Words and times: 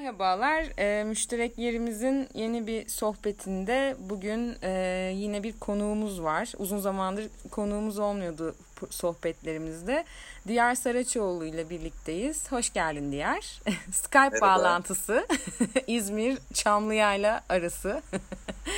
Merhabalar, 0.00 0.64
e, 0.78 1.04
müşterek 1.04 1.58
yerimizin 1.58 2.28
yeni 2.34 2.66
bir 2.66 2.88
sohbetinde 2.88 3.96
bugün 3.98 4.56
e, 4.62 4.70
yine 5.14 5.42
bir 5.42 5.52
konuğumuz 5.52 6.22
var. 6.22 6.52
Uzun 6.58 6.78
zamandır 6.78 7.28
konuğumuz 7.50 7.98
olmuyordu 7.98 8.54
sohbetlerimizde. 8.90 10.04
Diyar 10.48 10.74
Saraçoğlu 10.74 11.44
ile 11.44 11.70
birlikteyiz. 11.70 12.52
Hoş 12.52 12.72
geldin 12.72 13.12
Diyar. 13.12 13.40
Skype 13.92 14.18
Merhaba. 14.18 14.40
bağlantısı 14.40 15.26
İzmir 15.86 16.38
Çamlıya'yla 16.54 17.44
arası. 17.48 18.02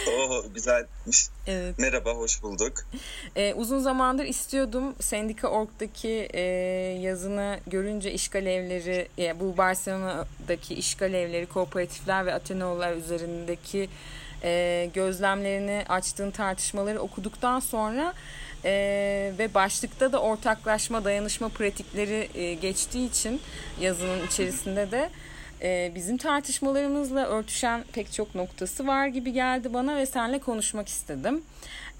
Oo 0.08 0.44
güzelmiş. 0.54 1.28
Evet. 1.46 1.78
Merhaba, 1.78 2.12
hoş 2.12 2.42
bulduk. 2.42 2.72
Ee, 3.36 3.54
uzun 3.54 3.78
zamandır 3.78 4.24
istiyordum. 4.24 4.94
Sendika 5.00 5.48
Org'daki 5.48 6.28
e, 6.32 6.40
yazını 7.00 7.60
görünce 7.66 8.12
işgal 8.12 8.46
evleri, 8.46 9.08
e, 9.18 9.40
bu 9.40 9.56
Barcelona'daki 9.56 10.74
işgal 10.74 11.14
evleri, 11.14 11.46
kooperatifler 11.46 12.26
ve 12.26 12.34
Ateneolar 12.34 12.96
üzerindeki 12.96 13.88
e, 14.44 14.90
gözlemlerini 14.94 15.84
açtığın 15.88 16.30
tartışmaları 16.30 17.00
okuduktan 17.00 17.60
sonra 17.60 18.14
e, 18.64 18.72
ve 19.38 19.54
başlıkta 19.54 20.12
da 20.12 20.20
ortaklaşma, 20.20 21.04
dayanışma 21.04 21.48
pratikleri 21.48 22.28
e, 22.34 22.54
geçtiği 22.54 23.08
için 23.08 23.40
yazının 23.80 24.26
içerisinde 24.26 24.90
de 24.90 25.10
e, 25.62 25.92
bizim 25.94 26.16
tartışmalarımızla 26.16 27.26
örtüşen 27.26 27.84
pek 27.92 28.12
çok 28.12 28.34
noktası 28.34 28.86
var 28.86 29.06
gibi 29.06 29.32
geldi 29.32 29.74
bana 29.74 29.96
ve 29.96 30.06
seninle 30.06 30.38
konuşmak 30.38 30.88
istedim. 30.88 31.42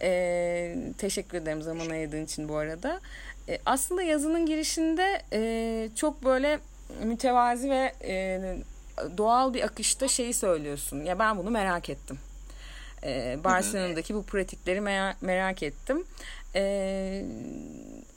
E, 0.00 0.76
teşekkür 0.98 1.38
ederim 1.38 1.62
zaman 1.62 1.90
ayırdığın 1.90 2.24
için 2.24 2.48
bu 2.48 2.56
arada. 2.56 3.00
E, 3.48 3.58
aslında 3.66 4.02
yazının 4.02 4.46
girişinde 4.46 5.22
e, 5.32 5.88
çok 5.96 6.24
böyle 6.24 6.58
mütevazi 7.02 7.70
ve 7.70 7.92
e, 8.04 8.40
doğal 9.16 9.54
bir 9.54 9.62
akışta 9.62 10.08
şeyi 10.08 10.34
söylüyorsun. 10.34 11.04
Ya 11.04 11.18
ben 11.18 11.38
bunu 11.38 11.50
merak 11.50 11.90
ettim. 11.90 12.18
Barcelona'daki 13.44 14.14
bu 14.14 14.22
pratikleri 14.22 14.80
merak, 14.80 15.22
merak 15.22 15.62
ettim. 15.62 16.04
E, 16.54 17.24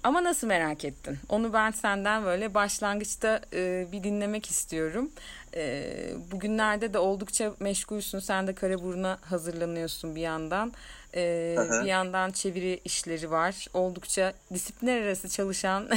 ama 0.05 0.23
nasıl 0.23 0.47
merak 0.47 0.85
ettin? 0.85 1.17
Onu 1.29 1.53
ben 1.53 1.71
senden 1.71 2.25
böyle 2.25 2.53
başlangıçta 2.53 3.41
e, 3.53 3.87
bir 3.91 4.03
dinlemek 4.03 4.49
istiyorum. 4.49 5.11
E, 5.55 5.91
bugünlerde 6.31 6.93
de 6.93 6.99
oldukça 6.99 7.53
meşgulsün. 7.59 8.19
Sen 8.19 8.47
de 8.47 8.55
Karaburun'a 8.55 9.17
hazırlanıyorsun 9.21 10.15
bir 10.15 10.21
yandan. 10.21 10.73
E, 11.15 11.55
bir 11.83 11.87
yandan 11.87 12.31
çeviri 12.31 12.81
işleri 12.85 13.31
var. 13.31 13.67
Oldukça 13.73 14.33
disiplinler 14.53 15.01
arası 15.01 15.29
çalışan 15.29 15.89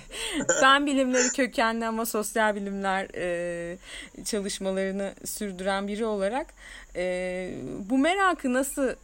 fen 0.60 0.86
bilimleri 0.86 1.28
kökenli 1.28 1.86
ama 1.86 2.06
sosyal 2.06 2.54
bilimler 2.54 3.08
e, 3.14 3.78
çalışmalarını 4.24 5.14
sürdüren 5.24 5.88
biri 5.88 6.04
olarak 6.04 6.46
e, 6.96 7.54
bu 7.90 7.98
merakı 7.98 8.52
nasıl 8.52 8.94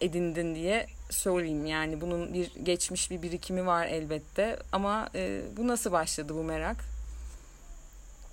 edindin 0.00 0.54
diye 0.54 0.86
sorayım. 1.10 1.66
Yani 1.66 2.00
bunun 2.00 2.34
bir 2.34 2.54
geçmiş 2.62 3.10
bir 3.10 3.22
birikimi 3.22 3.66
var 3.66 3.86
elbette 3.86 4.58
ama 4.72 5.10
e, 5.14 5.42
bu 5.56 5.68
nasıl 5.68 5.92
başladı 5.92 6.34
bu 6.34 6.44
merak? 6.44 6.76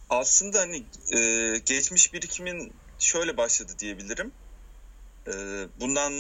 Aslında 0.10 0.60
hani 0.60 0.84
e, 1.18 1.54
geçmiş 1.66 2.14
birikimin 2.14 2.74
şöyle 3.00 3.38
başladı 3.38 3.72
diyebilirim. 3.80 4.32
E, 5.28 5.34
bundan 5.80 6.14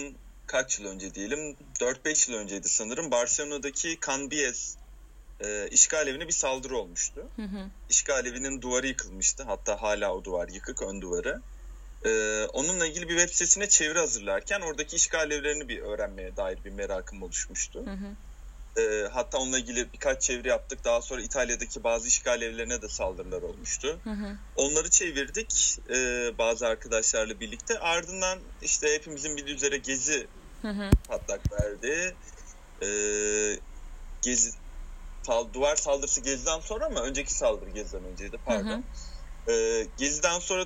kaç 0.47 0.80
yıl 0.80 0.88
önce 0.88 1.16
diyelim 1.16 1.56
4-5 1.80 2.31
yıl 2.31 2.39
önceydi 2.39 2.69
sanırım 2.69 3.12
Barcelona'daki 3.12 3.97
Canbies 4.08 4.78
e, 5.44 5.67
işgal 5.72 6.08
evine 6.08 6.28
bir 6.28 6.34
saldırı 6.34 6.78
olmuştu. 6.78 7.28
Hı 7.36 7.42
hı. 7.42 7.69
İşgal 7.90 8.25
evinin 8.25 8.62
duvarı 8.62 8.88
yıkılmıştı. 8.88 9.44
Hatta 9.44 9.81
hala 9.81 10.14
o 10.14 10.23
duvar 10.23 10.47
yıkık 10.47 10.81
ön 10.81 11.02
duvarı. 11.02 11.42
Ee, 12.06 12.45
onunla 12.53 12.88
ilgili 12.88 13.09
bir 13.09 13.17
web 13.17 13.34
sitesine 13.34 13.70
çeviri 13.70 14.00
hazırlarken 14.00 14.61
oradaki 14.61 14.95
işgal 14.95 15.31
evlerini 15.31 15.67
bir 15.67 15.80
öğrenmeye 15.80 16.38
dair 16.38 16.64
bir 16.64 16.72
merakım 16.72 17.23
oluşmuştu. 17.23 17.85
Hı 17.85 17.91
hı. 17.91 18.16
Ee, 18.81 19.07
hatta 19.12 19.38
onunla 19.38 19.59
ilgili 19.59 19.94
birkaç 19.94 20.22
çeviri 20.22 20.47
yaptık. 20.47 20.85
Daha 20.85 21.02
sonra 21.02 21.22
İtalya'daki 21.22 21.84
bazı 21.84 22.07
işgal 22.07 22.41
evlerine 22.41 22.81
de 22.81 22.90
saldırılar 22.90 23.41
olmuştu. 23.41 24.02
Hı 24.03 24.09
hı. 24.09 24.38
Onları 24.56 24.90
çevirdik 24.90 25.78
e, 25.90 26.31
bazı 26.38 26.68
arkadaşlarla 26.68 27.40
birlikte. 27.40 27.79
Ardından 27.79 28.40
işte 28.62 28.94
hepimizin 28.94 29.38
bildiği 29.38 29.56
üzere 29.56 29.78
Gezi 29.78 30.28
hı 30.62 30.68
hı. 30.68 30.90
patlak 31.08 31.41
verdi. 31.52 32.18
E, 32.84 32.90
Gezi 34.22 34.52
sal, 35.25 35.53
duvar 35.53 35.75
saldırısı 35.75 36.22
Gezi'den 36.22 36.59
sonra 36.59 36.90
mı? 36.90 37.00
Önceki 37.00 37.34
saldırı 37.34 37.69
Gezi'den 37.69 38.06
önceydi 38.06 38.38
pardon. 38.46 38.85
Hı 39.47 39.52
hı. 39.52 39.53
E, 39.53 39.85
Gezi'den 39.97 40.40
sonra 40.40 40.66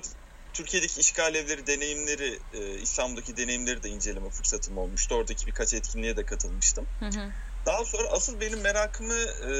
Türkiye'deki 0.52 1.00
işgal 1.00 1.34
evleri 1.34 1.66
deneyimleri, 1.66 2.38
e, 2.52 2.74
İstanbul'daki 2.74 3.36
deneyimleri 3.36 3.82
de 3.82 3.88
inceleme 3.88 4.30
fırsatım 4.30 4.78
olmuştu. 4.78 5.14
Oradaki 5.14 5.46
birkaç 5.46 5.74
etkinliğe 5.74 6.16
de 6.16 6.24
katılmıştım. 6.24 6.86
Hı 7.00 7.06
hı. 7.06 7.30
Daha 7.66 7.84
sonra 7.84 8.08
asıl 8.08 8.40
benim 8.40 8.60
merakımı 8.60 9.14
e, 9.14 9.52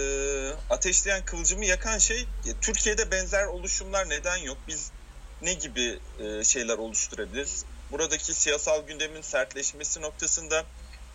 ateşleyen 0.71 1.25
kılıcımı 1.25 1.65
yakan 1.65 1.99
şey 1.99 2.21
e, 2.21 2.55
Türkiye'de 2.61 3.11
benzer 3.11 3.47
oluşumlar 3.47 4.09
neden 4.09 4.37
yok? 4.37 4.59
Biz 4.69 4.91
ne 5.43 5.55
gibi 5.55 5.99
e, 6.19 6.45
şeyler 6.45 6.79
oluşturabiliriz? 6.79 7.65
Buradaki 7.91 8.35
siyasal 8.35 8.87
gündemin 8.87 9.23
sertleşmesi 9.23 10.01
noktasında 10.03 10.65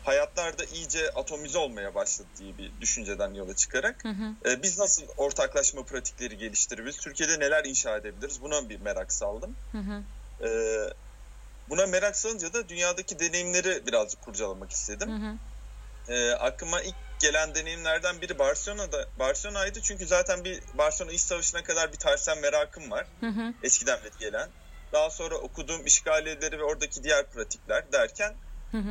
hayatlarda 0.06 0.66
iyice 0.66 1.12
atomize 1.12 1.58
olmaya 1.58 1.96
başladı 1.96 2.28
diye 2.38 2.58
bir 2.58 2.82
düşünceden 2.82 3.34
yola 3.34 3.56
çıkarak 3.56 4.04
hı 4.04 4.10
hı. 4.10 4.50
E, 4.50 4.64
biz 4.64 4.80
nasıl 4.80 5.04
ortaklaşma 5.18 5.86
pratikleri 5.86 6.38
geliştirebiliriz? 6.38 6.98
Türkiye'de 6.98 7.40
neler 7.40 7.66
inşa 7.66 7.98
edebiliriz? 7.98 8.42
Buna 8.42 8.70
bir 8.70 8.80
merak 8.80 9.14
saldım. 9.14 9.56
Hı 9.72 9.78
hı. 9.78 10.04
E, 10.48 10.50
buna 11.70 11.86
merak 11.86 12.18
salınca 12.18 12.54
da 12.54 12.70
dünyadaki 12.70 13.20
deneyimleri 13.20 13.88
birazcık 13.88 14.22
kurcalamak 14.22 14.72
istedim. 14.72 15.10
Hı 15.10 15.16
hı. 15.16 15.38
E, 16.14 16.32
aklıma 16.32 16.82
ilk 16.82 16.96
gelen 17.20 17.56
deneyimlerden 17.56 18.22
biri 18.22 18.40
Barcelona'da 18.40 19.10
Barcelona'ydı 19.20 19.82
çünkü 19.82 20.08
zaten 20.08 20.44
bir 20.44 20.64
Barcelona 20.74 21.14
İç 21.14 21.22
Savaşı'na 21.22 21.64
kadar 21.64 21.92
bir 21.92 21.98
tarihsel 21.98 22.38
merakım 22.38 22.92
var. 22.92 23.08
Hı 23.20 23.28
hı. 23.28 23.54
Eskiden 23.64 24.00
beri 24.04 24.18
gelen. 24.20 24.50
Daha 24.94 25.10
sonra 25.10 25.36
okuduğum 25.36 25.86
işgaliyeleri 25.86 26.60
ve 26.60 26.64
oradaki 26.64 27.04
diğer 27.04 27.30
pratikler 27.30 27.92
derken 27.92 28.36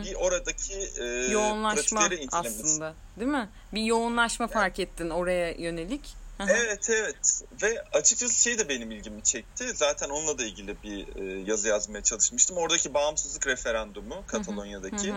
bir 0.04 0.14
oradaki 0.14 0.74
e, 0.98 1.04
yoğunlaşma 1.32 2.08
aslında 2.32 2.94
değil 3.20 3.30
mi? 3.30 3.48
Bir 3.72 3.82
yoğunlaşma 3.82 4.44
evet. 4.44 4.54
fark 4.54 4.78
ettin 4.78 5.10
oraya 5.10 5.52
yönelik. 5.52 6.14
evet 6.40 6.90
evet 6.90 7.42
ve 7.62 7.84
açıkçası 7.92 8.42
şey 8.42 8.58
de 8.58 8.68
benim 8.68 8.90
ilgimi 8.90 9.22
çekti. 9.22 9.64
Zaten 9.74 10.08
onunla 10.08 10.38
da 10.38 10.44
ilgili 10.44 10.82
bir 10.82 11.16
e, 11.16 11.40
yazı 11.46 11.68
yazmaya 11.68 12.02
çalışmıştım. 12.02 12.56
Oradaki 12.56 12.94
bağımsızlık 12.94 13.46
referandumu 13.46 14.24
Katalonya'daki. 14.26 15.12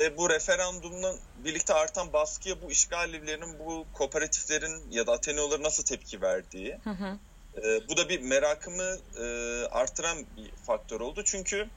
Ve 0.00 0.16
bu 0.16 0.30
referandumla 0.30 1.14
birlikte 1.44 1.74
artan 1.74 2.12
baskıya 2.12 2.62
bu 2.62 2.70
işgal 2.70 3.14
evlerinin, 3.14 3.58
bu 3.58 3.86
kooperatiflerin 3.92 4.90
ya 4.90 5.06
da 5.06 5.12
Ateneoların 5.12 5.62
nasıl 5.62 5.84
tepki 5.84 6.22
verdiği. 6.22 6.78
Hı 6.84 6.90
hı. 6.90 7.18
E, 7.56 7.88
bu 7.88 7.96
da 7.96 8.08
bir 8.08 8.20
merakımı 8.20 8.96
e, 9.18 9.24
artıran 9.70 10.18
bir 10.36 10.50
faktör 10.66 11.00
oldu. 11.00 11.22
Çünkü 11.24 11.68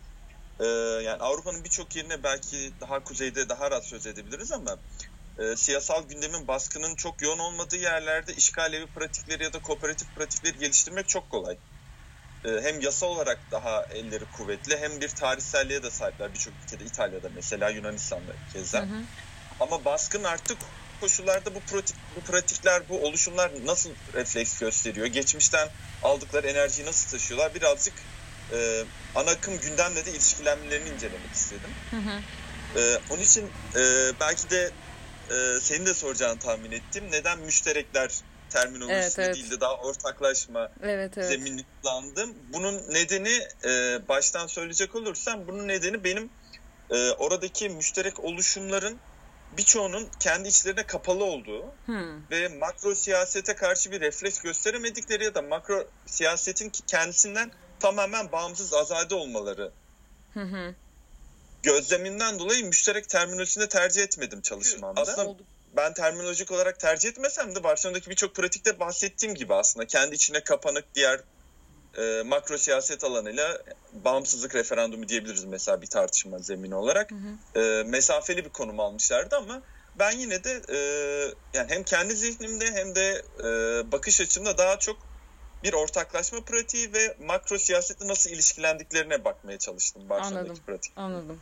ee, 0.60 0.66
yani 1.04 1.22
Avrupa'nın 1.22 1.64
birçok 1.64 1.96
yerine 1.96 2.24
belki 2.24 2.72
daha 2.82 3.04
kuzeyde 3.04 3.50
daha 3.50 3.72
rahat 3.72 3.86
söz 3.86 4.08
edebiliriz 4.08 4.52
ama 4.52 4.78
e, 5.40 5.56
siyasal 5.56 6.04
gündemin 6.04 6.48
baskının 6.48 6.96
çok 6.96 7.22
yoğun 7.22 7.40
olmadığı 7.40 7.78
yerlerde 7.78 8.34
işgal 8.34 8.74
evi 8.74 8.88
pratikleri 8.88 9.44
ya 9.44 9.54
da 9.54 9.62
kooperatif 9.62 10.16
pratikleri 10.16 10.58
geliştirmek 10.58 11.08
çok 11.08 11.30
kolay. 11.30 11.58
E, 12.46 12.50
hem 12.62 12.82
yasa 12.82 13.06
olarak 13.06 13.40
daha 13.52 13.86
elleri 13.86 14.26
kuvvetli 14.38 14.78
hem 14.78 15.02
bir 15.02 15.10
tarihselliğe 15.10 15.84
de 15.84 15.92
sahipler 15.92 16.34
birçok 16.34 16.54
ülkede 16.64 16.84
İtalya'da 16.84 17.30
mesela 17.36 17.70
Yunanistan'da 17.70 18.32
keza. 18.54 18.80
Hı 18.80 18.84
hı. 18.84 19.02
Ama 19.60 19.86
baskın 19.86 20.24
artık 20.24 20.58
koşullarda 21.00 21.56
bu 21.56 21.60
pratik, 21.60 21.96
bu 22.16 22.22
pratikler, 22.32 22.90
bu 22.90 23.06
oluşumlar 23.06 23.52
nasıl 23.66 23.90
refleks 24.14 24.60
gösteriyor? 24.60 25.08
Geçmişten 25.08 25.70
aldıkları 26.04 26.48
enerjiyi 26.48 26.88
nasıl 26.88 27.10
taşıyorlar? 27.10 27.56
Birazcık 27.56 27.94
e, 28.54 28.84
ana 29.16 29.32
akım 29.32 29.60
gündemle 29.60 30.06
de 30.06 30.12
ilişkilenmelerini 30.12 30.90
incelemek 30.90 31.32
istedim. 31.34 31.70
Hı 31.92 31.98
hı. 31.98 32.22
E, 32.80 33.00
onun 33.10 33.22
için 33.22 33.50
e, 33.76 34.12
belki 34.20 34.50
de 34.50 34.72
e, 35.30 35.60
senin 35.62 35.86
de 35.86 35.94
soracağını 35.94 36.40
tahmin 36.40 36.72
ettim. 36.72 37.04
Neden 37.12 37.40
müşterekler 37.40 38.12
terminolojisi 38.50 38.98
evet, 38.98 39.20
evet. 39.20 39.36
değil 39.36 39.52
de 39.52 39.62
daha 39.62 39.76
ortaklaşma 39.76 40.72
evet, 40.84 41.18
evet. 41.18 41.28
zeminli 41.28 41.66
kullandım. 41.82 42.36
Bunun 42.54 42.82
nedeni 42.94 43.40
e, 43.66 44.02
baştan 44.08 44.48
söyleyecek 44.48 44.96
olursam 44.96 45.48
bunun 45.48 45.68
nedeni 45.68 46.04
benim 46.04 46.30
e, 46.90 47.12
oradaki 47.12 47.70
müşterek 47.70 48.20
oluşumların 48.20 48.98
birçoğunun 49.58 50.08
kendi 50.20 50.48
içlerine 50.48 50.86
kapalı 50.86 51.24
olduğu 51.24 51.66
hmm. 51.86 52.30
ve 52.32 52.48
makro 52.48 52.96
siyasete 52.96 53.56
karşı 53.56 53.92
bir 53.92 54.02
refleks 54.02 54.40
gösteremedikleri 54.40 55.24
ya 55.24 55.36
da 55.36 55.42
makro 55.42 55.88
siyasetin 56.06 56.72
kendisinden 56.88 57.52
tamamen 57.84 58.32
bağımsız 58.32 58.74
azade 58.74 59.16
olmaları 59.16 59.72
hı 60.34 60.40
hı. 60.40 60.76
gözleminden 61.64 62.40
dolayı 62.40 62.66
müşterek 62.66 63.10
terminolojisini 63.10 63.70
tercih 63.70 64.04
etmedim 64.04 64.42
çalışmamda. 64.42 65.02
Aslında 65.02 65.36
ben 65.78 65.94
terminolojik 65.94 66.52
olarak 66.52 66.80
tercih 66.80 67.10
etmesem 67.10 67.56
de 67.56 67.64
Barcelona'daki 67.64 68.10
birçok 68.10 68.36
pratikte 68.36 68.80
bahsettiğim 68.80 69.36
gibi 69.36 69.54
aslında 69.54 69.88
kendi 69.88 70.16
içine 70.16 70.44
kapanık 70.44 70.96
diğer 70.96 71.22
e, 71.98 72.24
makro 72.26 72.58
siyaset 72.58 73.04
alanıyla 73.04 73.58
bağımsızlık 73.94 74.56
referandumu 74.56 75.08
diyebiliriz 75.08 75.46
mesela 75.46 75.82
bir 75.82 75.88
tartışma 75.88 76.40
zemini 76.40 76.76
olarak. 76.76 77.12
Hı 77.12 77.16
hı. 77.16 77.60
E, 77.60 77.84
mesafeli 77.84 78.46
bir 78.46 78.50
konum 78.50 78.80
almışlardı 78.80 79.36
ama 79.36 79.62
ben 80.00 80.12
yine 80.12 80.44
de 80.44 80.62
e, 80.70 80.78
yani 81.54 81.72
hem 81.72 81.84
kendi 81.84 82.16
zihnimde 82.16 82.72
hem 82.72 82.96
de 82.96 83.26
e, 83.40 83.48
bakış 83.92 84.22
açımda 84.22 84.58
daha 84.58 84.80
çok 84.80 85.13
bir 85.64 85.74
ortaklaşma 85.74 86.42
pratiği 86.42 86.94
ve 86.94 87.16
makro 87.26 87.58
siyasetle 87.58 88.08
nasıl 88.08 88.30
ilişkilendiklerine 88.30 89.26
bakmaya 89.26 89.60
çalıştım 89.60 90.10
Barcelona'daki 90.10 90.62
pratik. 90.62 90.94
Anladım. 90.96 91.40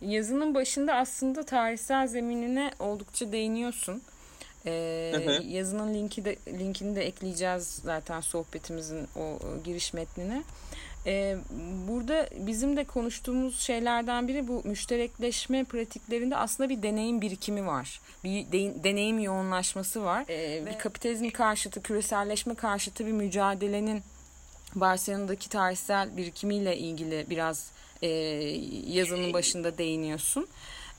Yazının 0.00 0.54
başında 0.54 0.94
aslında 0.94 1.42
tarihsel 1.44 2.06
zeminine 2.06 2.70
oldukça 2.78 3.32
değiniyorsun. 3.32 4.02
Ee, 4.66 5.12
hı 5.14 5.30
hı. 5.30 5.42
Yazının 5.42 5.94
linki 5.94 6.24
de 6.24 6.36
linkini 6.46 6.96
de 6.96 7.06
ekleyeceğiz 7.06 7.80
zaten 7.84 8.20
sohbetimizin 8.20 9.08
o 9.16 9.38
giriş 9.64 9.92
metnine. 9.92 10.42
Ee, 11.06 11.36
burada 11.88 12.28
bizim 12.36 12.76
de 12.76 12.84
konuştuğumuz 12.84 13.60
şeylerden 13.60 14.28
biri 14.28 14.48
bu 14.48 14.62
müşterekleşme 14.64 15.64
pratiklerinde 15.64 16.36
aslında 16.36 16.68
bir 16.68 16.82
deneyim 16.82 17.20
birikimi 17.20 17.66
var. 17.66 18.00
Bir 18.24 18.52
de, 18.52 18.84
deneyim 18.84 19.18
yoğunlaşması 19.18 20.04
var. 20.04 20.24
Ee, 20.28 20.66
bir 20.66 20.78
kapitalizm 20.78 21.30
karşıtı, 21.30 21.82
küreselleşme 21.82 22.54
karşıtı 22.54 23.06
bir 23.06 23.12
mücadelenin 23.12 24.02
Barcelona'daki 24.74 25.48
tarihsel 25.48 26.16
birikimiyle 26.16 26.76
ilgili 26.76 27.26
biraz 27.30 27.70
e, 28.02 28.08
yazının 28.86 29.32
başında 29.32 29.78
değiniyorsun. 29.78 30.46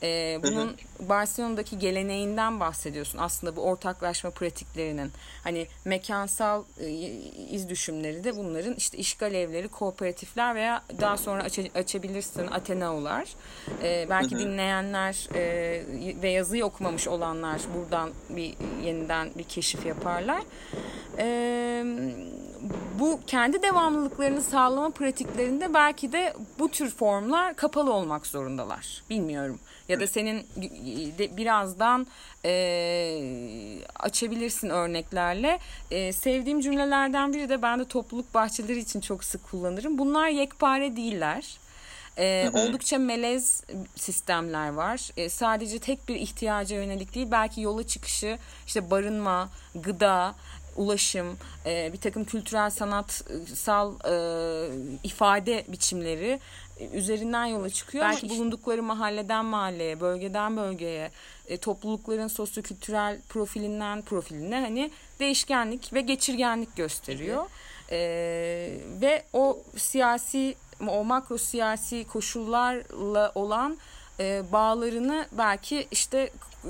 Ee, 0.03 0.39
bunun 0.43 0.75
Barcelona'daki 0.99 1.79
geleneğinden 1.79 2.59
bahsediyorsun. 2.59 3.19
Aslında 3.19 3.55
bu 3.55 3.61
ortaklaşma 3.61 4.29
pratiklerinin 4.29 5.11
hani 5.43 5.67
mekansal 5.85 6.63
e, 6.79 6.89
iz 7.49 7.69
düşümleri 7.69 8.23
de 8.23 8.37
bunların 8.37 8.73
işte 8.73 8.97
işgal 8.97 9.33
evleri, 9.33 9.67
kooperatifler 9.67 10.55
veya 10.55 10.83
daha 11.01 11.17
sonra 11.17 11.43
aç, 11.43 11.59
açabilirsin 11.75 12.47
Atenao'lar. 12.47 13.27
Ee, 13.83 14.07
belki 14.09 14.39
dinleyenler 14.39 15.27
e, 15.35 15.83
ve 16.21 16.29
yazıyı 16.29 16.65
okumamış 16.65 17.07
olanlar 17.07 17.61
buradan 17.77 18.11
bir 18.29 18.55
yeniden 18.83 19.29
bir 19.37 19.43
keşif 19.43 19.85
yaparlar. 19.85 20.41
Ee, 21.17 21.83
bu 22.99 23.19
kendi 23.27 23.61
devamlılıklarını 23.61 24.41
sağlama 24.41 24.89
pratiklerinde 24.89 25.73
belki 25.73 26.11
de 26.11 26.33
bu 26.59 26.69
tür 26.69 26.89
formlar 26.89 27.55
kapalı 27.55 27.93
olmak 27.93 28.27
zorundalar. 28.27 29.03
Bilmiyorum. 29.09 29.59
Ya 29.89 29.99
da 29.99 30.07
senin 30.07 30.45
birazdan 31.37 32.07
e, 32.45 32.53
açabilirsin 33.99 34.69
örneklerle. 34.69 35.59
E, 35.91 36.13
sevdiğim 36.13 36.61
cümlelerden 36.61 37.33
biri 37.33 37.49
de 37.49 37.61
ben 37.61 37.79
de 37.79 37.85
topluluk 37.85 38.33
bahçeleri 38.33 38.79
için 38.79 39.01
çok 39.01 39.23
sık 39.23 39.51
kullanırım. 39.51 39.97
Bunlar 39.97 40.29
yekpare 40.29 40.95
değiller. 40.95 41.57
E, 42.17 42.49
oldukça 42.53 42.97
melez 42.97 43.63
sistemler 43.95 44.69
var. 44.69 45.09
E, 45.17 45.29
sadece 45.29 45.79
tek 45.79 46.07
bir 46.09 46.15
ihtiyaca 46.15 46.75
yönelik 46.75 47.15
değil, 47.15 47.27
belki 47.31 47.61
yola 47.61 47.87
çıkışı, 47.87 48.37
işte 48.67 48.91
barınma, 48.91 49.49
gıda, 49.75 50.35
ulaşım, 50.75 51.37
e, 51.65 51.93
bir 51.93 51.97
takım 51.97 52.25
kültürel 52.25 52.69
sanatsal 52.69 53.93
e, 53.93 54.15
ifade 55.03 55.65
biçimleri 55.67 56.39
üzerinden 56.93 57.45
yola 57.45 57.69
çıkıyor 57.69 58.03
Belki 58.03 58.25
ama 58.25 58.35
bulundukları 58.35 58.83
mahalleden 58.83 59.45
mahalleye, 59.45 60.01
bölgeden 60.01 60.57
bölgeye, 60.57 61.11
e, 61.47 61.57
toplulukların 61.57 62.27
sosyokültürel 62.27 63.19
profilinden 63.29 64.01
profiline 64.01 64.59
hani 64.59 64.91
değişkenlik 65.19 65.93
ve 65.93 66.01
geçirgenlik 66.01 66.75
gösteriyor. 66.75 67.45
E, 67.91 67.97
ve 69.01 69.23
o 69.33 69.63
siyasi, 69.77 70.55
o 70.87 71.03
makro 71.03 71.37
siyasi 71.37 72.07
koşullarla 72.07 73.31
olan 73.35 73.77
e, 74.19 74.43
bağlarını 74.51 75.27
belki 75.31 75.87
işte 75.91 76.17
e, 76.17 76.69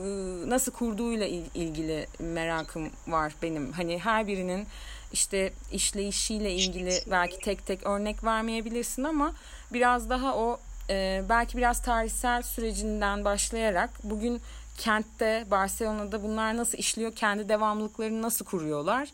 nasıl 0.49 0.71
kurduğuyla 0.71 1.27
ilgili 1.55 2.07
merakım 2.19 2.89
var 3.07 3.33
benim. 3.41 3.71
Hani 3.71 3.99
her 3.99 4.27
birinin 4.27 4.67
işte 5.13 5.53
işleyişiyle 5.71 6.51
ilgili 6.51 6.99
belki 7.11 7.39
tek 7.39 7.65
tek 7.65 7.85
örnek 7.85 8.23
vermeyebilirsin 8.23 9.03
ama 9.03 9.33
biraz 9.73 10.09
daha 10.09 10.35
o 10.35 10.59
e, 10.89 11.23
belki 11.29 11.57
biraz 11.57 11.81
tarihsel 11.81 12.41
sürecinden 12.41 13.25
başlayarak 13.25 13.89
bugün 14.03 14.41
kentte 14.77 15.45
Barcelona'da 15.51 16.23
bunlar 16.23 16.57
nasıl 16.57 16.77
işliyor 16.77 17.15
kendi 17.15 17.49
devamlılıklarını 17.49 18.21
nasıl 18.21 18.45
kuruyorlar 18.45 19.09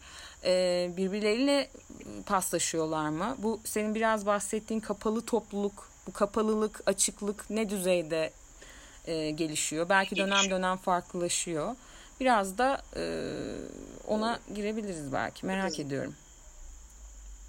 birbirleriyle 0.97 1.69
paslaşıyorlar 2.25 3.09
mı 3.09 3.35
bu 3.37 3.59
senin 3.63 3.95
biraz 3.95 4.25
bahsettiğin 4.25 4.79
kapalı 4.79 5.21
topluluk 5.25 5.88
bu 6.09 6.13
kapalılık 6.13 6.81
açıklık 6.85 7.50
ne 7.50 7.69
düzeyde 7.69 8.31
e, 9.06 9.29
gelişiyor 9.29 9.89
belki 9.89 10.15
dönem 10.15 10.50
dönem 10.50 10.77
farklılaşıyor 10.77 11.75
biraz 12.19 12.57
da 12.57 12.81
e, 12.95 13.03
ona 14.07 14.39
girebiliriz 14.56 15.13
belki 15.13 15.45
merak 15.45 15.79
ediyorum. 15.79 16.15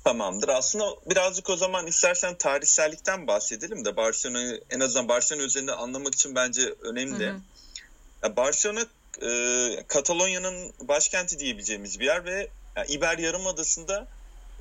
Tamamdır. 0.04 0.48
Aslında 0.48 0.84
birazcık 1.10 1.50
o 1.50 1.56
zaman 1.56 1.86
istersen 1.86 2.34
tarihsellikten 2.34 3.26
bahsedelim 3.26 3.84
de 3.84 3.96
Barcelona'yı 3.96 4.60
en 4.70 4.80
azından 4.80 5.08
Barcelona 5.08 5.44
üzerinde 5.44 5.72
anlamak 5.72 6.14
için 6.14 6.34
bence 6.34 6.74
önemli. 6.82 7.26
Hı 7.26 7.32
hı. 7.32 7.40
Ya 8.22 8.36
Barcelona 8.36 8.86
e, 9.22 9.84
Katalonya'nın 9.88 10.72
başkenti 10.80 11.38
diyebileceğimiz 11.38 12.00
bir 12.00 12.04
yer 12.04 12.24
ve 12.24 12.48
yani 12.76 12.86
İber 12.88 13.18
Yarımadası'nda 13.18 14.06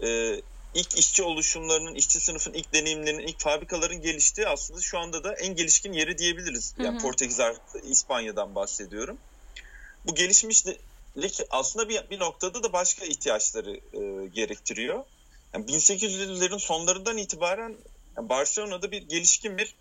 e, 0.03 0.41
ilk 0.73 0.97
işçi 0.97 1.23
oluşumlarının, 1.23 1.95
işçi 1.95 2.19
sınıfın 2.19 2.53
ilk 2.53 2.73
deneyimlerinin, 2.73 3.27
ilk 3.27 3.39
fabrikaların 3.39 4.01
geliştiği 4.01 4.47
aslında 4.47 4.81
şu 4.81 4.99
anda 4.99 5.23
da 5.23 5.33
en 5.33 5.55
gelişkin 5.55 5.93
yeri 5.93 6.17
diyebiliriz. 6.17 6.75
Yani 6.77 6.93
hı 6.93 6.97
hı. 6.97 7.01
Portekiz 7.01 7.39
artı 7.39 7.79
İspanya'dan 7.79 8.55
bahsediyorum. 8.55 9.17
Bu 10.05 10.15
gelişmişlik 10.15 10.79
aslında 11.49 11.89
bir, 11.89 12.09
bir 12.09 12.19
noktada 12.19 12.63
da 12.63 12.73
başka 12.73 13.05
ihtiyaçları 13.05 13.75
e, 13.75 14.27
gerektiriyor. 14.27 15.03
Yani 15.53 15.65
1800'lerin 15.65 16.59
sonlarından 16.59 17.17
itibaren 17.17 17.77
yani 18.17 18.29
Barcelona'da 18.29 18.91
bir 18.91 19.01
gelişkin 19.01 19.57
bir 19.57 19.75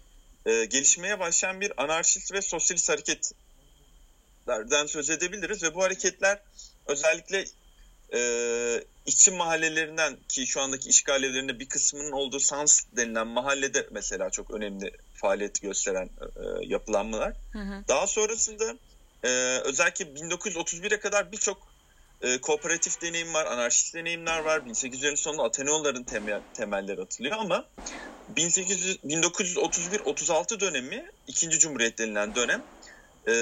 e, 0.46 0.64
gelişmeye 0.64 1.20
başlayan 1.20 1.60
bir 1.60 1.82
anarşist 1.82 2.32
ve 2.32 2.42
sosyalist 2.42 2.88
hareketlerden 2.88 4.86
söz 4.86 5.10
edebiliriz 5.10 5.62
ve 5.62 5.74
bu 5.74 5.82
hareketler 5.82 6.40
özellikle 6.86 7.44
e, 8.14 8.84
içi 9.06 9.30
mahallelerinden 9.30 10.16
ki 10.28 10.46
şu 10.46 10.60
andaki 10.60 10.88
işgal 10.88 11.22
evlerinde 11.22 11.58
bir 11.58 11.68
kısmının 11.68 12.12
olduğu 12.12 12.40
Sans 12.40 12.84
denilen 12.96 13.26
mahallede 13.26 13.86
mesela 13.90 14.30
çok 14.30 14.50
önemli 14.50 14.92
faaliyet 15.14 15.62
gösteren 15.62 16.10
e, 16.20 16.66
yapılanmalar. 16.66 17.34
Hı 17.52 17.58
hı. 17.58 17.84
Daha 17.88 18.06
sonrasında 18.06 18.76
e, 19.24 19.28
özellikle 19.64 20.04
1931'e 20.04 21.00
kadar 21.00 21.32
birçok 21.32 21.68
e, 22.22 22.40
kooperatif 22.40 23.02
deneyim 23.02 23.34
var, 23.34 23.46
anarşist 23.46 23.94
deneyimler 23.94 24.38
var. 24.38 24.58
1800'lerin 24.58 25.16
sonunda 25.16 25.42
Ateneoların 25.42 26.02
temel, 26.02 26.40
temelleri 26.54 27.00
atılıyor 27.00 27.36
ama 27.38 27.64
1931-36 28.36 30.60
dönemi, 30.60 31.10
ikinci 31.26 31.58
Cumhuriyet 31.58 31.98
denilen 31.98 32.34
dönem, 32.34 32.62
e, 33.26 33.32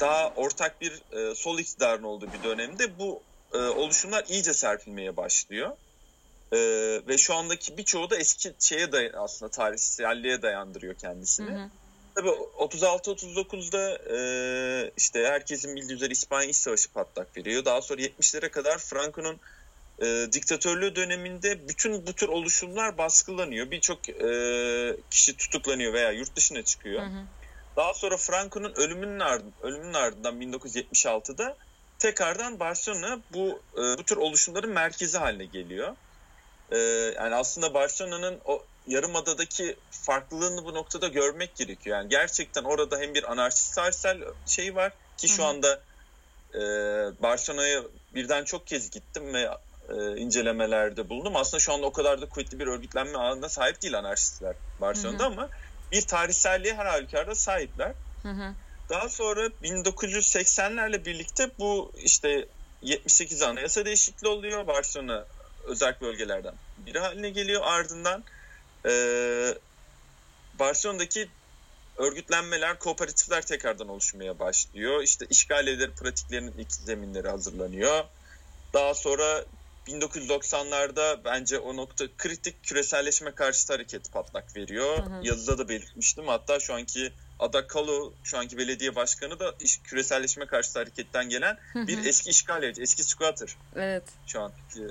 daha 0.00 0.32
ortak 0.36 0.80
bir 0.80 1.02
e, 1.12 1.34
sol 1.34 1.58
iktidarın 1.58 2.02
olduğu 2.02 2.32
bir 2.32 2.42
dönemde 2.42 2.98
bu 2.98 3.22
e, 3.54 3.58
oluşumlar 3.58 4.24
iyice 4.28 4.54
serpilmeye 4.54 5.16
başlıyor. 5.16 5.70
E, 6.52 6.58
ve 7.08 7.18
şu 7.18 7.34
andaki 7.34 7.78
birçoğu 7.78 8.10
da 8.10 8.16
eski 8.16 8.52
şeye 8.58 8.92
day 8.92 9.12
aslında 9.16 9.50
tarihselliğe 9.50 10.42
dayandırıyor 10.42 10.94
kendisini. 10.94 11.50
Hı 11.50 11.54
hı. 11.54 11.68
Tabii 12.14 12.28
36-39'da 12.28 13.98
e, 14.16 14.90
işte 14.96 15.26
herkesin 15.26 15.76
bildiği 15.76 15.94
üzere 15.94 16.12
İspanya 16.12 16.48
İç 16.48 16.56
Savaşı 16.56 16.92
patlak 16.92 17.36
veriyor. 17.36 17.64
Daha 17.64 17.82
sonra 17.82 18.02
70'lere 18.02 18.48
kadar 18.48 18.78
Franco'nun 18.78 19.40
e, 20.02 20.26
diktatörlüğü 20.32 20.96
döneminde 20.96 21.68
bütün 21.68 22.06
bu 22.06 22.12
tür 22.12 22.28
oluşumlar 22.28 22.98
baskılanıyor. 22.98 23.70
Birçok 23.70 24.08
e, 24.08 24.96
kişi 25.10 25.36
tutuklanıyor 25.36 25.92
veya 25.92 26.10
yurt 26.10 26.36
dışına 26.36 26.62
çıkıyor. 26.62 27.02
Hı 27.02 27.06
hı. 27.06 27.24
Daha 27.76 27.94
sonra 27.94 28.16
Franco'nun 28.16 28.72
ölümünün, 28.76 29.20
ard 29.20 29.42
ölümünün 29.62 29.94
ardından 29.94 30.40
1976'da 30.42 31.56
tekrardan 31.98 32.60
Barcelona 32.60 33.20
bu 33.32 33.62
e, 33.74 33.98
bu 33.98 34.04
tür 34.04 34.16
oluşumların 34.16 34.70
merkezi 34.70 35.18
haline 35.18 35.44
geliyor. 35.44 35.96
E, 36.70 36.78
yani 37.16 37.34
aslında 37.34 37.74
Barcelona'nın 37.74 38.40
o 38.44 38.62
Yarımada'daki 38.86 39.76
farklılığını 39.90 40.64
bu 40.64 40.74
noktada 40.74 41.08
görmek 41.08 41.56
gerekiyor. 41.56 41.96
Yani 41.96 42.08
gerçekten 42.08 42.64
orada 42.64 42.98
hem 42.98 43.14
bir 43.14 43.32
anarşist 43.32 43.74
tarihsel 43.74 44.18
şey 44.46 44.74
var 44.74 44.92
ki 45.16 45.28
şu 45.28 45.44
anda 45.44 45.80
e, 46.54 46.60
Barcelona'ya 47.22 47.82
birden 48.14 48.44
çok 48.44 48.66
kez 48.66 48.90
gittim 48.90 49.34
ve 49.34 49.50
e, 49.88 50.16
incelemelerde 50.16 51.08
bulundum. 51.08 51.36
Aslında 51.36 51.60
şu 51.60 51.72
anda 51.72 51.86
o 51.86 51.92
kadar 51.92 52.20
da 52.20 52.28
kuvvetli 52.28 52.58
bir 52.58 52.66
örgütlenme 52.66 53.18
alanına 53.18 53.48
sahip 53.48 53.82
değil 53.82 53.98
anarşistler 53.98 54.56
Barcelona'da 54.80 55.24
hı 55.24 55.28
hı. 55.28 55.32
ama 55.32 55.48
bir 55.92 56.02
tarihselliğe 56.02 56.74
her 56.74 56.86
halükarda 56.86 57.34
sahipler. 57.34 57.92
Hı 58.22 58.28
hı. 58.28 58.54
Daha 58.88 59.08
sonra 59.08 59.46
1980'lerle 59.46 61.04
birlikte 61.04 61.50
bu 61.58 61.92
işte 61.96 62.48
78 62.82 63.42
anayasa 63.42 63.84
değişikliği 63.84 64.28
oluyor. 64.28 64.66
Barcelona 64.66 65.26
özel 65.64 65.96
bölgelerden 66.00 66.54
biri 66.76 66.98
haline 66.98 67.30
geliyor. 67.30 67.62
Ardından 67.64 68.24
e, 68.86 68.92
Barcelona'daki 70.58 71.28
örgütlenmeler, 71.96 72.78
kooperatifler 72.78 73.46
tekrardan 73.46 73.88
oluşmaya 73.88 74.38
başlıyor. 74.38 75.02
İşte 75.02 75.26
işgal 75.30 75.66
eder 75.66 75.90
pratiklerinin 75.90 76.54
ilk 76.58 76.72
zeminleri 76.72 77.28
hazırlanıyor. 77.28 78.04
Daha 78.72 78.94
sonra 78.94 79.44
1990'larda 79.86 81.24
bence 81.24 81.58
o 81.58 81.76
nokta 81.76 82.04
kritik 82.18 82.62
küreselleşme 82.62 83.30
karşıtı 83.30 83.72
hareket 83.72 84.12
patlak 84.12 84.56
veriyor. 84.56 84.98
Hı 84.98 85.02
hı. 85.02 85.20
Yazıda 85.22 85.58
da 85.58 85.68
belirtmiştim. 85.68 86.28
Hatta 86.28 86.60
şu 86.60 86.74
anki 86.74 87.12
Ada 87.38 87.66
Kalu, 87.66 88.14
şu 88.22 88.38
anki 88.38 88.58
belediye 88.58 88.94
başkanı 88.96 89.38
da 89.38 89.54
iş, 89.60 89.78
küreselleşme 89.82 90.46
karşıtı 90.46 90.78
hareketten 90.78 91.28
gelen 91.28 91.58
hı 91.72 91.78
hı. 91.78 91.86
bir 91.86 92.04
eski 92.04 92.30
işgal 92.30 92.62
eski 92.62 93.04
squatter. 93.04 93.56
Evet. 93.76 94.04
Şu 94.26 94.40
anki 94.40 94.86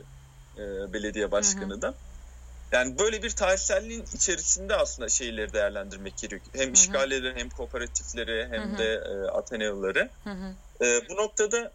e, 0.58 0.94
belediye 0.94 1.32
başkanı 1.32 1.74
hı 1.74 1.78
hı. 1.78 1.82
da. 1.82 1.94
Yani 2.72 3.00
böyle 3.00 3.24
bir 3.24 3.30
tarihselliğin 3.30 4.06
içerisinde 4.14 4.76
aslında 4.76 5.10
şeyleri 5.10 5.54
değerlendirmek 5.54 6.18
gerekiyor. 6.18 6.56
Hem 6.56 6.70
hı 6.70 6.74
işgalleri 6.74 7.36
hem 7.36 7.50
kooperatifleri 7.50 8.48
hem 8.52 8.70
hı 8.70 8.74
hı. 8.74 8.78
de 8.78 8.94
e, 8.94 9.28
Ateneoları. 9.28 10.12
Hı 10.24 10.30
hı. 10.30 10.56
E, 10.86 11.10
bu 11.10 11.16
noktada 11.16 11.74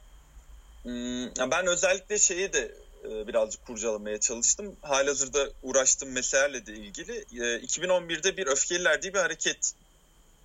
hmm, 0.82 1.50
ben 1.50 1.66
özellikle 1.66 2.18
şeyi 2.18 2.52
de 2.52 2.74
e, 3.04 3.26
birazcık 3.26 3.62
kurcalamaya 3.62 4.20
çalıştım. 4.20 4.76
Halihazırda 4.82 5.48
uğraştığım 5.62 6.12
meselelerle 6.12 6.66
de 6.66 6.72
ilgili. 6.72 7.16
E, 7.16 7.60
2011'de 7.60 8.36
bir 8.36 8.46
Öfkeliler 8.46 9.02
diye 9.02 9.14
bir 9.14 9.18
hareket, 9.18 9.72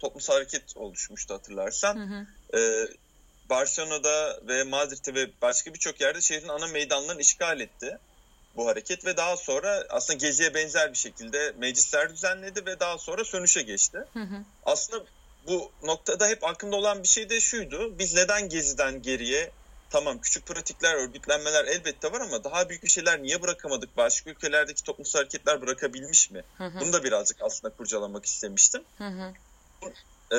toplumsal 0.03 0.33
hareket 0.33 0.77
oluşmuştu 0.77 1.33
hatırlarsan. 1.33 1.95
Hı 1.95 2.03
hı. 2.03 2.59
E, 2.59 2.87
Barcelona'da 3.45 4.39
ve 4.47 4.63
Madrid'de 4.63 5.13
ve 5.15 5.41
başka 5.41 5.73
birçok 5.73 6.01
yerde 6.01 6.21
şehrin 6.21 6.47
ana 6.47 6.67
meydanlarını 6.67 7.21
işgal 7.21 7.59
etti 7.59 7.99
bu 8.55 8.67
hareket 8.67 9.05
ve 9.05 9.17
daha 9.17 9.37
sonra 9.37 9.83
aslında 9.89 10.17
Gezi'ye 10.17 10.53
benzer 10.53 10.91
bir 10.91 10.97
şekilde 10.97 11.51
meclisler 11.57 12.09
düzenledi 12.09 12.65
ve 12.65 12.79
daha 12.79 12.97
sonra 12.97 13.25
sönüşe 13.25 13.61
geçti. 13.61 13.97
Hı 14.13 14.19
hı. 14.19 14.45
Aslında 14.63 15.05
bu 15.47 15.73
noktada 15.83 16.27
hep 16.27 16.43
aklımda 16.43 16.75
olan 16.75 17.03
bir 17.03 17.07
şey 17.07 17.29
de 17.29 17.39
şuydu. 17.39 17.99
Biz 17.99 18.13
neden 18.13 18.49
Gezi'den 18.49 19.01
geriye 19.01 19.51
tamam 19.89 20.21
küçük 20.21 20.45
pratikler, 20.45 20.95
örgütlenmeler 20.95 21.65
elbette 21.65 22.11
var 22.11 22.21
ama 22.21 22.43
daha 22.43 22.69
büyük 22.69 22.83
bir 22.83 22.89
şeyler 22.89 23.23
niye 23.23 23.41
bırakamadık? 23.41 23.97
Başka 23.97 24.29
ülkelerdeki 24.29 24.83
toplumsal 24.83 25.19
hareketler 25.19 25.61
bırakabilmiş 25.61 26.31
mi? 26.31 26.43
Hı 26.53 26.63
hı. 26.63 26.79
Bunu 26.81 26.93
da 26.93 27.03
birazcık 27.03 27.41
aslında 27.41 27.75
kurcalamak 27.75 28.25
istemiştim. 28.25 28.83
Hı 28.97 29.07
hı. 29.07 29.33
Ee, 30.31 30.37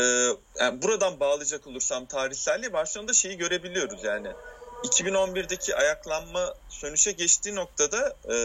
yani 0.60 0.82
buradan 0.82 1.20
bağlayacak 1.20 1.66
olursam 1.66 2.06
tarihselliği 2.06 2.72
Barcelona'da 2.72 3.12
şeyi 3.12 3.36
görebiliyoruz 3.36 4.04
yani 4.04 4.28
2011'deki 4.84 5.76
ayaklanma 5.76 6.54
sönüşe 6.68 7.12
geçtiği 7.12 7.54
noktada 7.54 8.16
e, 8.30 8.36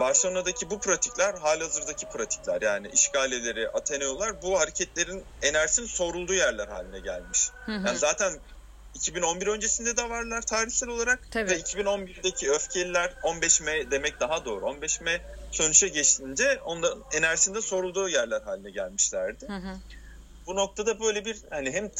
Barcelona'daki 0.00 0.70
bu 0.70 0.80
pratikler 0.80 1.34
halihazırdaki 1.34 2.06
pratikler 2.06 2.62
yani 2.62 2.88
işgaleleri, 2.88 3.68
Ateneolar 3.68 4.42
bu 4.42 4.60
hareketlerin 4.60 5.24
enerjisinin 5.42 5.86
sorulduğu 5.86 6.34
yerler 6.34 6.68
haline 6.68 7.00
gelmiş. 7.00 7.50
Hı 7.66 7.72
hı. 7.72 7.86
Yani 7.86 7.98
zaten 7.98 8.40
2011 8.98 9.46
öncesinde 9.46 9.96
de 9.96 10.10
varlar 10.10 10.42
tarihsel 10.42 10.88
olarak 10.88 11.20
Tabii. 11.30 11.50
ve 11.50 11.60
2011'deki 11.60 12.50
öfkeliler 12.50 13.14
15M 13.22 13.90
demek 13.90 14.20
daha 14.20 14.44
doğru. 14.44 14.64
15M 14.64 15.20
sönüşe 15.50 15.88
geçtiğinde 15.88 16.60
onda 16.64 16.94
enerjisinde 17.12 17.62
sorulduğu 17.62 18.08
yerler 18.08 18.40
haline 18.40 18.70
gelmişlerdi. 18.70 19.46
Hı 19.48 19.56
hı. 19.56 19.76
Bu 20.46 20.56
noktada 20.56 21.00
böyle 21.00 21.24
bir 21.24 21.36
hani 21.50 21.72
hem 21.72 21.90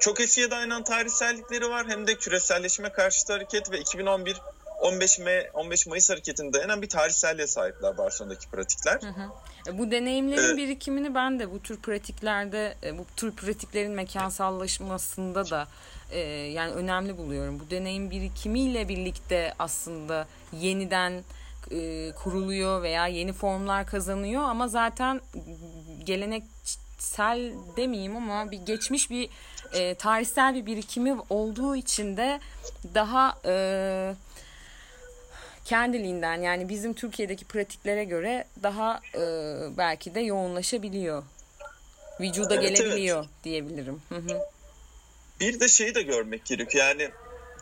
çok 0.00 0.20
eskiye 0.20 0.50
dayanan 0.50 0.84
tarihsellikleri 0.84 1.70
var 1.70 1.88
hem 1.88 2.06
de 2.06 2.14
küreselleşme 2.14 2.92
karşıtı 2.92 3.32
hareket 3.32 3.70
ve 3.70 3.80
2011 3.80 4.36
15 4.80 5.18
M 5.18 5.50
15 5.54 5.86
Mayıs 5.86 6.10
hareketine 6.10 6.52
dayanan 6.52 6.82
bir 6.82 6.88
tarihselliğe 6.88 7.46
sahipler 7.46 7.98
Barcelona'daki 7.98 8.48
pratikler. 8.48 9.02
Hı 9.02 9.06
hı. 9.06 9.30
E, 9.68 9.78
bu 9.78 9.90
deneyimlerin 9.90 10.54
ee, 10.54 10.56
birikimini 10.56 11.14
ben 11.14 11.38
de 11.38 11.50
bu 11.50 11.62
tür 11.62 11.78
pratiklerde 11.78 12.74
e, 12.82 12.98
bu 12.98 13.06
tür 13.16 13.32
pratiklerin 13.32 13.92
mekansallaşmasında 13.92 15.50
da 15.50 15.68
e, 16.10 16.18
yani 16.28 16.72
önemli 16.72 17.18
buluyorum. 17.18 17.60
Bu 17.60 17.70
deneyim 17.70 18.10
birikimiyle 18.10 18.88
birlikte 18.88 19.54
aslında 19.58 20.26
yeniden 20.52 21.24
e, 21.70 22.12
kuruluyor 22.12 22.82
veya 22.82 23.06
yeni 23.06 23.32
formlar 23.32 23.86
kazanıyor 23.86 24.42
ama 24.42 24.68
zaten 24.68 25.20
geleneksel 26.04 27.52
demeyeyim 27.76 28.16
ama 28.16 28.50
bir 28.50 28.58
geçmiş 28.58 29.10
bir 29.10 29.28
e, 29.72 29.94
tarihsel 29.94 30.54
bir 30.54 30.66
birikimi 30.66 31.16
olduğu 31.30 31.76
için 31.76 32.16
de 32.16 32.40
daha 32.94 33.38
e, 33.44 34.14
kendiliğinden 35.64 36.40
yani 36.40 36.68
bizim 36.68 36.94
Türkiye'deki 36.94 37.44
pratiklere 37.44 38.04
göre 38.04 38.44
daha 38.62 39.00
e, 39.14 39.20
belki 39.76 40.14
de 40.14 40.20
yoğunlaşabiliyor. 40.20 41.22
Vücuda 42.20 42.54
evet, 42.54 42.76
gelebiliyor 42.76 43.18
evet. 43.18 43.44
diyebilirim. 43.44 44.02
Hı 44.08 44.14
hı. 44.14 44.40
Bir 45.40 45.60
de 45.60 45.68
şeyi 45.68 45.94
de 45.94 46.02
görmek 46.02 46.46
gerekiyor. 46.46 46.84
Yani 46.84 47.10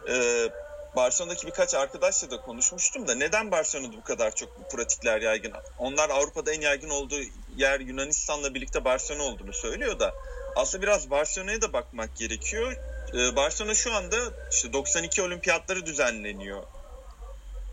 e, 0.08 0.48
Barcelona'daki 0.96 1.46
birkaç 1.46 1.74
arkadaşla 1.74 2.30
da 2.30 2.40
konuşmuştum 2.40 3.08
da 3.08 3.14
neden 3.14 3.50
Barcelona'da 3.50 3.96
bu 3.96 4.02
kadar 4.02 4.34
çok 4.34 4.48
bu 4.58 4.76
pratikler 4.76 5.20
yaygın? 5.20 5.52
Onlar 5.78 6.10
Avrupa'da 6.10 6.52
en 6.52 6.60
yaygın 6.60 6.90
olduğu 6.90 7.20
yer 7.56 7.80
Yunanistan'la 7.80 8.54
birlikte 8.54 8.84
Barcelona 8.84 9.22
olduğunu 9.22 9.52
söylüyor 9.52 9.98
da 9.98 10.14
aslında 10.56 10.82
biraz 10.82 11.10
Barcelona'ya 11.10 11.62
da 11.62 11.72
bakmak 11.72 12.16
gerekiyor. 12.16 12.76
Ee, 13.14 13.36
Barcelona 13.36 13.74
şu 13.74 13.92
anda 13.92 14.16
işte 14.50 14.72
92 14.72 15.22
olimpiyatları 15.22 15.86
düzenleniyor. 15.86 16.62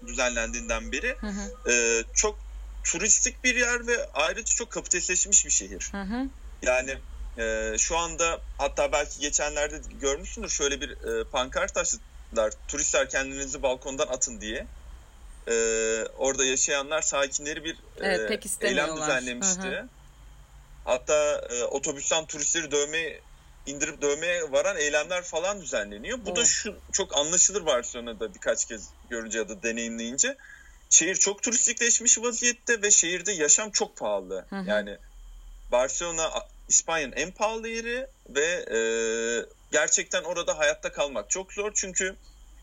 Düzenlendiğinden 0.08 0.92
beri. 0.92 1.18
Hı 1.22 1.28
hı. 1.28 1.72
Ee, 1.72 2.04
çok 2.14 2.40
turistik 2.84 3.44
bir 3.44 3.56
yer 3.56 3.88
ve 3.88 4.10
ayrıca 4.14 4.56
çok 4.56 4.72
kapitalistleşmiş 4.72 5.46
bir 5.46 5.52
şehir. 5.52 5.90
Hı 5.92 6.02
hı. 6.02 6.30
Yani 6.62 6.98
e, 7.40 7.78
şu 7.78 7.98
anda 7.98 8.42
hatta 8.58 8.92
belki 8.92 9.20
geçenlerde 9.20 9.82
görmüşsündür 10.02 10.50
şöyle 10.50 10.82
bir 10.82 10.90
e, 10.90 11.24
pankart 11.24 11.78
açtılar. 11.78 12.54
Turistler 12.68 13.10
kendinizi 13.10 13.64
balkondan 13.64 14.08
atın 14.08 14.42
diye. 14.42 14.68
E, 15.48 15.54
orada 16.18 16.46
yaşayanlar 16.46 17.02
sakinleri 17.02 17.64
bir 17.64 17.74
e, 17.74 17.78
evet, 18.02 18.46
eylem 18.62 18.98
düzenlemişti. 18.98 19.62
Hı 19.62 19.80
hı. 19.80 19.88
Hatta 20.86 21.48
e, 21.50 21.64
otobüsten 21.64 22.26
turistleri 22.26 22.72
dövme 22.72 23.20
indirip 23.66 24.02
dövmeye 24.02 24.52
varan 24.52 24.78
eylemler 24.78 25.24
falan 25.24 25.62
düzenleniyor. 25.62 26.18
Bu 26.18 26.28
evet. 26.28 26.38
da 26.38 26.46
şu 26.46 26.76
çok 26.92 27.18
anlaşılır 27.18 27.66
Barcelona'da 27.66 28.34
birkaç 28.34 28.66
kez 28.66 28.90
görünce 29.10 29.38
ya 29.38 29.50
da 29.50 29.64
deneyimleyince. 29.64 30.38
Şehir 30.90 31.16
çok 31.16 31.44
turistikleşmiş 31.44 32.20
vaziyette 32.20 32.82
ve 32.82 32.92
şehirde 32.92 33.32
yaşam 33.32 33.72
çok 33.72 33.98
pahalı. 33.98 34.46
Hı 34.50 34.56
hı. 34.56 34.70
Yani 34.70 34.98
Barcelona 35.72 36.32
İspanya'nın 36.70 37.12
en 37.12 37.32
pahalı 37.32 37.68
yeri 37.68 38.08
ve 38.30 38.46
e, 38.72 38.80
gerçekten 39.72 40.24
orada 40.24 40.58
hayatta 40.58 40.92
kalmak 40.92 41.30
çok 41.30 41.54
zor. 41.54 41.72
Çünkü 41.76 42.16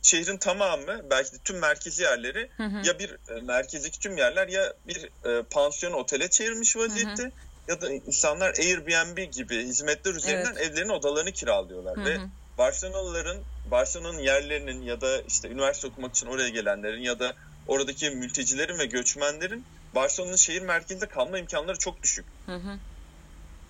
şehrin 0.03 0.37
tamamı 0.37 1.11
belki 1.11 1.33
de 1.33 1.37
tüm 1.45 1.59
merkezi 1.59 2.03
yerleri 2.03 2.51
hı 2.57 2.65
hı. 2.65 2.87
ya 2.87 2.99
bir 2.99 3.11
e, 3.11 3.41
merkezdeki 3.41 3.99
tüm 3.99 4.17
yerler 4.17 4.49
ya 4.49 4.73
bir 4.87 5.11
e, 5.25 5.43
pansiyon 5.43 5.93
otele 5.93 6.31
çevirmiş 6.31 6.77
vaziyette. 6.77 7.23
Hı 7.23 7.27
hı 7.27 7.33
ya 7.69 7.81
da 7.81 7.93
insanlar 7.93 8.55
Airbnb 8.59 9.33
gibi 9.33 9.63
hizmetler 9.63 10.15
üzerinden 10.15 10.55
evet. 10.57 10.71
evlerin 10.71 10.89
odalarını 10.89 11.33
kiralıyorlar. 11.33 11.97
Hı 11.97 12.01
hı. 12.01 12.05
Ve 12.05 12.19
Barcelonalıların, 12.59 13.37
Barcelona'nın 13.71 14.19
yerlerinin 14.19 14.83
ya 14.83 15.01
da 15.01 15.23
işte 15.23 15.49
üniversite 15.49 15.87
okumak 15.87 16.17
için 16.17 16.27
oraya 16.27 16.49
gelenlerin 16.49 17.03
ya 17.03 17.19
da 17.19 17.35
oradaki 17.67 18.11
mültecilerin 18.11 18.79
ve 18.79 18.87
göçmenlerin 18.87 19.65
Barcelona'nın 19.95 20.37
şehir 20.37 20.63
merkezinde 20.63 21.07
kalma 21.07 21.39
imkanları 21.39 21.79
çok 21.79 22.03
düşük. 22.03 22.27
Hı 22.47 22.57
hı. 22.57 22.79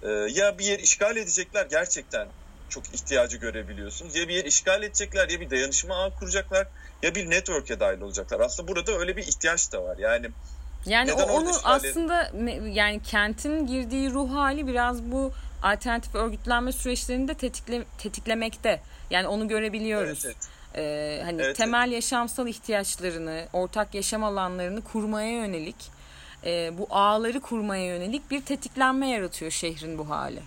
Ee, 0.02 0.08
ya 0.08 0.58
bir 0.58 0.64
yer 0.64 0.78
işgal 0.78 1.16
edecekler 1.16 1.66
gerçekten 1.70 2.28
çok 2.68 2.94
ihtiyacı 2.94 3.36
görebiliyorsunuz. 3.36 4.16
Ya 4.16 4.28
bir 4.28 4.34
yer 4.34 4.44
işgal 4.44 4.82
edecekler 4.82 5.28
ya 5.28 5.40
bir 5.40 5.50
dayanışma 5.50 6.04
ağ 6.04 6.10
kuracaklar 6.18 6.66
ya 7.02 7.14
bir 7.14 7.30
network'e 7.30 7.80
dahil 7.80 8.00
olacaklar. 8.00 8.40
Aslında 8.40 8.68
burada 8.68 8.92
öyle 8.92 9.16
bir 9.16 9.22
ihtiyaç 9.22 9.72
da 9.72 9.84
var. 9.84 9.98
Yani 9.98 10.30
yani 10.86 11.12
o, 11.12 11.22
onu 11.22 11.50
aslında 11.64 12.32
yani 12.72 13.02
kentin 13.02 13.66
girdiği 13.66 14.10
ruh 14.10 14.34
hali 14.34 14.66
biraz 14.66 15.02
bu 15.02 15.32
alternatif 15.62 16.14
örgütlenme 16.14 16.72
süreçlerinde 16.72 17.34
tetikle, 17.34 17.84
tetiklemekte. 17.98 18.80
Yani 19.10 19.28
onu 19.28 19.48
görebiliyoruz. 19.48 20.24
Evet, 20.24 20.36
evet. 20.36 20.48
Ee, 20.76 21.22
hani 21.24 21.42
evet, 21.42 21.56
temel 21.56 21.88
evet. 21.88 21.94
yaşamsal 21.94 22.48
ihtiyaçlarını, 22.48 23.48
ortak 23.52 23.94
yaşam 23.94 24.24
alanlarını 24.24 24.84
kurmaya 24.84 25.30
yönelik, 25.30 25.76
e, 26.44 26.78
bu 26.78 26.86
ağları 26.90 27.40
kurmaya 27.40 27.86
yönelik 27.86 28.30
bir 28.30 28.40
tetiklenme 28.40 29.08
yaratıyor 29.08 29.50
şehrin 29.50 29.98
bu 29.98 30.10
hali. 30.10 30.40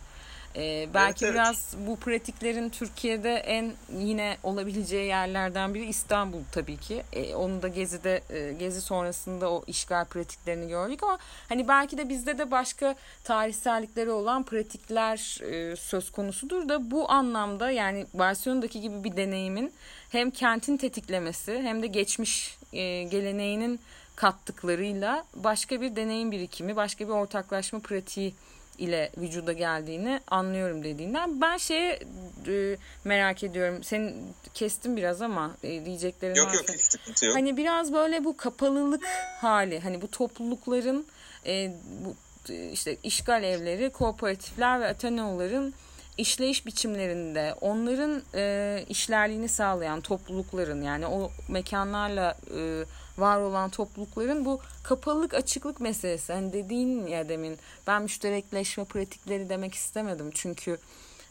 Ee, 0.56 0.88
belki 0.94 1.26
evet, 1.26 1.36
biraz 1.36 1.76
bu 1.88 1.96
pratiklerin 1.96 2.70
Türkiye'de 2.70 3.34
en 3.34 3.74
yine 4.00 4.38
olabileceği 4.44 5.08
yerlerden 5.08 5.74
biri 5.74 5.86
İstanbul 5.86 6.40
tabii 6.52 6.78
ki. 6.78 7.04
Ee, 7.14 7.36
onu 7.36 7.62
da 7.62 7.68
Gezi'de 7.68 8.22
e, 8.30 8.54
Gezi 8.54 8.82
sonrasında 8.82 9.52
o 9.52 9.64
işgal 9.68 10.06
pratiklerini 10.06 10.68
gördük 10.68 11.04
ama 11.04 11.18
hani 11.50 11.68
belki 11.68 11.98
de 11.98 12.10
bizde 12.10 12.38
de 12.38 12.52
başka 12.52 12.96
tarihsellikleri 13.24 14.12
olan 14.12 14.44
pratikler 14.44 15.42
e, 15.52 15.76
söz 15.76 16.12
konusudur 16.12 16.70
da 16.70 16.92
bu 16.92 17.12
anlamda 17.12 17.72
yani 17.72 18.06
Barcelona'daki 18.14 18.82
gibi 18.82 19.04
bir 19.04 19.18
deneyimin 19.18 19.74
hem 20.10 20.32
kentin 20.32 20.78
tetiklemesi 20.78 21.62
hem 21.62 21.82
de 21.82 21.88
geçmiş 21.88 22.58
e, 22.74 23.04
geleneğinin 23.04 23.80
kattıklarıyla 24.20 25.26
başka 25.36 25.82
bir 25.82 25.96
deneyim 25.96 26.32
birikimi, 26.32 26.76
başka 26.76 27.06
bir 27.06 27.14
ortaklaşma 27.14 27.80
pratiği 27.80 28.34
ile 28.78 29.12
vücuda 29.18 29.54
geldiğini 29.54 30.20
anlıyorum 30.28 30.84
dediğinden. 30.84 31.42
Ben 31.42 31.58
şeye 31.58 32.00
e, 32.48 32.78
merak 33.04 33.44
ediyorum. 33.44 33.84
Sen 33.84 34.14
kestim 34.54 34.98
biraz 34.98 35.22
ama 35.22 35.56
e, 35.64 35.86
diyeceklerin 35.86 36.36
Yok 36.36 36.54
yok 36.54 36.64
hiç 36.74 36.82
sıkıntı 36.82 37.26
yok. 37.26 37.36
Hani 37.36 37.58
biraz 37.58 37.94
böyle 37.94 38.26
bu 38.26 38.38
kapalılık 38.38 39.06
hali, 39.42 39.80
hani 39.80 40.02
bu 40.02 40.12
toplulukların 40.12 41.06
e, 41.46 41.74
bu 42.06 42.16
e, 42.54 42.72
işte 42.72 42.98
işgal 43.04 43.44
evleri, 43.44 43.90
kooperatifler 43.90 44.82
ve 44.82 44.88
Ateneoların 44.88 45.74
işleyiş 46.18 46.66
biçimlerinde 46.66 47.56
onların 47.62 48.24
e, 48.36 48.86
işlerliğini 48.90 49.50
sağlayan 49.50 50.02
toplulukların 50.02 50.82
yani 50.82 51.08
o 51.08 51.32
mekanlarla 51.48 52.38
e, 52.58 52.84
var 53.20 53.42
olan 53.42 53.70
toplulukların 53.70 54.46
bu 54.46 54.60
kapalılık 54.84 55.34
açıklık 55.34 55.80
meselesi. 55.80 56.34
Hani 56.34 56.54
dediğin 56.54 57.08
ya 57.08 57.30
demin 57.30 57.58
ben 57.88 58.02
müşterekleşme 58.02 58.86
pratikleri 58.86 59.50
demek 59.50 59.74
istemedim. 59.74 60.32
Çünkü 60.34 60.78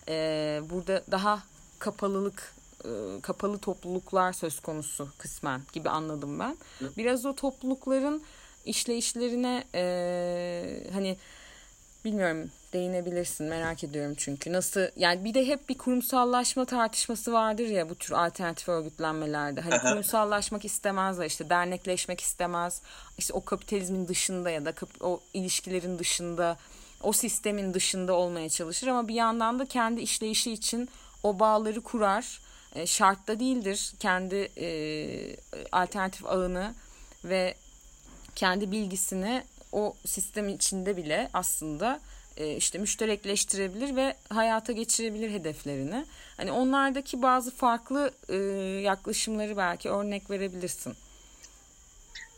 e, 0.09 0.61
burada 0.71 1.03
daha 1.11 1.43
kapalılık 1.79 2.55
e, 2.85 3.21
kapalı 3.23 3.59
topluluklar 3.59 4.33
söz 4.33 4.61
konusu 4.61 5.09
kısmen 5.19 5.61
gibi 5.73 5.91
anladım 5.91 6.39
ben. 6.39 6.57
Biraz 6.97 7.27
o 7.27 7.35
toplulukların 7.35 8.23
işleyişlerine 8.65 9.65
e, 9.75 10.91
hani 10.93 11.17
bilmiyorum 12.05 12.51
değinebilirsin. 12.73 13.47
Merak 13.47 13.85
ediyorum 13.85 14.15
çünkü. 14.17 14.53
Nasıl 14.53 14.81
yani 14.97 15.25
bir 15.25 15.35
de 15.35 15.47
hep 15.47 15.69
bir 15.69 15.79
kurumsallaşma 15.79 16.65
tartışması 16.65 17.33
vardır 17.33 17.67
ya 17.67 17.91
bu 17.91 17.95
tür 17.95 18.15
alternatif 18.15 18.69
örgütlenmelerde. 18.69 19.61
Hani 19.61 19.79
kurumsallaşmak 19.81 20.65
istemezler 20.65 21.27
işte 21.27 21.51
dernekleşmek 21.51 22.21
istemez. 22.21 22.83
İşte 23.19 23.33
o 23.33 23.45
kapitalizmin 23.45 24.09
dışında 24.09 24.51
ya 24.51 24.65
da 24.65 24.73
o 25.01 25.21
ilişkilerin 25.35 25.99
dışında 25.99 26.57
o 27.03 27.13
sistemin 27.13 27.75
dışında 27.75 28.13
olmaya 28.13 28.49
çalışır. 28.49 28.87
Ama 28.87 29.09
bir 29.09 29.15
yandan 29.15 29.59
da 29.59 29.67
kendi 29.67 30.01
işleyişi 30.01 30.53
için 30.53 30.89
o 31.23 31.39
bağları 31.39 31.81
kurar. 31.81 32.41
E, 32.75 32.87
şartta 32.87 33.41
değildir 33.41 33.93
kendi 33.99 34.51
e, 34.59 34.69
alternatif 35.73 36.27
ağını 36.27 36.75
ve 37.25 37.55
kendi 38.35 38.73
bilgisini 38.73 39.45
o 39.73 39.95
sistem 40.05 40.49
içinde 40.49 40.97
bile 40.97 41.31
aslında 41.33 42.01
işte 42.57 42.79
müşterekleştirebilir 42.79 43.97
ve 43.97 44.17
hayata 44.29 44.73
geçirebilir 44.73 45.31
hedeflerini. 45.31 46.07
Hani 46.37 46.53
onlardaki 46.53 47.23
bazı 47.23 47.51
farklı 47.51 48.13
e, 48.29 48.37
yaklaşımları 48.83 49.57
belki 49.57 49.91
örnek 49.91 50.31
verebilirsin. 50.31 50.97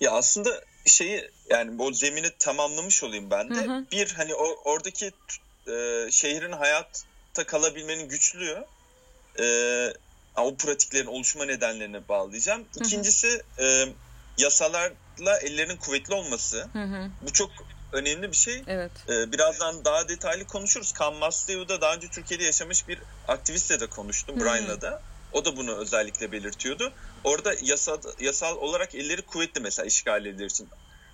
Ya 0.00 0.10
aslında 0.10 0.50
şeyi 0.86 1.30
yani 1.50 1.78
bu 1.78 1.92
zemini 1.92 2.30
tamamlamış 2.38 3.04
olayım 3.04 3.30
ben 3.30 3.50
de. 3.50 3.54
Hı 3.54 3.72
hı. 3.72 3.84
Bir 3.92 4.10
hani 4.10 4.34
o, 4.34 4.56
oradaki 4.64 5.12
e, 5.68 6.06
şehrin 6.10 6.52
hayatta 6.52 7.46
kalabilmenin 7.46 8.08
güçlüğü 8.08 8.64
e, 9.40 9.44
o 10.36 10.56
pratiklerin 10.56 11.06
oluşma 11.06 11.44
nedenlerine 11.44 12.08
bağlayacağım. 12.08 12.64
İkincisi 12.76 13.42
hı 13.56 13.62
hı. 13.62 13.66
E, 13.66 13.92
yasalarla 14.38 15.38
ellerinin 15.42 15.76
kuvvetli 15.76 16.14
olması. 16.14 16.68
Hı 16.72 16.82
hı. 16.82 17.10
Bu 17.22 17.32
çok 17.32 17.50
önemli 17.92 18.30
bir 18.30 18.36
şey. 18.36 18.62
Evet. 18.66 18.90
Ee, 19.08 19.32
birazdan 19.32 19.84
daha 19.84 20.08
detaylı 20.08 20.44
konuşuruz. 20.44 20.92
Kan 20.92 21.14
Maslew'da 21.14 21.80
daha 21.80 21.94
önce 21.94 22.08
Türkiye'de 22.08 22.44
yaşamış 22.44 22.88
bir 22.88 22.98
aktivistle 23.28 23.80
de 23.80 23.86
konuştum 23.86 24.36
hmm. 24.36 24.44
Brian'la 24.44 24.80
da. 24.80 25.02
O 25.32 25.44
da 25.44 25.56
bunu 25.56 25.76
özellikle 25.76 26.32
belirtiyordu. 26.32 26.92
Orada 27.24 27.54
yasal, 27.62 27.98
yasal 28.20 28.56
olarak 28.56 28.94
elleri 28.94 29.22
kuvvetli 29.22 29.60
mesela 29.60 29.86
işgal 29.86 30.26
edilir 30.26 30.50
için. 30.50 30.68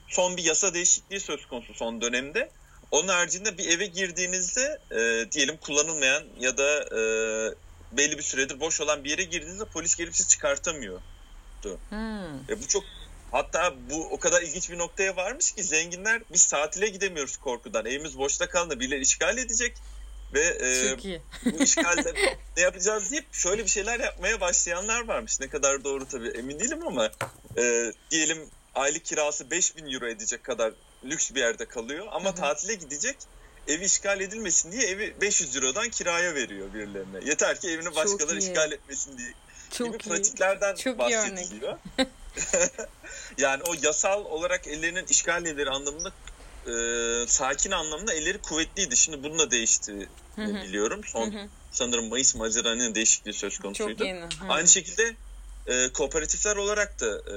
Son 0.08 0.36
bir 0.36 0.44
yasa 0.44 0.74
değişikliği 0.74 1.20
söz 1.20 1.46
konusu 1.46 1.74
son 1.74 2.00
dönemde. 2.00 2.50
Onun 2.90 3.08
haricinde 3.08 3.58
bir 3.58 3.68
eve 3.68 3.86
girdiğinizde 3.86 4.78
e, 4.90 5.32
diyelim 5.32 5.56
kullanılmayan 5.56 6.24
ya 6.40 6.58
da 6.58 6.80
e, 6.82 7.00
belli 7.92 8.18
bir 8.18 8.22
süredir 8.22 8.60
boş 8.60 8.80
olan 8.80 9.04
bir 9.04 9.10
yere 9.10 9.22
girdiğinizde 9.22 9.64
polis 9.64 9.96
gelip 9.96 10.16
sizi 10.16 10.28
çıkartamıyordu. 10.28 11.02
Hmm. 11.88 12.50
E, 12.50 12.62
bu 12.62 12.68
çok 12.68 12.84
Hatta 13.32 13.74
bu 13.90 14.04
o 14.10 14.18
kadar 14.18 14.42
ilginç 14.42 14.70
bir 14.70 14.78
noktaya 14.78 15.16
varmış 15.16 15.52
ki 15.52 15.64
zenginler 15.64 16.22
biz 16.32 16.46
tatile 16.46 16.88
gidemiyoruz 16.88 17.36
korkudan. 17.36 17.86
Evimiz 17.86 18.18
boşta 18.18 18.48
kaldı 18.48 18.80
birileri 18.80 19.00
işgal 19.00 19.38
edecek 19.38 19.76
ve 20.34 20.40
e, 20.40 20.96
bu 21.44 21.62
işgalde 21.62 22.14
ne 22.56 22.62
yapacağız 22.62 23.10
deyip 23.10 23.34
şöyle 23.34 23.64
bir 23.64 23.68
şeyler 23.68 24.00
yapmaya 24.00 24.40
başlayanlar 24.40 25.08
varmış. 25.08 25.40
Ne 25.40 25.48
kadar 25.48 25.84
doğru 25.84 26.08
tabii 26.08 26.28
emin 26.28 26.60
değilim 26.60 26.86
ama 26.86 27.10
e, 27.58 27.92
diyelim 28.10 28.38
aylık 28.74 29.04
kirası 29.04 29.50
5000 29.50 29.92
euro 29.92 30.06
edecek 30.06 30.44
kadar 30.44 30.72
lüks 31.04 31.30
bir 31.34 31.40
yerde 31.40 31.64
kalıyor 31.64 32.06
ama 32.10 32.28
Hı-hı. 32.28 32.36
tatile 32.36 32.74
gidecek 32.74 33.16
evi 33.68 33.84
işgal 33.84 34.20
edilmesin 34.20 34.72
diye 34.72 34.88
evi 34.88 35.14
500 35.20 35.56
Euro'dan 35.56 35.88
kiraya 35.88 36.34
veriyor 36.34 36.74
birilerine. 36.74 37.18
Yeter 37.24 37.60
ki 37.60 37.68
evini 37.68 37.94
başkaları 37.94 38.38
işgal 38.38 38.72
etmesin 38.72 39.18
diye. 39.18 39.32
Çok 39.70 39.86
gibi 39.86 39.96
iyi. 39.96 40.08
pratiklerden 40.08 40.74
Çok 40.74 40.98
bahsediliyor. 40.98 41.78
yani 43.38 43.62
o 43.62 43.74
yasal 43.82 44.24
olarak 44.24 44.66
ellerinin 44.66 45.06
işgal 45.06 45.46
elleri 45.46 45.70
anlamında 45.70 46.12
e, 46.66 46.74
sakin 47.28 47.70
anlamda 47.70 48.12
elleri 48.12 48.38
kuvvetliydi. 48.38 48.96
Şimdi 48.96 49.22
bununla 49.22 49.50
değişti 49.50 50.08
biliyorum. 50.38 51.00
Son 51.04 51.34
sanırım 51.72 52.08
Mayıs 52.08 52.34
Haziran'ın 52.34 52.94
değişikliği 52.94 53.32
söz 53.32 53.58
konusuydu. 53.58 53.98
Çok 53.98 54.06
yeni. 54.06 54.24
Aynı 54.48 54.68
şekilde 54.68 55.16
e, 55.66 55.88
kooperatifler 55.92 56.56
olarak 56.56 57.00
da 57.00 57.06
e, 57.06 57.36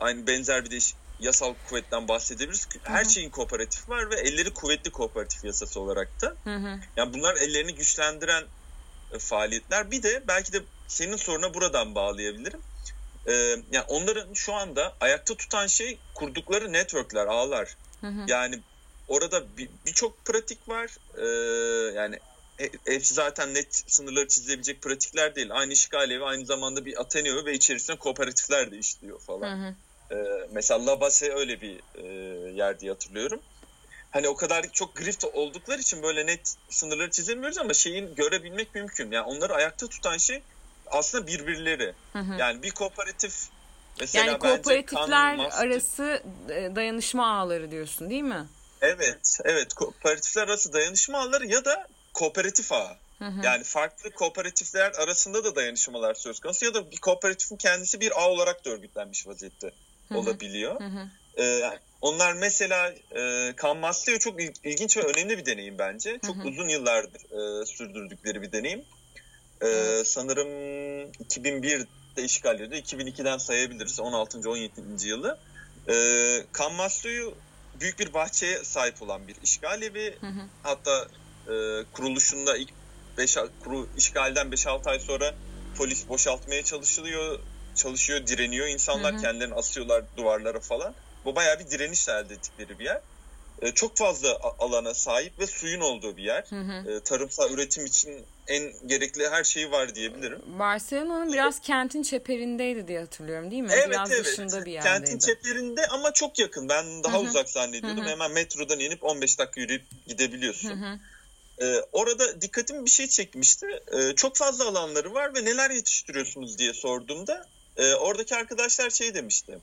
aynı 0.00 0.26
benzer 0.26 0.64
bir 0.64 0.70
değiş 0.70 0.94
yasal 1.20 1.54
kuvvetten 1.68 2.08
bahsedebiliriz. 2.08 2.68
Her 2.82 3.04
Hı-hı. 3.04 3.10
şeyin 3.10 3.30
kooperatif 3.30 3.88
var 3.88 4.10
ve 4.10 4.14
elleri 4.20 4.50
kuvvetli 4.54 4.90
kooperatif 4.90 5.44
yasası 5.44 5.80
olarak 5.80 6.22
da. 6.22 6.34
Hı-hı. 6.44 6.80
Yani 6.96 7.14
bunlar 7.14 7.36
ellerini 7.36 7.74
güçlendiren 7.74 8.44
e, 9.12 9.18
faaliyetler. 9.18 9.90
Bir 9.90 10.02
de 10.02 10.22
belki 10.28 10.52
de 10.52 10.62
senin 10.88 11.16
soruna 11.16 11.54
buradan 11.54 11.94
bağlayabilirim. 11.94 12.60
Ee, 13.28 13.32
yani 13.72 13.84
onların 13.88 14.32
şu 14.32 14.54
anda 14.54 14.96
ayakta 15.00 15.36
tutan 15.36 15.66
şey 15.66 15.98
kurdukları 16.14 16.72
networkler, 16.72 17.26
ağlar. 17.26 17.76
Hı 18.00 18.06
hı. 18.06 18.24
Yani 18.28 18.62
orada 19.08 19.56
birçok 19.86 20.18
bir 20.18 20.32
pratik 20.32 20.68
var. 20.68 20.96
Ee, 21.18 21.26
yani 21.96 22.20
hepsi 22.86 23.14
zaten 23.14 23.54
net 23.54 23.82
sınırları 23.86 24.28
çizilebilecek 24.28 24.82
pratikler 24.82 25.34
değil. 25.34 25.48
Aynı 25.50 25.72
işgal 25.72 26.10
evi 26.10 26.24
aynı 26.24 26.46
zamanda 26.46 26.84
bir 26.84 27.00
Ateneo 27.00 27.44
ve 27.44 27.54
içerisinde 27.54 27.98
kooperatifler 27.98 28.70
de 28.72 28.78
işliyor 28.78 29.20
falan. 29.20 29.58
Hı 29.58 29.68
hı. 29.68 29.74
Ee, 30.10 30.48
mesela 30.50 30.86
Labase 30.86 31.32
öyle 31.32 31.60
bir 31.60 31.80
e, 31.94 32.06
yer 32.52 32.80
diye 32.80 32.90
hatırlıyorum. 32.90 33.42
Hani 34.10 34.28
o 34.28 34.36
kadar 34.36 34.72
çok 34.72 34.96
grift 34.96 35.24
oldukları 35.24 35.80
için 35.80 36.02
böyle 36.02 36.26
net 36.26 36.56
sınırları 36.70 37.10
çizemiyoruz 37.10 37.58
ama 37.58 37.74
şeyin 37.74 38.14
görebilmek 38.14 38.74
mümkün. 38.74 39.10
Yani 39.10 39.26
onları 39.26 39.54
ayakta 39.54 39.88
tutan 39.88 40.16
şey 40.16 40.42
aslında 40.90 41.26
birbirleri. 41.26 41.94
Hı 42.12 42.18
hı. 42.18 42.34
Yani 42.38 42.62
bir 42.62 42.70
kooperatif 42.70 43.34
mesela 44.00 44.26
yani 44.26 44.38
kooperatifler 44.38 45.38
arası 45.52 46.22
e, 46.50 46.76
dayanışma 46.76 47.38
ağları 47.40 47.70
diyorsun 47.70 48.10
değil 48.10 48.22
mi? 48.22 48.46
Evet, 48.80 49.38
evet. 49.44 49.74
Kooperatifler 49.74 50.42
arası 50.42 50.72
dayanışma 50.72 51.18
ağları 51.18 51.46
ya 51.46 51.64
da 51.64 51.86
kooperatif 52.14 52.72
ağı. 52.72 52.96
Hı 53.18 53.24
hı. 53.24 53.40
Yani 53.44 53.64
farklı 53.64 54.10
kooperatifler 54.10 54.92
arasında 54.92 55.44
da 55.44 55.56
dayanışmalar 55.56 56.14
söz 56.14 56.40
konusu 56.40 56.64
ya 56.64 56.74
da 56.74 56.90
bir 56.90 56.96
kooperatifin 56.96 57.56
kendisi 57.56 58.00
bir 58.00 58.22
ağ 58.22 58.30
olarak 58.30 58.64
da 58.64 58.70
örgütlenmiş 58.70 59.26
vaziyette 59.26 59.70
hı 60.08 60.14
hı. 60.14 60.18
olabiliyor. 60.18 60.80
Hı 60.80 60.84
hı. 60.84 61.08
Ee, 61.42 61.78
onlar 62.00 62.32
mesela 62.32 62.94
e, 63.16 63.52
Kan 63.56 63.76
Masleo 63.76 64.18
çok 64.18 64.40
ilginç 64.64 64.96
ve 64.96 65.02
önemli 65.02 65.38
bir 65.38 65.46
deneyim 65.46 65.78
bence. 65.78 66.18
Çok 66.26 66.36
hı 66.36 66.40
hı. 66.40 66.48
uzun 66.48 66.68
yıllardır 66.68 67.20
e, 67.62 67.66
sürdürdükleri 67.66 68.42
bir 68.42 68.52
deneyim. 68.52 68.84
Ee, 69.62 70.02
sanırım 70.04 70.48
2001'de 71.12 72.24
işgal 72.24 72.60
edildi. 72.60 72.74
2002'den 72.74 73.38
sayabiliriz 73.38 74.00
16. 74.00 74.50
17. 74.50 75.08
yılı. 75.08 75.38
Ee, 75.88 76.46
Kammaslu'yu 76.52 77.34
büyük 77.80 77.98
bir 77.98 78.14
bahçeye 78.14 78.64
sahip 78.64 79.02
olan 79.02 79.28
bir 79.28 79.36
işgal 79.42 79.82
evi. 79.82 80.18
Hı 80.20 80.26
hı. 80.26 80.40
Hatta 80.62 81.06
e, 81.48 81.84
kuruluşunda 81.92 82.56
ilk 82.56 82.70
beş, 83.18 83.36
kuru, 83.60 83.88
işgalden 83.96 84.46
5-6 84.46 84.90
ay 84.90 84.98
sonra 84.98 85.34
polis 85.76 86.08
boşaltmaya 86.08 86.62
çalışılıyor, 86.62 87.38
çalışıyor, 87.74 88.26
direniyor. 88.26 88.66
İnsanlar 88.66 89.12
hı 89.14 89.18
hı. 89.18 89.22
kendilerini 89.22 89.54
asıyorlar 89.54 90.04
duvarlara 90.16 90.60
falan. 90.60 90.94
Bu 91.24 91.36
bayağı 91.36 91.58
bir 91.58 91.70
direniş 91.70 92.08
elde 92.08 92.34
ettikleri 92.34 92.78
bir 92.78 92.84
yer. 92.84 93.00
E, 93.62 93.72
çok 93.72 93.96
fazla 93.96 94.38
alana 94.58 94.94
sahip 94.94 95.38
ve 95.38 95.46
suyun 95.46 95.80
olduğu 95.80 96.16
bir 96.16 96.22
yer. 96.22 96.44
Hı 96.50 96.60
hı. 96.60 96.90
E, 96.90 97.00
tarımsal 97.00 97.50
üretim 97.50 97.86
için 97.86 98.26
en 98.48 98.72
gerekli 98.86 99.28
her 99.28 99.44
şeyi 99.44 99.70
var 99.70 99.94
diyebilirim. 99.94 100.42
Barcelona'nın 100.58 101.32
biraz 101.32 101.60
kentin 101.60 102.02
çeperindeydi 102.02 102.88
diye 102.88 103.00
hatırlıyorum 103.00 103.50
değil 103.50 103.62
mi? 103.62 103.70
Evet 103.72 103.88
biraz 103.88 104.12
evet. 104.12 104.24
Dışında 104.24 104.64
bir 104.64 104.70
yerdeydi. 104.72 104.94
Kentin 104.94 105.18
çeperinde 105.18 105.86
ama 105.86 106.12
çok 106.12 106.38
yakın. 106.38 106.68
Ben 106.68 107.04
daha 107.04 107.14
Hı-hı. 107.18 107.22
uzak 107.22 107.48
zannediyordum. 107.50 108.04
Hı-hı. 108.04 108.10
Hemen 108.10 108.30
metrodan 108.30 108.80
inip 108.80 109.04
15 109.04 109.38
dakika 109.38 109.60
yürüyüp 109.60 109.82
gidebiliyorsun. 110.06 110.70
Hı-hı. 110.70 110.98
Ee, 111.58 111.80
orada 111.92 112.40
dikkatimi 112.40 112.84
bir 112.84 112.90
şey 112.90 113.06
çekmişti. 113.06 113.66
Ee, 113.92 114.14
çok 114.14 114.36
fazla 114.36 114.68
alanları 114.68 115.14
var 115.14 115.34
ve 115.34 115.44
neler 115.44 115.70
yetiştiriyorsunuz 115.70 116.58
diye 116.58 116.72
sorduğumda 116.72 117.46
e, 117.76 117.94
oradaki 117.94 118.36
arkadaşlar 118.36 118.90
şey 118.90 119.14
demişti. 119.14 119.58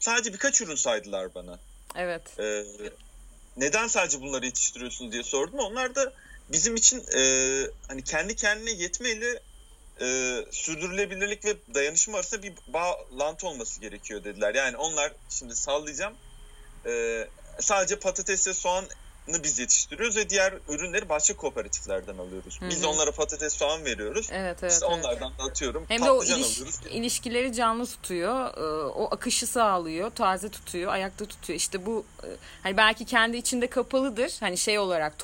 sadece 0.00 0.32
birkaç 0.32 0.60
ürün 0.60 0.74
saydılar 0.74 1.34
bana. 1.34 1.58
Evet. 1.96 2.40
E, 2.40 2.64
neden 3.56 3.86
sadece 3.88 4.20
bunları 4.20 4.44
yetiştiriyorsunuz 4.46 5.12
diye 5.12 5.22
sordum. 5.22 5.58
Onlar 5.58 5.94
da 5.94 6.12
bizim 6.52 6.76
için 6.76 7.04
e, 7.16 7.20
hani 7.88 8.02
kendi 8.02 8.36
kendine 8.36 8.70
yetmeyle 8.70 9.40
e, 10.00 10.38
sürdürülebilirlik 10.50 11.44
ve 11.44 11.56
dayanışma 11.74 12.18
arasında 12.18 12.42
bir 12.42 12.52
bağlantı 12.66 13.46
olması 13.46 13.80
gerekiyor 13.80 14.24
dediler. 14.24 14.54
Yani 14.54 14.76
onlar 14.76 15.12
şimdi 15.28 15.56
sallayacağım 15.56 16.14
e, 16.86 17.26
sadece 17.60 17.98
patates 17.98 18.48
ve 18.48 18.54
soğanı 18.54 18.86
biz 19.28 19.58
yetiştiriyoruz 19.58 20.16
ve 20.16 20.30
diğer 20.30 20.54
ürünleri 20.68 21.08
başka 21.08 21.36
kooperatiflerden 21.36 22.18
alıyoruz. 22.18 22.60
Hı-hı. 22.60 22.70
Biz 22.70 22.84
onlara 22.84 23.12
patates 23.12 23.52
soğan 23.52 23.84
veriyoruz. 23.84 24.28
Evet 24.32 24.58
evet. 24.62 24.72
İşte 24.72 24.86
evet. 24.90 24.98
onlardan 24.98 25.38
da 25.38 25.42
atıyorum. 25.42 25.84
Hem 25.88 26.04
de 26.04 26.10
o 26.10 26.24
iliş, 26.24 26.60
ilişkileri 26.90 27.52
canlı 27.54 27.86
tutuyor. 27.86 28.54
O 28.94 29.08
akışı 29.10 29.46
sağlıyor, 29.46 30.10
taze 30.10 30.48
tutuyor, 30.48 30.92
ayakta 30.92 31.24
tutuyor. 31.24 31.58
İşte 31.58 31.86
bu 31.86 32.04
hani 32.62 32.76
belki 32.76 33.04
kendi 33.04 33.36
içinde 33.36 33.66
kapalıdır. 33.66 34.36
Hani 34.40 34.58
şey 34.58 34.78
olarak 34.78 35.18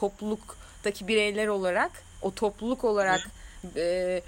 topluluktaki 0.82 1.08
bireyler 1.08 1.46
olarak 1.46 1.90
o 2.22 2.34
topluluk 2.34 2.84
olarak 2.84 3.20
e, 3.76 4.22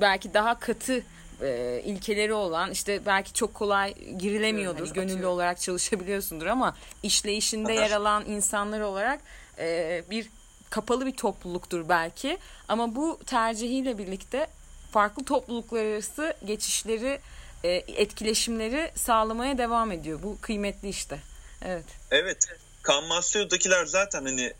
belki 0.00 0.34
daha 0.34 0.58
katı 0.58 1.02
e, 1.42 1.82
ilkeleri 1.84 2.32
olan 2.32 2.70
işte 2.70 3.06
belki 3.06 3.32
çok 3.32 3.54
kolay 3.54 3.94
girilemiyordur. 4.18 4.86
Hani 4.86 4.92
gönüllü 4.92 5.14
atıyor. 5.14 5.30
olarak 5.30 5.60
çalışabiliyorsundur 5.60 6.46
ama 6.46 6.76
işleyişinde 7.02 7.72
yer 7.72 7.90
alan 7.90 8.24
insanlar 8.26 8.80
olarak 8.80 9.20
e, 9.58 10.02
bir 10.10 10.28
kapalı 10.70 11.06
bir 11.06 11.16
topluluktur 11.16 11.88
belki. 11.88 12.38
Ama 12.68 12.94
bu 12.94 13.20
tercihiyle 13.26 13.98
birlikte 13.98 14.46
farklı 14.92 15.24
topluluklar 15.24 15.84
arası 15.84 16.34
geçişleri, 16.44 17.20
e, 17.64 17.68
etkileşimleri 17.70 18.90
sağlamaya 18.94 19.58
devam 19.58 19.92
ediyor. 19.92 20.22
Bu 20.22 20.38
kıymetli 20.40 20.88
işte. 20.88 21.18
Evet. 21.64 21.84
Evet. 22.10 22.38
Kanmasyo'dakiler 22.82 23.86
zaten 23.86 24.24
hani 24.24 24.52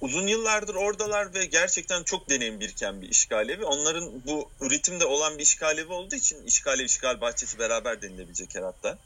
uzun 0.00 0.26
yıllardır 0.26 0.74
oradalar 0.74 1.34
ve 1.34 1.44
gerçekten 1.44 2.02
çok 2.02 2.30
deneyim 2.30 2.60
biriken 2.60 3.02
bir 3.02 3.08
işgalevi. 3.08 3.64
Onların 3.64 4.26
bu 4.26 4.50
üretimde 4.60 5.06
olan 5.06 5.38
bir 5.38 5.42
işgalevi 5.42 5.92
olduğu 5.92 6.14
için 6.14 6.46
işgalevi 6.46 6.86
işgal 6.86 7.20
bahçesi 7.20 7.58
beraber 7.58 8.02
denilebilecek 8.02 8.54
her 8.54 8.62
hatta. 8.62 8.98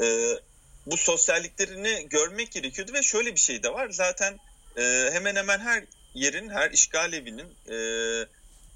Ee, 0.00 0.38
bu 0.86 0.96
sosyalliklerini 0.96 2.08
görmek 2.08 2.52
gerekiyordu 2.52 2.92
ve 2.92 3.02
şöyle 3.02 3.34
bir 3.34 3.40
şey 3.40 3.62
de 3.62 3.72
var. 3.72 3.90
Zaten 3.90 4.38
e, 4.76 5.10
hemen 5.12 5.36
hemen 5.36 5.58
her 5.58 5.84
yerin, 6.14 6.48
her 6.48 6.70
işgal 6.70 7.12
evinin 7.12 7.46
e, 7.70 7.78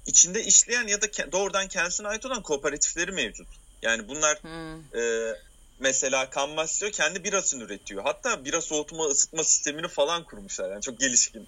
içinde 0.05 0.43
işleyen 0.43 0.87
ya 0.87 1.01
da 1.01 1.31
doğrudan 1.31 1.67
kendisine 1.67 2.07
ait 2.07 2.25
olan 2.25 2.41
kooperatifleri 2.41 3.11
mevcut. 3.11 3.47
Yani 3.81 4.07
bunlar 4.07 4.37
hmm. 4.43 4.99
e, 4.99 5.33
mesela 5.79 6.29
Kammasyo 6.29 6.91
kendi 6.91 7.23
birasını 7.23 7.63
üretiyor. 7.63 8.03
Hatta 8.03 8.45
bira 8.45 8.61
soğutma 8.61 9.05
ısıtma 9.05 9.43
sistemini 9.43 9.87
falan 9.87 10.23
kurmuşlar. 10.23 10.71
Yani 10.71 10.81
çok 10.81 10.99
gelişkin 10.99 11.47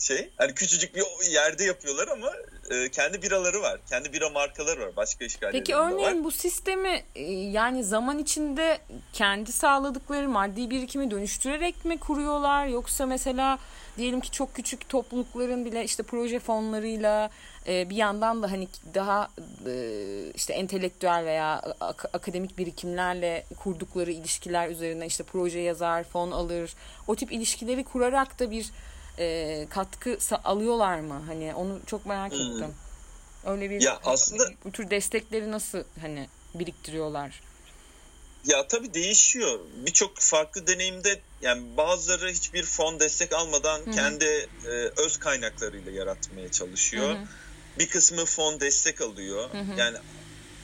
şey. 0.00 0.30
Hani 0.36 0.54
küçücük 0.54 0.94
bir 0.94 1.04
yerde 1.30 1.64
yapıyorlar 1.64 2.08
ama 2.08 2.32
e, 2.70 2.88
kendi 2.88 3.22
biraları 3.22 3.62
var. 3.62 3.80
Kendi 3.90 4.12
bira 4.12 4.28
markaları 4.30 4.80
var. 4.80 4.96
Başka 4.96 5.24
işgallerinde 5.24 5.58
Peki 5.58 5.74
örneğin 5.74 6.18
var. 6.18 6.24
bu 6.24 6.30
sistemi 6.30 7.02
e, 7.14 7.22
yani 7.32 7.84
zaman 7.84 8.18
içinde 8.18 8.78
kendi 9.12 9.52
sağladıkları 9.52 10.28
maddi 10.28 10.70
birikimi 10.70 11.10
dönüştürerek 11.10 11.84
mi 11.84 11.98
kuruyorlar 11.98 12.66
yoksa 12.66 13.06
mesela 13.06 13.58
diyelim 13.96 14.20
ki 14.20 14.30
çok 14.30 14.54
küçük 14.54 14.88
toplulukların 14.88 15.64
bile 15.64 15.84
işte 15.84 16.02
proje 16.02 16.38
fonlarıyla 16.38 17.30
e, 17.66 17.90
bir 17.90 17.96
yandan 17.96 18.42
da 18.42 18.50
hani 18.50 18.68
daha 18.94 19.28
işte 20.34 20.52
entelektüel 20.52 21.24
veya 21.24 21.62
ak- 21.80 22.14
akademik 22.14 22.58
birikimlerle 22.58 23.44
kurdukları 23.62 24.10
ilişkiler 24.10 24.68
üzerinden 24.68 25.06
işte 25.06 25.24
proje 25.24 25.58
yazar, 25.60 26.04
fon 26.04 26.30
alır. 26.30 26.74
O 27.06 27.16
tip 27.16 27.32
ilişkileri 27.32 27.84
kurarak 27.84 28.38
da 28.38 28.50
bir 28.50 28.66
e, 29.20 29.66
katkı 29.70 30.18
alıyorlar 30.44 31.00
mı? 31.00 31.22
Hani 31.26 31.54
onu 31.54 31.80
çok 31.86 32.06
merak 32.06 32.32
hmm. 32.32 32.40
ettim. 32.40 32.74
Öyle 33.46 33.70
bir 33.70 33.80
ya 33.80 34.00
aslında 34.04 34.50
bu 34.64 34.72
tür 34.72 34.90
destekleri 34.90 35.50
nasıl 35.50 35.84
hani 36.00 36.28
biriktiriyorlar? 36.54 37.40
Ya 38.44 38.68
tabii 38.68 38.94
değişiyor. 38.94 39.60
Birçok 39.86 40.18
farklı 40.18 40.66
deneyimde 40.66 41.20
yani 41.42 41.76
bazıları 41.76 42.30
hiçbir 42.30 42.64
fon 42.64 43.00
destek 43.00 43.32
almadan 43.32 43.80
Hı-hı. 43.80 43.90
kendi 43.90 44.48
e, 44.66 44.70
öz 44.96 45.16
kaynaklarıyla 45.18 45.92
yaratmaya 45.92 46.50
çalışıyor. 46.50 47.08
Hı-hı. 47.08 47.24
Bir 47.78 47.88
kısmı 47.88 48.24
fon 48.24 48.60
destek 48.60 49.00
alıyor. 49.00 49.50
Hı-hı. 49.50 49.78
Yani 49.78 49.96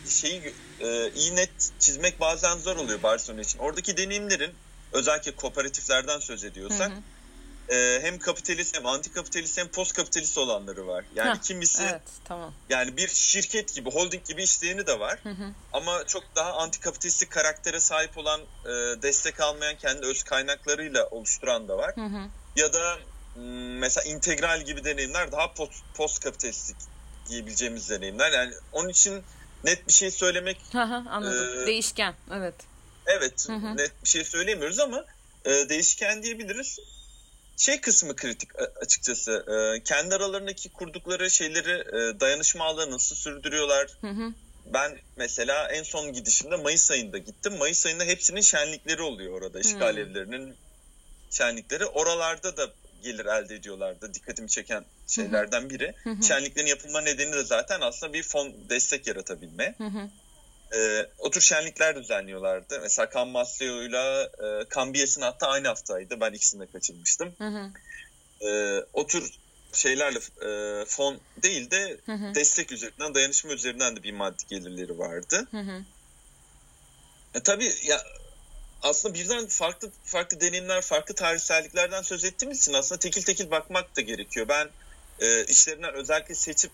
şeyi 0.08 0.54
e, 0.80 1.10
iyi 1.10 1.36
net 1.36 1.50
çizmek 1.78 2.20
bazen 2.20 2.58
zor 2.58 2.76
oluyor 2.76 3.02
Barcelona 3.02 3.40
için. 3.40 3.58
Oradaki 3.58 3.96
deneyimlerin 3.96 4.50
özellikle 4.92 5.30
kooperatiflerden 5.30 6.18
söz 6.18 6.44
ediyorsak 6.44 6.90
Hı-hı 6.90 7.15
e, 7.70 7.98
hem 8.02 8.18
kapitalist 8.18 8.76
hem 8.76 8.86
antikapitalist 8.86 9.58
hem 9.58 9.68
post 9.68 9.92
kapitalist 9.92 10.38
olanları 10.38 10.86
var. 10.86 11.04
Yani 11.14 11.30
Heh, 11.30 11.42
kimisi 11.42 11.82
evet, 11.82 12.02
tamam. 12.24 12.54
yani 12.68 12.96
bir 12.96 13.08
şirket 13.08 13.74
gibi, 13.74 13.90
holding 13.90 14.24
gibi 14.24 14.42
işleyeni 14.42 14.86
de 14.86 15.00
var. 15.00 15.18
Hı 15.22 15.28
hı. 15.28 15.50
Ama 15.72 16.06
çok 16.06 16.24
daha 16.36 16.52
antikapitalistik 16.52 17.30
karaktere 17.30 17.80
sahip 17.80 18.18
olan, 18.18 18.40
e, 18.40 18.68
destek 19.02 19.40
almayan 19.40 19.76
kendi 19.76 20.06
öz 20.06 20.22
kaynaklarıyla 20.22 21.06
oluşturan 21.06 21.68
da 21.68 21.78
var. 21.78 21.96
Hı 21.96 22.04
hı. 22.06 22.28
Ya 22.56 22.72
da 22.72 22.98
mesela 23.80 24.04
integral 24.04 24.62
gibi 24.62 24.84
deneyimler 24.84 25.32
daha 25.32 25.52
post, 25.54 25.72
post 25.94 26.20
kapitalistik 26.20 26.76
diyebileceğimiz 27.28 27.90
deneyimler. 27.90 28.32
Yani 28.32 28.54
onun 28.72 28.88
için 28.88 29.22
net 29.64 29.88
bir 29.88 29.92
şey 29.92 30.10
söylemek 30.10 30.58
anladım. 30.74 31.62
E, 31.62 31.66
değişken. 31.66 32.14
Evet. 32.32 32.54
Evet, 33.06 33.48
hı 33.48 33.52
hı. 33.52 33.76
net 33.76 34.04
bir 34.04 34.08
şey 34.08 34.24
söyleyemiyoruz 34.24 34.78
ama 34.78 35.04
e, 35.44 35.50
değişken 35.50 36.22
diyebiliriz 36.22 36.78
şey 37.56 37.80
kısmı 37.80 38.16
kritik 38.16 38.50
açıkçası. 38.82 39.44
E, 39.48 39.82
kendi 39.82 40.14
aralarındaki 40.14 40.68
kurdukları 40.68 41.30
şeyleri 41.30 41.70
e, 41.70 42.20
dayanışma 42.20 42.64
ağları 42.64 42.90
nasıl 42.90 43.16
sürdürüyorlar? 43.16 43.88
Hı 44.00 44.10
hı. 44.10 44.34
Ben 44.66 44.98
mesela 45.16 45.68
en 45.68 45.82
son 45.82 46.12
gidişimde 46.12 46.56
Mayıs 46.56 46.90
ayında 46.90 47.18
gittim. 47.18 47.56
Mayıs 47.58 47.86
ayında 47.86 48.04
hepsinin 48.04 48.40
şenlikleri 48.40 49.02
oluyor 49.02 49.32
orada. 49.32 49.60
İşgal 49.60 49.96
hı. 49.96 50.00
evlerinin 50.00 50.56
şenlikleri. 51.30 51.86
Oralarda 51.86 52.56
da 52.56 52.72
gelir 53.02 53.26
elde 53.26 53.54
ediyorlardı. 53.54 54.14
Dikkatimi 54.14 54.48
çeken 54.48 54.84
şeylerden 55.06 55.70
biri. 55.70 55.94
Hı 56.02 56.10
hı. 56.10 56.22
Şenliklerin 56.22 56.66
yapılma 56.66 57.00
nedeni 57.00 57.32
de 57.32 57.44
zaten 57.44 57.80
aslında 57.80 58.12
bir 58.12 58.22
fon 58.22 58.68
destek 58.68 59.06
yaratabilme. 59.06 59.74
Hı 59.78 59.84
hı. 59.84 60.10
E, 60.74 61.06
o 61.18 61.30
tür 61.30 61.40
şenlikler 61.40 61.96
düzenliyorlardı. 61.96 62.80
Mesela 62.82 63.08
Kan 63.08 63.28
Masleo'yla 63.28 64.22
e, 64.24 64.68
Kambiyes'in 64.68 65.22
hatta 65.22 65.48
aynı 65.48 65.68
haftaydı. 65.68 66.20
Ben 66.20 66.32
ikisini 66.32 66.60
de 66.60 66.72
kaçırmıştım. 66.72 67.34
Hı 67.38 67.48
hı. 67.48 67.70
E, 68.48 68.80
o 68.92 69.06
tür 69.06 69.38
şeylerle 69.72 70.18
e, 70.18 70.84
fon 70.84 71.20
değil 71.42 71.70
de 71.70 72.00
hı 72.06 72.12
hı. 72.12 72.34
destek 72.34 72.72
üzerinden, 72.72 73.14
dayanışma 73.14 73.52
üzerinden 73.52 73.96
de 73.96 74.02
bir 74.02 74.12
maddi 74.12 74.46
gelirleri 74.46 74.98
vardı. 74.98 75.46
Hı 75.50 75.60
hı. 75.60 75.82
E, 77.34 77.40
tabii 77.40 77.72
ya 77.84 78.02
aslında 78.82 79.14
birden 79.14 79.46
farklı 79.46 79.90
farklı 80.04 80.40
deneyimler, 80.40 80.82
farklı 80.82 81.14
tarihselliklerden 81.14 82.02
söz 82.02 82.24
ettiğimiz 82.24 82.60
için 82.60 82.72
aslında 82.72 82.98
tekil 82.98 83.22
tekil 83.22 83.50
bakmak 83.50 83.96
da 83.96 84.00
gerekiyor. 84.00 84.48
Ben 84.48 84.68
e, 85.20 85.44
işlerinden 85.44 85.94
özellikle 85.94 86.34
seçip 86.34 86.70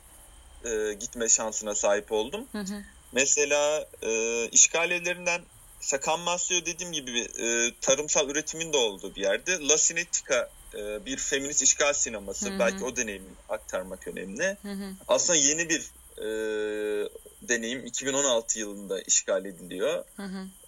e, 0.65 0.93
gitme 0.93 1.29
şansına 1.29 1.75
sahip 1.75 2.13
oldum. 2.13 2.49
Hı 2.53 2.59
hı. 2.59 2.83
Mesela 3.13 3.87
e, 4.03 4.45
işgal 4.49 4.91
evlerinden 4.91 5.43
Sakanmasyo 5.81 6.67
dediğim 6.67 6.93
gibi 6.93 7.21
e, 7.21 7.75
tarımsal 7.81 8.29
üretimin 8.29 8.73
de 8.73 8.77
olduğu 8.77 9.15
bir 9.15 9.21
yerde. 9.21 9.69
La 9.69 9.77
Cinetica 9.77 10.51
e, 10.75 11.07
bir 11.07 11.17
feminist 11.17 11.63
işgal 11.63 11.93
sineması. 11.93 12.51
Hı-hı. 12.51 12.59
Belki 12.59 12.85
o 12.85 12.97
deneyimi 12.97 13.29
aktarmak 13.49 14.09
önemli. 14.09 14.57
Hı-hı. 14.63 14.93
Aslında 15.09 15.39
yeni 15.39 15.69
bir 15.69 15.91
e, 16.19 16.27
deneyim 17.43 17.87
2016 17.87 18.59
yılında 18.59 19.03
işgal 19.03 19.45
ediliyor. 19.45 20.05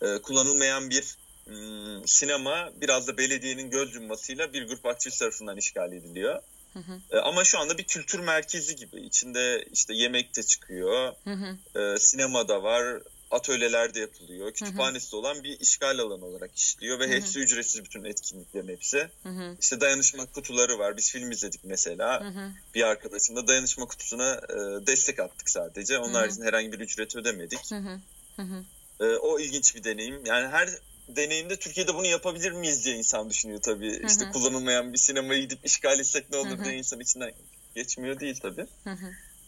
E, 0.03 0.23
kullanılmayan 0.23 0.91
bir 0.91 1.17
m, 1.47 2.07
sinema 2.07 2.71
biraz 2.81 3.09
da 3.09 3.17
belediyenin 3.17 3.71
göz 3.71 3.95
yummasıyla 3.95 4.53
bir 4.53 4.69
grup 4.69 4.87
aktivist 4.87 5.19
tarafından 5.19 5.57
işgal 5.57 5.93
ediliyor. 5.93 6.43
Hı 6.75 6.79
hı. 6.79 7.23
Ama 7.23 7.45
şu 7.45 7.59
anda 7.59 7.79
bir 7.79 7.85
kültür 7.85 8.19
merkezi 8.19 8.77
gibi. 8.77 9.01
İçinde 9.01 9.65
işte 9.73 9.95
yemek 9.95 10.37
de 10.37 10.43
çıkıyor, 10.43 11.13
hı 11.25 11.31
hı. 11.31 11.81
E, 11.81 11.99
sinema 11.99 12.49
da 12.49 12.63
var, 12.63 13.03
atölyeler 13.31 13.95
de 13.95 14.01
yapılıyor. 14.01 14.53
Kütüphanesi 14.53 15.13
de 15.13 15.17
olan 15.17 15.45
bir 15.45 15.61
işgal 15.61 15.99
alanı 15.99 16.25
olarak 16.25 16.57
işliyor 16.57 17.01
ve 17.01 17.05
hı 17.05 17.09
hı. 17.09 17.13
hepsi 17.13 17.41
ücretsiz 17.41 17.85
bütün 17.85 18.05
etkinliklerin 18.05 18.69
hepsi. 18.69 19.09
Hı 19.23 19.29
hı. 19.29 19.57
İşte 19.61 19.81
dayanışma 19.81 20.27
kutuları 20.27 20.79
var. 20.79 20.97
Biz 20.97 21.13
film 21.13 21.31
izledik 21.31 21.61
mesela. 21.65 22.21
Hı 22.21 22.29
hı. 22.29 22.51
Bir 22.75 22.83
arkadaşımla 22.83 23.47
dayanışma 23.47 23.87
kutusuna 23.87 24.33
e, 24.35 24.87
destek 24.87 25.21
attık 25.21 25.51
sadece. 25.51 25.99
Onun 25.99 26.15
haricinde 26.15 26.47
herhangi 26.47 26.73
bir 26.73 26.81
ücret 26.81 27.17
ödemedik. 27.17 27.71
Hı 27.71 27.77
hı. 27.77 28.01
Hı 28.37 28.43
hı. 28.43 28.65
E, 29.01 29.17
o 29.17 29.39
ilginç 29.41 29.75
bir 29.75 29.85
deneyim. 29.85 30.27
Yani 30.27 30.49
her 30.49 30.69
deneyimde 31.09 31.57
Türkiye'de 31.57 31.95
bunu 31.95 32.07
yapabilir 32.07 32.53
miyiz 32.53 32.85
diye 32.85 32.97
insan 32.97 33.31
düşünüyor 33.31 33.61
tabii. 33.63 33.99
Hı 33.99 34.03
hı. 34.03 34.07
İşte 34.07 34.31
kullanılmayan 34.31 34.93
bir 34.93 34.99
sinemaya 34.99 35.41
gidip 35.41 35.67
işgal 35.67 36.01
etsek 36.01 36.31
ne 36.31 36.37
olur 36.37 36.51
hı 36.51 36.55
hı. 36.55 36.65
diye 36.65 36.75
insan 36.77 37.01
içinden 37.01 37.33
geçmiyor 37.75 38.21
değil 38.21 38.39
tabii. 38.43 38.67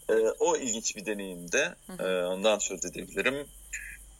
Ee, 0.09 0.13
o 0.39 0.57
ilginç 0.57 0.95
bir 0.95 1.05
hı. 1.87 2.03
Ee, 2.03 2.25
ondan 2.25 2.59
söz 2.59 2.85
edebilirim. 2.85 3.47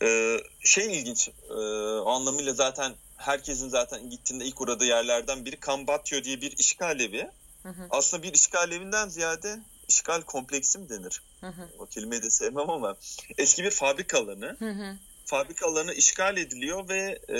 Ee, 0.03 0.37
şey 0.59 0.99
ilginç 0.99 1.29
e, 1.49 1.53
o 1.99 2.09
anlamıyla 2.09 2.53
zaten 2.53 2.93
herkesin 3.17 3.69
zaten 3.69 4.09
gittiğinde 4.09 4.45
ilk 4.45 4.61
uğradığı 4.61 4.85
yerlerden 4.85 5.45
biri 5.45 5.59
Kambatyo 5.59 6.23
diye 6.23 6.41
bir 6.41 6.57
işgal 6.57 6.99
evi. 6.99 7.29
Hı 7.63 7.69
hı. 7.69 7.87
Aslında 7.89 8.23
bir 8.23 8.33
işgal 8.33 8.71
evinden 8.71 9.09
ziyade 9.09 9.59
işgal 9.87 10.21
kompleksi 10.21 10.79
mi 10.79 10.89
denir? 10.89 11.21
Hı 11.41 11.47
hı. 11.47 11.69
O 11.79 11.85
kelimeyi 11.85 12.23
de 12.23 12.29
sevmem 12.29 12.69
ama 12.69 12.97
eski 13.37 13.63
bir 13.63 13.71
fabrika 13.71 14.19
alanı. 14.19 14.55
Hı 14.59 14.69
hı. 14.69 14.97
Fabrika 15.27 15.67
alanı 15.67 15.93
işgal 15.93 16.37
ediliyor 16.37 16.89
ve 16.89 17.19
e, 17.29 17.39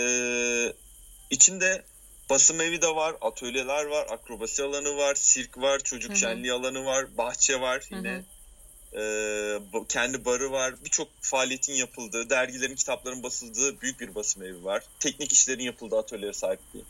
içinde 1.30 1.84
basım 2.30 2.62
evi 2.62 2.82
de 2.82 2.88
var, 2.88 3.16
atölyeler 3.22 3.86
var, 3.86 4.08
akrobasi 4.10 4.64
alanı 4.64 4.98
var, 4.98 5.16
sirk 5.16 5.58
var, 5.58 5.80
çocuk 5.80 6.12
hı 6.12 6.14
hı. 6.14 6.20
şenliği 6.20 6.54
alanı 6.54 6.86
var, 6.86 7.18
bahçe 7.18 7.62
var 7.62 7.84
yine. 7.92 8.26
Ee, 8.94 9.60
kendi 9.90 10.26
barı 10.26 10.52
var. 10.52 10.76
Birçok 10.86 11.08
faaliyetin 11.22 11.74
yapıldığı, 11.74 12.30
dergilerin, 12.30 12.76
kitapların 12.76 13.24
basıldığı 13.24 13.82
büyük 13.82 14.00
bir 14.00 14.16
basım 14.16 14.44
evi 14.44 14.64
var. 14.64 14.84
Teknik 15.00 15.34
işlerin 15.34 15.64
yapıldığı 15.64 15.98
atölyeye 15.98 16.34
sahip 16.34 16.60
bir 16.74 16.82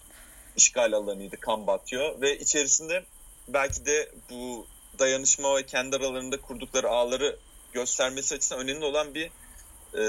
işgal 0.58 0.94
alanıydı 0.94 1.38
Kambatyo 1.38 2.22
ve 2.22 2.40
içerisinde 2.40 3.04
belki 3.48 3.86
de 3.86 4.12
bu 4.30 4.68
dayanışma 5.00 5.56
ve 5.56 5.66
kendi 5.66 5.96
aralarında 5.96 6.42
kurdukları 6.42 6.90
ağları 6.90 7.40
göstermesi 7.74 8.36
açısından 8.36 8.64
önemli 8.64 8.86
olan 8.86 9.16
bir 9.16 9.32
e, 9.98 10.04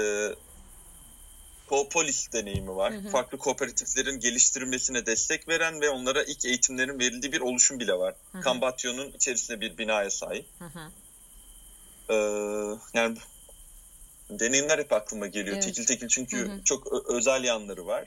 polis 1.89 2.33
deneyimi 2.33 2.75
var. 2.75 2.93
Hı 2.93 2.97
hı. 2.97 3.09
Farklı 3.09 3.37
kooperatiflerin 3.37 4.19
geliştirilmesine 4.19 5.05
destek 5.05 5.47
veren 5.47 5.81
ve 5.81 5.89
onlara 5.89 6.23
ilk 6.23 6.45
eğitimlerin 6.45 6.99
verildiği 6.99 7.31
bir 7.31 7.41
oluşum 7.41 7.79
bile 7.79 7.93
var. 7.93 8.15
Hı 8.31 8.37
hı. 8.37 8.41
Kambatyo'nun 8.41 9.11
içerisinde 9.11 9.61
bir 9.61 9.77
binaya 9.77 10.09
sahip. 10.09 10.45
Hı 10.59 10.65
hı. 10.65 10.91
Ee, 12.09 12.77
yani 12.93 13.17
deneyimler 14.29 14.79
hep 14.79 14.93
aklıma 14.93 15.27
geliyor 15.27 15.53
evet. 15.53 15.63
tekil 15.63 15.85
tekil 15.85 16.07
çünkü 16.07 16.37
hı 16.37 16.51
hı. 16.51 16.63
çok 16.63 17.09
özel 17.09 17.43
yanları 17.43 17.87
var. 17.87 18.05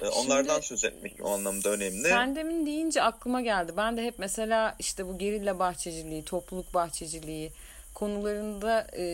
Ee, 0.00 0.08
onlardan 0.08 0.60
Şimdi, 0.60 0.66
söz 0.66 0.84
etmek 0.84 1.14
o 1.22 1.30
anlamda 1.30 1.70
önemli. 1.70 2.08
Sen 2.08 2.36
demin 2.36 2.66
deyince 2.66 3.02
aklıma 3.02 3.40
geldi. 3.40 3.72
Ben 3.76 3.96
de 3.96 4.04
hep 4.04 4.18
mesela 4.18 4.76
işte 4.78 5.06
bu 5.06 5.18
gerilla 5.18 5.58
bahçeciliği, 5.58 6.24
topluluk 6.24 6.74
bahçeciliği 6.74 7.52
konularında 7.94 8.86
e, 8.96 9.04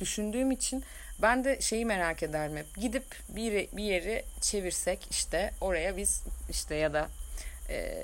düşündüğüm 0.00 0.50
için 0.50 0.84
ben 1.22 1.44
de 1.44 1.60
şeyi 1.60 1.84
merak 1.86 2.22
ederim 2.22 2.56
hep. 2.56 2.76
Gidip 2.76 3.04
bir, 3.28 3.52
bir 3.52 3.84
yeri 3.84 4.24
çevirsek 4.40 5.06
işte 5.10 5.50
oraya 5.60 5.96
biz 5.96 6.22
işte 6.50 6.74
ya 6.74 6.92
da 6.92 7.08
e, 7.68 7.94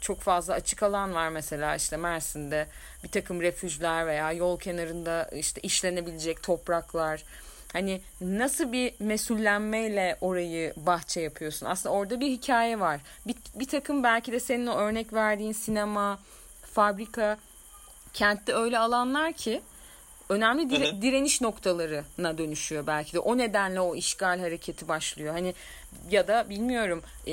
çok 0.00 0.20
fazla 0.20 0.54
açık 0.54 0.82
alan 0.82 1.14
var 1.14 1.28
mesela 1.28 1.76
işte 1.76 1.96
Mersin'de 1.96 2.66
bir 3.04 3.08
takım 3.08 3.42
refüjler 3.42 4.06
veya 4.06 4.32
yol 4.32 4.58
kenarında 4.58 5.30
işte 5.32 5.60
işlenebilecek 5.60 6.42
topraklar. 6.42 7.24
Hani 7.72 8.00
nasıl 8.20 8.72
bir 8.72 8.94
mesullenmeyle 8.98 10.16
orayı 10.20 10.72
bahçe 10.76 11.20
yapıyorsun? 11.20 11.66
Aslında 11.66 11.94
orada 11.94 12.20
bir 12.20 12.30
hikaye 12.30 12.80
var. 12.80 13.00
Bir, 13.26 13.36
bir 13.54 13.68
takım 13.68 14.02
belki 14.02 14.32
de 14.32 14.40
senin 14.40 14.66
o 14.66 14.76
örnek 14.76 15.12
verdiğin 15.12 15.52
sinema 15.52 16.18
fabrika 16.74 17.38
kentte 18.12 18.54
öyle 18.54 18.78
alanlar 18.78 19.32
ki 19.32 19.62
önemli 20.28 20.70
dire, 20.70 20.92
hı 20.92 20.96
hı. 20.96 21.02
direniş 21.02 21.40
noktalarına 21.40 22.38
dönüşüyor 22.38 22.86
belki 22.86 23.12
de. 23.12 23.18
O 23.18 23.38
nedenle 23.38 23.80
o 23.80 23.94
işgal 23.94 24.40
hareketi 24.40 24.88
başlıyor. 24.88 25.34
Hani 25.34 25.54
ya 26.10 26.28
da 26.28 26.50
bilmiyorum 26.50 27.02
e, 27.26 27.32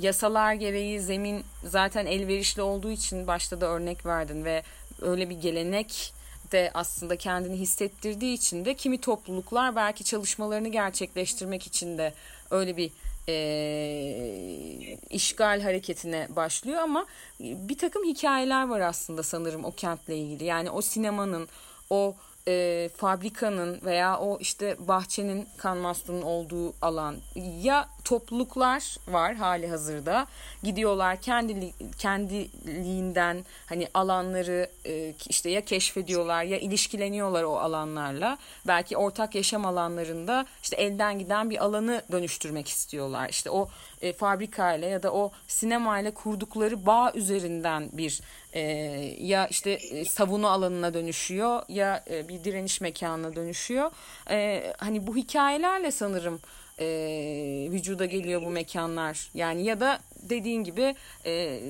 yasalar 0.00 0.54
gereği 0.54 1.00
zemin 1.00 1.44
zaten 1.64 2.06
elverişli 2.06 2.62
olduğu 2.62 2.90
için 2.90 3.26
başta 3.26 3.60
da 3.60 3.66
örnek 3.66 4.06
verdin 4.06 4.44
ve 4.44 4.62
öyle 5.02 5.30
bir 5.30 5.40
gelenek 5.40 6.12
de 6.52 6.70
aslında 6.74 7.16
kendini 7.16 7.56
hissettirdiği 7.56 8.34
için 8.34 8.64
de 8.64 8.74
kimi 8.74 9.00
topluluklar 9.00 9.76
belki 9.76 10.04
çalışmalarını 10.04 10.68
gerçekleştirmek 10.68 11.66
için 11.66 11.98
de 11.98 12.14
öyle 12.50 12.76
bir 12.76 12.90
e, 13.28 14.96
işgal 15.10 15.60
hareketine 15.60 16.28
başlıyor 16.36 16.78
ama 16.78 17.06
bir 17.40 17.78
takım 17.78 18.04
hikayeler 18.04 18.68
var 18.68 18.80
aslında 18.80 19.22
sanırım 19.22 19.64
o 19.64 19.70
kentle 19.70 20.16
ilgili. 20.16 20.44
Yani 20.44 20.70
o 20.70 20.82
sinemanın, 20.82 21.48
o 21.88 22.16
e, 22.48 22.90
fabrikanın 22.96 23.80
veya 23.84 24.18
o 24.18 24.38
işte 24.40 24.76
bahçenin 24.78 25.48
kanmastunun 25.56 26.22
olduğu 26.22 26.74
alan. 26.82 27.16
Ya 27.62 27.88
topluluklar 28.04 28.96
var 29.08 29.34
hali 29.34 29.68
hazırda. 29.68 30.26
Gidiyorlar 30.62 31.20
kendi 31.20 31.72
kendiliğinden 31.98 33.44
hani 33.66 33.88
alanları 33.94 34.70
e, 34.86 35.14
işte 35.28 35.50
ya 35.50 35.60
keşfediyorlar 35.60 36.44
ya 36.44 36.58
ilişkileniyorlar 36.58 37.42
o 37.42 37.56
alanlarla. 37.56 38.38
Belki 38.66 38.96
ortak 38.96 39.34
yaşam 39.34 39.66
alanlarında 39.66 40.46
işte 40.62 40.76
elden 40.76 41.18
giden 41.18 41.50
bir 41.50 41.64
alanı 41.64 42.02
dönüştürmek 42.12 42.68
istiyorlar. 42.68 43.28
İşte 43.28 43.50
o 43.50 43.68
e, 44.02 44.12
fabrikayla 44.12 44.88
ya 44.88 45.02
da 45.02 45.12
o 45.12 45.32
sinemayla 45.48 46.14
kurdukları 46.14 46.86
bağ 46.86 47.12
üzerinden 47.14 47.88
bir 47.92 48.20
e, 48.52 48.60
ya 49.20 49.46
işte 49.46 49.70
e, 49.70 50.04
savunu 50.04 50.48
alanına 50.48 50.94
dönüşüyor 50.94 51.62
ya 51.68 52.04
e, 52.10 52.28
bir 52.28 52.33
direniş 52.44 52.80
mekanına 52.80 53.36
dönüşüyor. 53.36 53.90
E, 54.30 54.72
hani 54.78 55.06
bu 55.06 55.16
hikayelerle 55.16 55.90
sanırım 55.90 56.40
e, 56.78 56.86
vücuda 57.70 58.04
geliyor 58.04 58.42
bu 58.42 58.50
mekanlar. 58.50 59.30
Yani 59.34 59.64
ya 59.64 59.80
da 59.80 59.98
dediğin 60.22 60.64
gibi 60.64 60.94
e, 61.26 61.60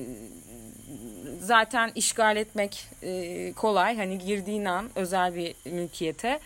zaten 1.41 1.91
işgal 1.95 2.37
etmek 2.37 2.87
e, 3.03 3.53
kolay. 3.53 3.97
Hani 3.97 4.19
girdiğin 4.19 4.65
an 4.65 4.89
özel 4.95 5.35
bir 5.35 5.55
mülkiyete 5.65 6.39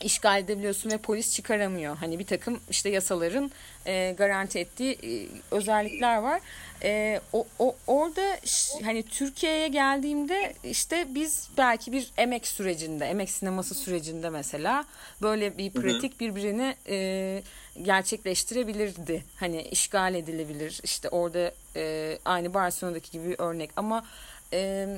işgal 0.00 0.40
edebiliyorsun 0.40 0.90
ve 0.90 0.98
polis 0.98 1.34
çıkaramıyor. 1.34 1.96
Hani 1.96 2.18
bir 2.18 2.26
takım 2.26 2.60
işte 2.70 2.88
yasaların 2.90 3.50
e, 3.86 4.14
garanti 4.18 4.58
ettiği 4.58 4.92
e, 4.92 5.28
özellikler 5.50 6.18
var. 6.18 6.40
E, 6.82 7.20
o, 7.32 7.46
o 7.58 7.76
orada 7.86 8.36
hani 8.82 9.02
Türkiye'ye 9.02 9.68
geldiğimde 9.68 10.54
işte 10.64 11.06
biz 11.08 11.48
belki 11.58 11.92
bir 11.92 12.12
emek 12.16 12.46
sürecinde, 12.46 13.06
emek 13.06 13.30
sineması 13.30 13.74
sürecinde 13.74 14.30
mesela 14.30 14.84
böyle 15.22 15.58
bir 15.58 15.70
pratik 15.70 16.20
birbirini 16.20 16.76
e, 16.88 17.42
gerçekleştirebilirdi. 17.82 19.24
Hani 19.36 19.62
işgal 19.62 20.14
edilebilir. 20.14 20.80
İşte 20.82 21.08
orada 21.08 21.52
e, 21.76 22.18
aynı 22.24 22.54
Barcelona'daki 22.54 23.10
gibi 23.10 23.28
bir 23.28 23.38
örnek 23.38 23.70
ama 23.76 24.04
e, 24.52 24.88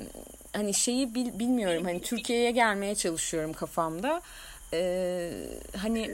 hani 0.52 0.74
şeyi 0.74 1.14
bil, 1.14 1.38
bilmiyorum. 1.38 1.84
Hani 1.84 2.00
Türkiye'ye 2.02 2.50
gelmeye 2.50 2.94
çalışıyorum 2.94 3.52
kafamda 3.52 4.22
e, 4.72 5.30
hani 5.76 6.10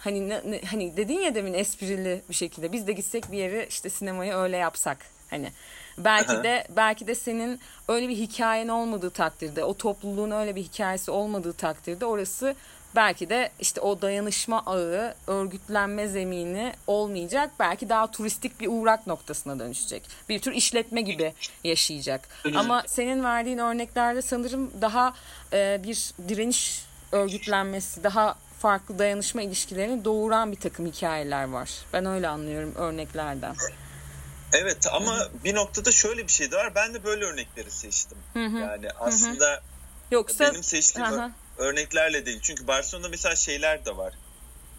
hani 0.00 0.28
ne, 0.28 0.42
ne, 0.46 0.60
hani 0.62 0.96
dedin 0.96 1.20
ya 1.20 1.34
demin 1.34 1.54
esprili 1.54 2.22
bir 2.28 2.34
şekilde 2.34 2.72
biz 2.72 2.86
de 2.86 2.92
gitsek 2.92 3.32
bir 3.32 3.38
yere 3.38 3.66
işte 3.66 3.90
sinemayı 3.90 4.34
öyle 4.34 4.56
yapsak 4.56 4.98
hani. 5.30 5.52
Belki 5.98 6.32
de 6.32 6.66
belki 6.76 7.06
de 7.06 7.14
senin 7.14 7.60
öyle 7.88 8.08
bir 8.08 8.16
hikayen 8.16 8.68
olmadığı 8.68 9.10
takdirde 9.10 9.64
o 9.64 9.74
topluluğun 9.74 10.30
öyle 10.30 10.56
bir 10.56 10.62
hikayesi 10.62 11.10
olmadığı 11.10 11.52
takdirde 11.52 12.06
orası 12.06 12.54
belki 12.96 13.30
de 13.30 13.50
işte 13.60 13.80
o 13.80 14.02
dayanışma 14.02 14.62
ağı, 14.66 15.14
örgütlenme 15.26 16.08
zemini 16.08 16.72
olmayacak. 16.86 17.50
Belki 17.60 17.88
daha 17.88 18.10
turistik 18.10 18.60
bir 18.60 18.68
uğrak 18.70 19.06
noktasına 19.06 19.58
dönüşecek. 19.58 20.02
Bir 20.28 20.38
tür 20.38 20.52
işletme 20.52 21.00
gibi 21.00 21.34
yaşayacak. 21.64 22.28
Ama 22.54 22.84
senin 22.86 23.24
verdiğin 23.24 23.58
örneklerde 23.58 24.22
sanırım 24.22 24.70
daha 24.80 25.14
e, 25.52 25.80
bir 25.82 26.14
direniş 26.28 26.84
örgütlenmesi, 27.12 28.04
daha 28.04 28.34
farklı 28.58 28.98
dayanışma 28.98 29.42
ilişkilerini 29.42 30.04
doğuran 30.04 30.52
bir 30.52 30.60
takım 30.60 30.86
hikayeler 30.86 31.44
var. 31.44 31.70
Ben 31.92 32.06
öyle 32.06 32.28
anlıyorum 32.28 32.74
örneklerden. 32.74 33.54
Evet 34.52 34.86
ama 34.92 35.16
Hı-hı. 35.16 35.30
bir 35.44 35.54
noktada 35.54 35.92
şöyle 35.92 36.26
bir 36.26 36.32
şey 36.32 36.50
de 36.50 36.56
var. 36.56 36.74
Ben 36.74 36.94
de 36.94 37.04
böyle 37.04 37.24
örnekleri 37.24 37.70
seçtim. 37.70 38.18
Hı-hı. 38.32 38.58
Yani 38.58 38.90
aslında 39.00 39.46
Hı-hı. 39.46 39.60
Yoksa 40.10 40.44
benim 40.44 40.62
seçtiğim 40.62 41.08
Hı-hı 41.08 41.30
örneklerle 41.62 42.26
değil. 42.26 42.38
Çünkü 42.42 42.66
Barcelona'da 42.66 43.08
mesela 43.08 43.36
şeyler 43.36 43.84
de 43.84 43.96
var. 43.96 44.14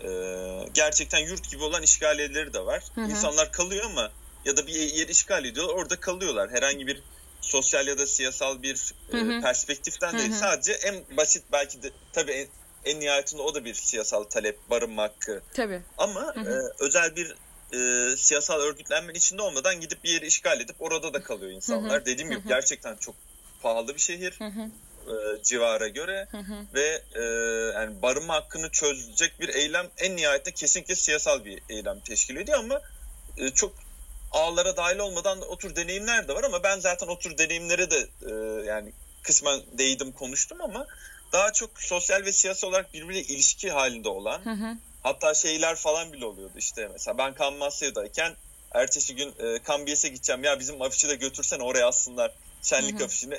Ee, 0.03 0.69
gerçekten 0.73 1.19
yurt 1.19 1.51
gibi 1.51 1.63
olan 1.63 1.83
işgaliyeleri 1.83 2.53
de 2.53 2.65
var. 2.65 2.83
Hı 2.95 3.01
hı. 3.01 3.09
İnsanlar 3.09 3.51
kalıyor 3.51 3.85
ama 3.85 4.11
ya 4.45 4.57
da 4.57 4.67
bir 4.67 4.73
yer 4.73 5.07
işgal 5.07 5.45
ediyorlar 5.45 5.73
orada 5.73 5.99
kalıyorlar. 5.99 6.51
Herhangi 6.51 6.87
bir 6.87 7.03
sosyal 7.41 7.87
ya 7.87 7.97
da 7.97 8.07
siyasal 8.07 8.61
bir 8.61 8.93
hı 9.11 9.17
hı. 9.17 9.31
E, 9.31 9.41
perspektiften 9.41 10.13
hı 10.13 10.17
hı. 10.17 10.19
değil. 10.19 10.31
Sadece 10.33 10.73
en 10.73 11.17
basit 11.17 11.43
belki 11.51 11.83
de 11.83 11.91
tabii 12.13 12.31
en, 12.31 12.47
en 12.85 12.99
nihayetinde 12.99 13.41
o 13.41 13.55
da 13.55 13.65
bir 13.65 13.73
siyasal 13.73 14.23
talep, 14.23 14.69
barınma 14.69 15.03
hakkı. 15.03 15.41
Tabii. 15.53 15.81
Ama 15.97 16.35
hı 16.35 16.39
hı. 16.39 16.49
E, 16.49 16.83
özel 16.85 17.15
bir 17.15 17.35
e, 17.73 18.17
siyasal 18.17 18.59
örgütlenmenin 18.59 19.17
içinde 19.17 19.41
olmadan 19.41 19.81
gidip 19.81 20.03
bir 20.03 20.09
yeri 20.09 20.25
işgal 20.25 20.61
edip 20.61 20.75
orada 20.79 21.13
da 21.13 21.23
kalıyor 21.23 21.51
insanlar. 21.51 21.97
Hı 21.97 22.01
hı. 22.01 22.05
Dediğim 22.05 22.29
gibi 22.29 22.39
hı 22.39 22.43
hı. 22.43 22.47
gerçekten 22.47 22.95
çok 22.95 23.15
pahalı 23.61 23.95
bir 23.95 24.01
şehir. 24.01 24.35
Hı 24.39 24.45
hı 24.45 24.69
e, 25.07 25.43
civara 25.43 25.87
göre 25.87 26.27
hı 26.31 26.37
hı. 26.37 26.65
ve 26.73 27.01
e, 27.15 27.21
yani 27.73 28.01
barınma 28.01 28.33
hakkını 28.33 28.69
çözecek 28.69 29.39
bir 29.39 29.49
eylem 29.49 29.87
en 29.97 30.15
nihayetinde 30.15 30.53
kesinlikle 30.53 30.95
siyasal 30.95 31.45
bir 31.45 31.61
eylem 31.69 31.99
teşkil 31.99 32.35
ediyor 32.35 32.59
ama 32.59 32.81
e, 33.37 33.49
çok 33.49 33.75
ağlara 34.31 34.77
dahil 34.77 34.99
olmadan 34.99 35.41
da 35.41 35.45
otur 35.45 35.75
deneyimler 35.75 36.27
de 36.27 36.35
var 36.35 36.43
ama 36.43 36.63
ben 36.63 36.79
zaten 36.79 37.07
otur 37.07 37.37
deneyimlere 37.37 37.91
de 37.91 38.07
e, 38.21 38.31
yani 38.65 38.93
kısmen 39.23 39.61
değdim 39.77 40.11
konuştum 40.11 40.61
ama 40.61 40.87
daha 41.33 41.53
çok 41.53 41.69
sosyal 41.81 42.25
ve 42.25 42.31
siyasi 42.31 42.65
olarak 42.65 42.93
birbiriyle 42.93 43.21
ilişki 43.21 43.71
halinde 43.71 44.09
olan 44.09 44.45
hı 44.45 44.51
hı. 44.51 44.77
hatta 45.03 45.33
şeyler 45.33 45.75
falan 45.75 46.13
bile 46.13 46.25
oluyordu 46.25 46.53
işte 46.57 46.89
mesela 46.91 47.17
ben 47.17 47.33
Kanmasya'dayken 47.33 48.35
ertesi 48.71 49.15
gün 49.15 49.33
e, 49.39 49.59
Kambiyes'e 49.59 50.09
gideceğim 50.09 50.43
ya 50.43 50.59
bizim 50.59 50.81
afişi 50.81 51.09
de 51.09 51.15
götürsen 51.15 51.59
oraya 51.59 51.87
aslınlar 51.87 52.31
şenlik 52.61 52.95
hı 52.95 52.99
hı. 52.99 53.05
afişini 53.05 53.37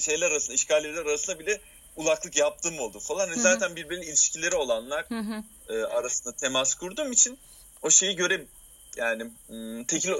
şeyler 0.00 0.30
arasında 0.30 0.54
işgaller 0.54 0.94
arasında 0.94 1.38
bile 1.38 1.60
ulaklık 1.96 2.36
yaptığım 2.36 2.78
oldu 2.78 3.00
falan. 3.00 3.28
Hı 3.28 3.34
hı. 3.34 3.40
Zaten 3.40 3.76
birbirinin 3.76 4.06
ilişkileri 4.06 4.56
olanlar 4.56 5.04
hı 5.08 5.18
hı. 5.18 5.42
E, 5.68 5.84
arasında 5.84 6.36
temas 6.36 6.74
kurduğum 6.74 7.12
için 7.12 7.38
o 7.82 7.90
şeyi 7.90 8.16
göre 8.16 8.46
yani 8.96 9.30
tekil 9.88 10.12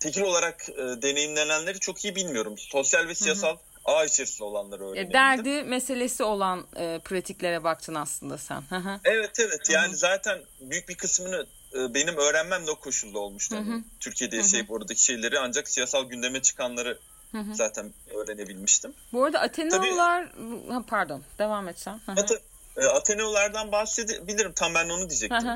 tekil 0.00 0.22
olarak 0.22 0.68
e, 0.68 1.02
deneyimlenenleri 1.02 1.78
çok 1.78 2.04
iyi 2.04 2.16
bilmiyorum. 2.16 2.58
Sosyal 2.58 3.08
ve 3.08 3.14
siyasal 3.14 3.50
hı 3.50 3.54
hı 3.54 3.76
ağ 3.86 4.04
içerisinde 4.04 4.44
olanları 4.44 4.82
e, 4.82 4.86
öğrenebildim. 4.86 5.12
Derdi 5.12 5.62
meselesi 5.62 6.22
olan 6.22 6.66
e, 6.76 7.00
pratiklere 7.04 7.64
baktın 7.64 7.94
aslında 7.94 8.38
sen. 8.38 8.62
evet 9.04 9.40
evet 9.40 9.70
yani 9.70 9.88
Hı-hı. 9.88 9.96
zaten 9.96 10.42
büyük 10.60 10.88
bir 10.88 10.94
kısmını 10.94 11.46
e, 11.74 11.94
benim 11.94 12.16
öğrenmem 12.16 12.66
de 12.66 12.70
o 12.70 12.76
koşulda 12.80 13.18
olmuştu. 13.18 13.56
Hani 13.56 13.84
Türkiye'de 14.00 14.36
yaşayıp 14.36 14.68
Hı-hı. 14.68 14.76
oradaki 14.76 15.02
şeyleri 15.02 15.38
ancak 15.38 15.68
siyasal 15.68 16.08
gündeme 16.08 16.42
çıkanları 16.42 16.98
Hı-hı. 17.36 17.54
zaten 17.54 17.94
öğrenebilmiştim. 18.14 18.94
Bu 19.12 19.24
arada 19.24 19.40
Atenalılar 19.40 20.32
Tabii, 20.68 20.86
pardon 20.86 21.22
devam 21.38 21.68
etsen. 21.68 22.00
At- 22.08 22.42
e, 22.76 22.84
Atenalılardan 22.84 23.72
bahsedebilirim 23.72 24.52
tam 24.52 24.74
ben 24.74 24.88
onu 24.88 25.10
diyecektim. 25.10 25.48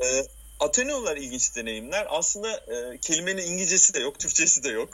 E, 0.00 0.26
Atenalılar 0.60 1.16
ilginç 1.16 1.56
deneyimler. 1.56 2.06
Aslında 2.10 2.56
e, 2.56 2.98
kelimenin 2.98 3.42
İngilizcesi 3.42 3.94
de 3.94 3.98
yok, 3.98 4.18
Türkçesi 4.18 4.64
de 4.64 4.68
yok. 4.68 4.90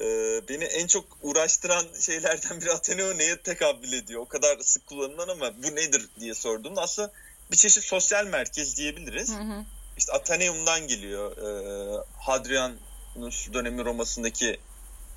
E, 0.00 0.04
beni 0.48 0.64
en 0.64 0.86
çok 0.86 1.04
uğraştıran 1.22 1.86
şeylerden 2.00 2.60
biri 2.60 2.72
Ateneo 2.72 3.18
neye 3.18 3.42
tekabül 3.42 3.92
ediyor? 3.92 4.20
O 4.20 4.28
kadar 4.28 4.58
sık 4.58 4.86
kullanılan 4.86 5.28
ama 5.28 5.62
bu 5.62 5.76
nedir 5.76 6.08
diye 6.20 6.34
sorduğumda 6.34 6.82
aslında 6.82 7.12
bir 7.50 7.56
çeşit 7.56 7.84
sosyal 7.84 8.26
merkez 8.26 8.76
diyebiliriz. 8.76 9.28
Hı 9.28 9.40
hı. 9.40 9.64
İşte 9.98 10.12
Ateneum'dan 10.12 10.86
geliyor. 10.86 11.36
E, 11.36 12.04
Hadrianus 12.18 13.52
dönemi 13.52 13.84
Roma'sındaki 13.84 14.60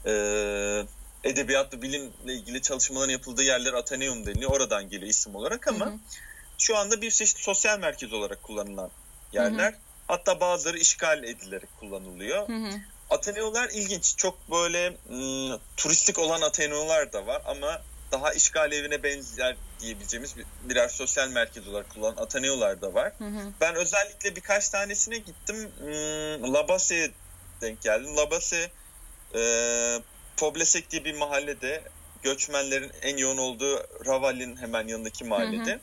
e, 0.05 0.11
edebiyat 1.23 1.73
ve 1.73 1.81
bilimle 1.81 2.33
ilgili 2.33 2.61
çalışmaların 2.61 3.11
yapıldığı 3.11 3.43
yerler 3.43 3.73
Ateneum 3.73 4.25
deniliyor. 4.25 4.51
Oradan 4.51 4.89
geliyor 4.89 5.09
isim 5.09 5.35
olarak 5.35 5.67
ama 5.67 5.85
hı 5.85 5.89
hı. 5.89 5.97
şu 6.57 6.77
anda 6.77 7.01
bir 7.01 7.11
çeşit 7.11 7.39
sosyal 7.39 7.79
merkez 7.79 8.13
olarak 8.13 8.43
kullanılan 8.43 8.91
yerler. 9.31 9.71
Hı 9.71 9.75
hı. 9.75 9.79
Hatta 10.07 10.39
bazıları 10.39 10.77
işgal 10.77 11.23
edilerek 11.23 11.69
kullanılıyor. 11.79 12.49
Hı 12.49 12.53
hı. 12.53 12.71
Ateneolar 13.09 13.69
ilginç. 13.69 14.17
Çok 14.17 14.51
böyle 14.51 14.97
ım, 15.09 15.59
turistik 15.77 16.19
olan 16.19 16.41
Ateneolar 16.41 17.13
da 17.13 17.27
var 17.27 17.41
ama 17.45 17.81
daha 18.11 18.33
işgal 18.33 18.71
evine 18.71 19.03
benzer 19.03 19.55
diyebileceğimiz 19.79 20.35
birer 20.63 20.87
sosyal 20.87 21.29
merkez 21.29 21.67
olarak 21.67 21.89
kullanan 21.89 22.23
Ateneolar 22.23 22.81
da 22.81 22.93
var. 22.93 23.13
Hı 23.17 23.23
hı. 23.23 23.51
Ben 23.61 23.75
özellikle 23.75 24.35
birkaç 24.35 24.69
tanesine 24.69 25.17
gittim. 25.17 25.71
Hmm, 25.77 26.53
Labase'ye 26.53 27.11
denk 27.61 27.81
geldim. 27.81 28.17
Labase 28.17 28.71
e, 29.35 29.41
Poblesek 30.37 30.91
diye 30.91 31.05
bir 31.05 31.17
mahallede 31.17 31.83
göçmenlerin 32.23 32.91
en 33.01 33.17
yoğun 33.17 33.37
olduğu 33.37 33.87
Raval'in 34.05 34.57
hemen 34.57 34.87
yanındaki 34.87 35.23
mahallede. 35.23 35.71
Hı 35.71 35.75
hı 35.75 35.79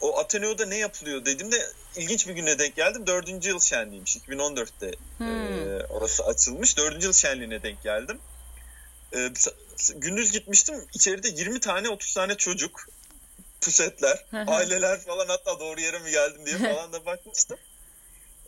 o 0.00 0.18
Ateneo'da 0.18 0.66
ne 0.66 0.76
yapılıyor 0.76 1.24
dedim 1.24 1.52
de 1.52 1.66
ilginç 1.96 2.28
bir 2.28 2.32
güne 2.32 2.58
denk 2.58 2.76
geldim. 2.76 3.06
Dördüncü 3.06 3.48
yıl 3.48 3.60
şenliğiymiş. 3.60 4.16
2014'te 4.16 4.92
hmm. 5.18 5.26
e, 5.26 5.84
orası 5.84 6.24
açılmış. 6.24 6.78
Dördüncü 6.78 7.06
yıl 7.06 7.12
şenliğine 7.12 7.62
denk 7.62 7.82
geldim. 7.82 8.20
E, 9.14 9.30
gündüz 9.94 10.32
gitmiştim. 10.32 10.74
İçeride 10.94 11.28
20 11.28 11.60
tane 11.60 11.88
30 11.88 12.14
tane 12.14 12.34
çocuk 12.34 12.88
pusetler, 13.60 14.24
aileler 14.32 15.00
falan 15.00 15.28
hatta 15.28 15.60
doğru 15.60 15.80
yere 15.80 15.98
mi 15.98 16.10
geldim 16.10 16.46
diye 16.46 16.58
falan 16.74 16.92
da 16.92 17.06
bakmıştım. 17.06 17.58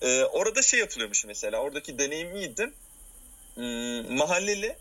E, 0.02 0.24
orada 0.24 0.62
şey 0.62 0.80
yapılıyormuş 0.80 1.24
mesela. 1.24 1.58
Oradaki 1.58 1.98
deneyim 1.98 2.36
iyiydi. 2.36 2.72
Hmm, 3.58 4.16
mahalleli 4.16 4.76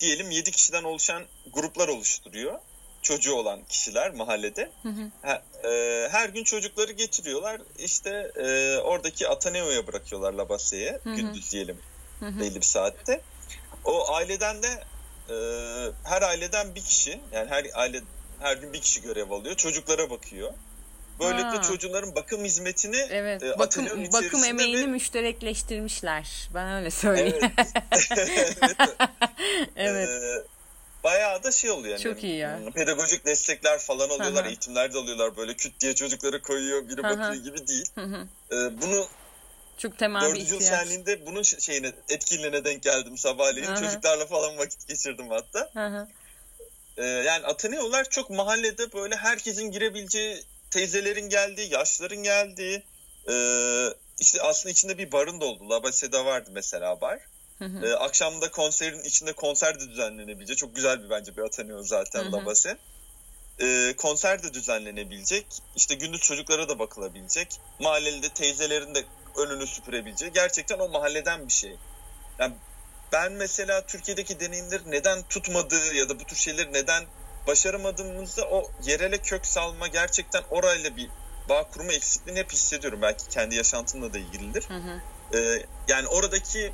diyelim 0.00 0.30
7 0.30 0.50
kişiden 0.50 0.84
oluşan 0.84 1.24
gruplar 1.52 1.88
oluşturuyor 1.88 2.60
çocuğu 3.04 3.34
olan 3.34 3.64
kişiler 3.68 4.14
mahallede. 4.14 4.70
Hı 4.82 4.88
hı. 4.88 5.10
Her, 5.22 5.42
e, 5.64 6.08
her 6.08 6.28
gün 6.28 6.44
çocukları 6.44 6.92
getiriyorlar. 6.92 7.60
İşte 7.78 8.32
e, 8.36 8.76
oradaki 8.78 9.28
Ataneo'ya 9.28 9.86
bırakıyorlar 9.86 10.32
Labase'ye 10.32 11.00
gündüz 11.04 11.52
diyelim 11.52 11.78
hı 12.20 12.26
hı. 12.26 12.40
belli 12.40 12.56
bir 12.56 12.66
saatte. 12.66 13.20
O 13.84 14.12
aileden 14.12 14.62
de 14.62 14.84
e, 15.28 15.36
her 16.04 16.22
aileden 16.22 16.74
bir 16.74 16.82
kişi 16.84 17.20
yani 17.32 17.50
her 17.50 17.66
aile 17.74 18.00
her 18.40 18.56
gün 18.56 18.72
bir 18.72 18.80
kişi 18.80 19.02
görev 19.02 19.30
alıyor. 19.30 19.56
Çocuklara 19.56 20.10
bakıyor. 20.10 20.52
Böylelikle 21.20 21.56
ha. 21.56 21.62
çocukların 21.62 22.14
bakım 22.14 22.44
hizmetini 22.44 22.96
evet, 22.96 23.42
e, 23.42 23.58
bakım, 23.58 23.86
bakım 24.12 24.44
emeğini 24.44 24.82
ve... 24.82 24.86
müşterekleştirmişler. 24.86 26.48
Ben 26.54 26.72
öyle 26.72 26.90
söyleyeyim. 26.90 27.52
Evet. 27.92 28.56
evet. 29.76 30.08
Ee, 30.08 30.44
bayağı 31.04 31.42
da 31.42 31.52
şey 31.52 31.70
oluyor 31.70 31.92
yani. 31.92 32.02
Çok 32.02 32.24
iyi 32.24 32.36
ya. 32.36 32.60
Pedagojik 32.74 33.26
destekler 33.26 33.78
falan 33.78 34.08
alıyorlar, 34.08 34.42
Aha. 34.42 34.48
eğitimler 34.48 34.94
de 34.94 34.98
alıyorlar 34.98 35.36
böyle 35.36 35.54
küt 35.54 35.80
diye 35.80 35.94
çocukları 35.94 36.42
koyuyor, 36.42 36.88
biri 36.88 37.06
Aha. 37.06 37.10
bakıyor 37.10 37.44
gibi 37.44 37.66
değil. 37.66 37.86
Ee, 38.52 38.82
bunu 38.82 39.06
çok 39.78 39.98
temel 39.98 40.22
bir 40.22 40.40
ihtiyaç. 40.40 40.50
yıl 40.50 40.60
şenliğinde 40.60 41.26
bunun 41.26 41.42
şeyine 41.42 41.92
etkinliğine 42.08 42.64
denk 42.64 42.82
geldim 42.82 43.18
sabahleyin. 43.18 43.66
Aha. 43.66 43.76
Çocuklarla 43.76 44.26
falan 44.26 44.58
vakit 44.58 44.88
geçirdim 44.88 45.28
hatta. 45.30 45.70
Aha. 45.76 46.08
Ee, 46.96 47.04
yani 47.04 47.46
Ateneolar 47.46 48.10
çok 48.10 48.30
mahallede 48.30 48.92
böyle 48.92 49.16
herkesin 49.16 49.70
girebileceği, 49.70 50.42
teyzelerin 50.74 51.28
geldiği, 51.28 51.72
yaşların 51.72 52.22
geldiği, 52.22 52.82
e, 53.28 53.34
işte 54.18 54.42
aslında 54.42 54.70
içinde 54.70 54.98
bir 54.98 55.12
barın 55.12 55.40
da 55.40 55.44
oldu. 55.44 55.70
Labase'de 55.70 56.24
vardı 56.24 56.50
mesela 56.52 57.00
bar. 57.00 57.18
Hı 57.58 57.64
hı. 57.64 57.86
E, 57.86 57.94
akşamda 57.94 58.50
konserin 58.50 59.02
içinde 59.02 59.32
konser 59.32 59.80
de 59.80 59.88
düzenlenebilecek. 59.88 60.58
Çok 60.58 60.76
güzel 60.76 61.04
bir 61.04 61.10
bence 61.10 61.36
bir 61.36 61.42
Ateneo 61.42 61.82
zaten 61.82 62.32
Labase. 62.32 62.76
E, 63.60 63.94
konser 63.96 64.42
de 64.42 64.54
düzenlenebilecek. 64.54 65.46
İşte 65.76 65.94
gündüz 65.94 66.20
çocuklara 66.20 66.68
da 66.68 66.78
bakılabilecek. 66.78 67.60
Mahallede 67.80 68.28
teyzelerin 68.28 68.94
de 68.94 69.04
önünü 69.36 69.66
süpürebilecek. 69.66 70.34
Gerçekten 70.34 70.78
o 70.78 70.88
mahalleden 70.88 71.48
bir 71.48 71.52
şey. 71.52 71.76
Yani 72.38 72.54
ben 73.12 73.32
mesela 73.32 73.86
Türkiye'deki 73.86 74.40
deneyimler 74.40 74.80
neden 74.86 75.22
tutmadığı 75.22 75.94
ya 75.94 76.08
da 76.08 76.20
bu 76.20 76.24
tür 76.24 76.36
şeyleri 76.36 76.72
neden 76.72 77.04
başaramadığımızda 77.46 78.48
o 78.48 78.70
yerele 78.82 79.18
kök 79.18 79.46
salma 79.46 79.86
gerçekten 79.86 80.42
orayla 80.50 80.96
bir 80.96 81.10
bağ 81.48 81.70
kurma 81.70 81.92
eksikliğini 81.92 82.40
hep 82.40 82.52
hissediyorum. 82.52 83.02
Belki 83.02 83.28
kendi 83.28 83.54
yaşantımla 83.54 84.14
da 84.14 84.18
ilgilidir. 84.18 84.64
Hı 84.68 84.74
hı. 84.74 85.00
Ee, 85.38 85.66
yani 85.88 86.08
oradaki 86.08 86.72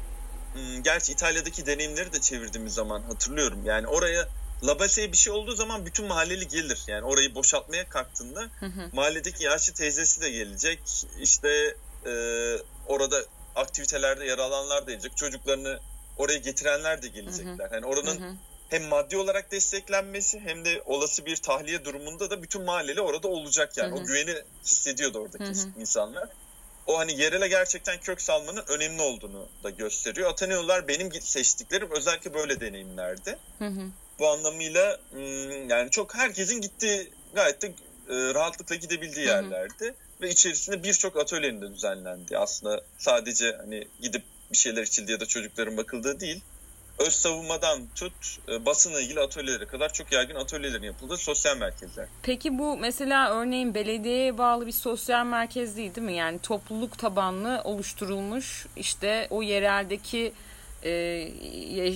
Hmm, 0.53 0.83
gerçi 0.83 1.13
İtalya'daki 1.13 1.67
deneyimleri 1.67 2.13
de 2.13 2.21
çevirdiğimiz 2.21 2.75
zaman 2.75 3.03
hatırlıyorum. 3.03 3.65
Yani 3.65 3.87
oraya 3.87 4.29
Labase'ye 4.63 5.13
bir 5.13 5.17
şey 5.17 5.33
olduğu 5.33 5.55
zaman 5.57 5.87
bütün 5.87 6.07
mahalleli 6.07 6.49
gelir. 6.49 6.85
Yani 6.87 7.05
orayı 7.05 7.35
boşaltmaya 7.35 7.89
kalktığında 7.89 8.41
hı 8.61 8.67
hı. 8.67 8.91
mahalledeki 8.93 9.45
yaşlı 9.45 9.75
teyzesi 9.75 10.21
de 10.21 10.31
gelecek. 10.31 11.07
İşte 11.21 11.77
e, 12.07 12.13
orada 12.87 13.25
aktivitelerde 13.55 14.25
yer 14.25 14.39
alanlar 14.39 14.87
da 14.87 14.91
gelecek. 14.91 15.17
Çocuklarını 15.17 15.81
oraya 16.17 16.39
getirenler 16.39 17.03
de 17.03 17.09
gelecekler. 17.09 17.67
Hı 17.67 17.71
hı. 17.71 17.75
Yani 17.75 17.87
oranın 17.87 18.21
hı 18.21 18.25
hı. 18.25 18.35
Hem 18.71 18.85
maddi 18.85 19.17
olarak 19.17 19.53
desteklenmesi 19.53 20.41
hem 20.41 20.65
de 20.65 20.83
olası 20.87 21.27
bir 21.27 21.37
tahliye 21.37 21.85
durumunda 21.85 22.31
da 22.31 22.43
bütün 22.43 22.63
mahalleli 22.63 23.01
orada 23.01 23.29
olacak 23.29 23.77
yani. 23.77 23.91
Hı 23.91 23.97
hı. 23.97 24.01
O 24.01 24.05
güveni 24.05 24.35
hissediyordu 24.65 25.19
oradaki 25.19 25.45
hı 25.45 25.49
hı. 25.49 25.81
insanlar 25.81 26.29
o 26.87 26.99
hani 26.99 27.21
yerele 27.21 27.49
gerçekten 27.49 28.01
kök 28.01 28.21
salmanın 28.21 28.65
önemli 28.69 29.03
olduğunu 29.03 29.49
da 29.65 29.71
gösteriyor. 29.71 30.31
Ateneolar 30.31 30.89
benim 30.89 31.13
seçtiklerim 31.13 31.91
özellikle 31.91 32.35
böyle 32.35 32.61
deneyimlerdi. 32.61 33.39
Hı 33.59 33.67
hı. 33.67 33.81
Bu 34.19 34.29
anlamıyla 34.29 35.01
yani 35.69 35.91
çok 35.91 36.15
herkesin 36.15 36.61
gittiği 36.61 37.13
gayet 37.35 37.63
de 37.63 37.73
rahatlıkla 38.09 38.75
gidebildiği 38.75 39.27
hı 39.27 39.31
hı. 39.31 39.35
yerlerdi. 39.35 39.95
Ve 40.21 40.31
içerisinde 40.31 40.83
birçok 40.83 41.17
atölyenin 41.17 41.63
de 41.63 41.75
düzenlendi. 41.75 42.39
Aslında 42.39 42.81
sadece 42.99 43.57
hani 43.57 43.89
gidip 44.01 44.23
bir 44.53 44.59
şeyler 44.59 44.83
içildi 44.83 45.13
ya 45.13 45.21
da 45.21 45.27
çocukların 45.27 45.77
bakıldığı 45.77 46.21
değil 46.21 46.41
öz 46.99 47.13
savunmadan 47.13 47.81
tut 47.95 48.13
e, 48.49 48.67
basınla 48.67 49.01
ilgili 49.01 49.21
atölyelere 49.21 49.67
kadar 49.67 49.93
çok 49.93 50.13
yaygın 50.13 50.35
atölyelerin 50.35 50.83
yapıldığı 50.83 51.17
sosyal 51.17 51.57
merkezler. 51.57 52.09
Peki 52.23 52.59
bu 52.59 52.77
mesela 52.77 53.31
örneğin 53.31 53.75
belediyeye 53.75 54.39
bağlı 54.39 54.67
bir 54.67 54.73
sosyal 54.73 55.27
merkez 55.27 55.77
değil 55.77 55.95
değil 55.95 56.07
mi? 56.07 56.17
Yani 56.17 56.39
topluluk 56.39 56.99
tabanlı 56.99 57.61
oluşturulmuş 57.65 58.67
işte 58.77 59.27
o 59.31 59.43
yereldeki 59.43 60.33
e, 60.83 60.91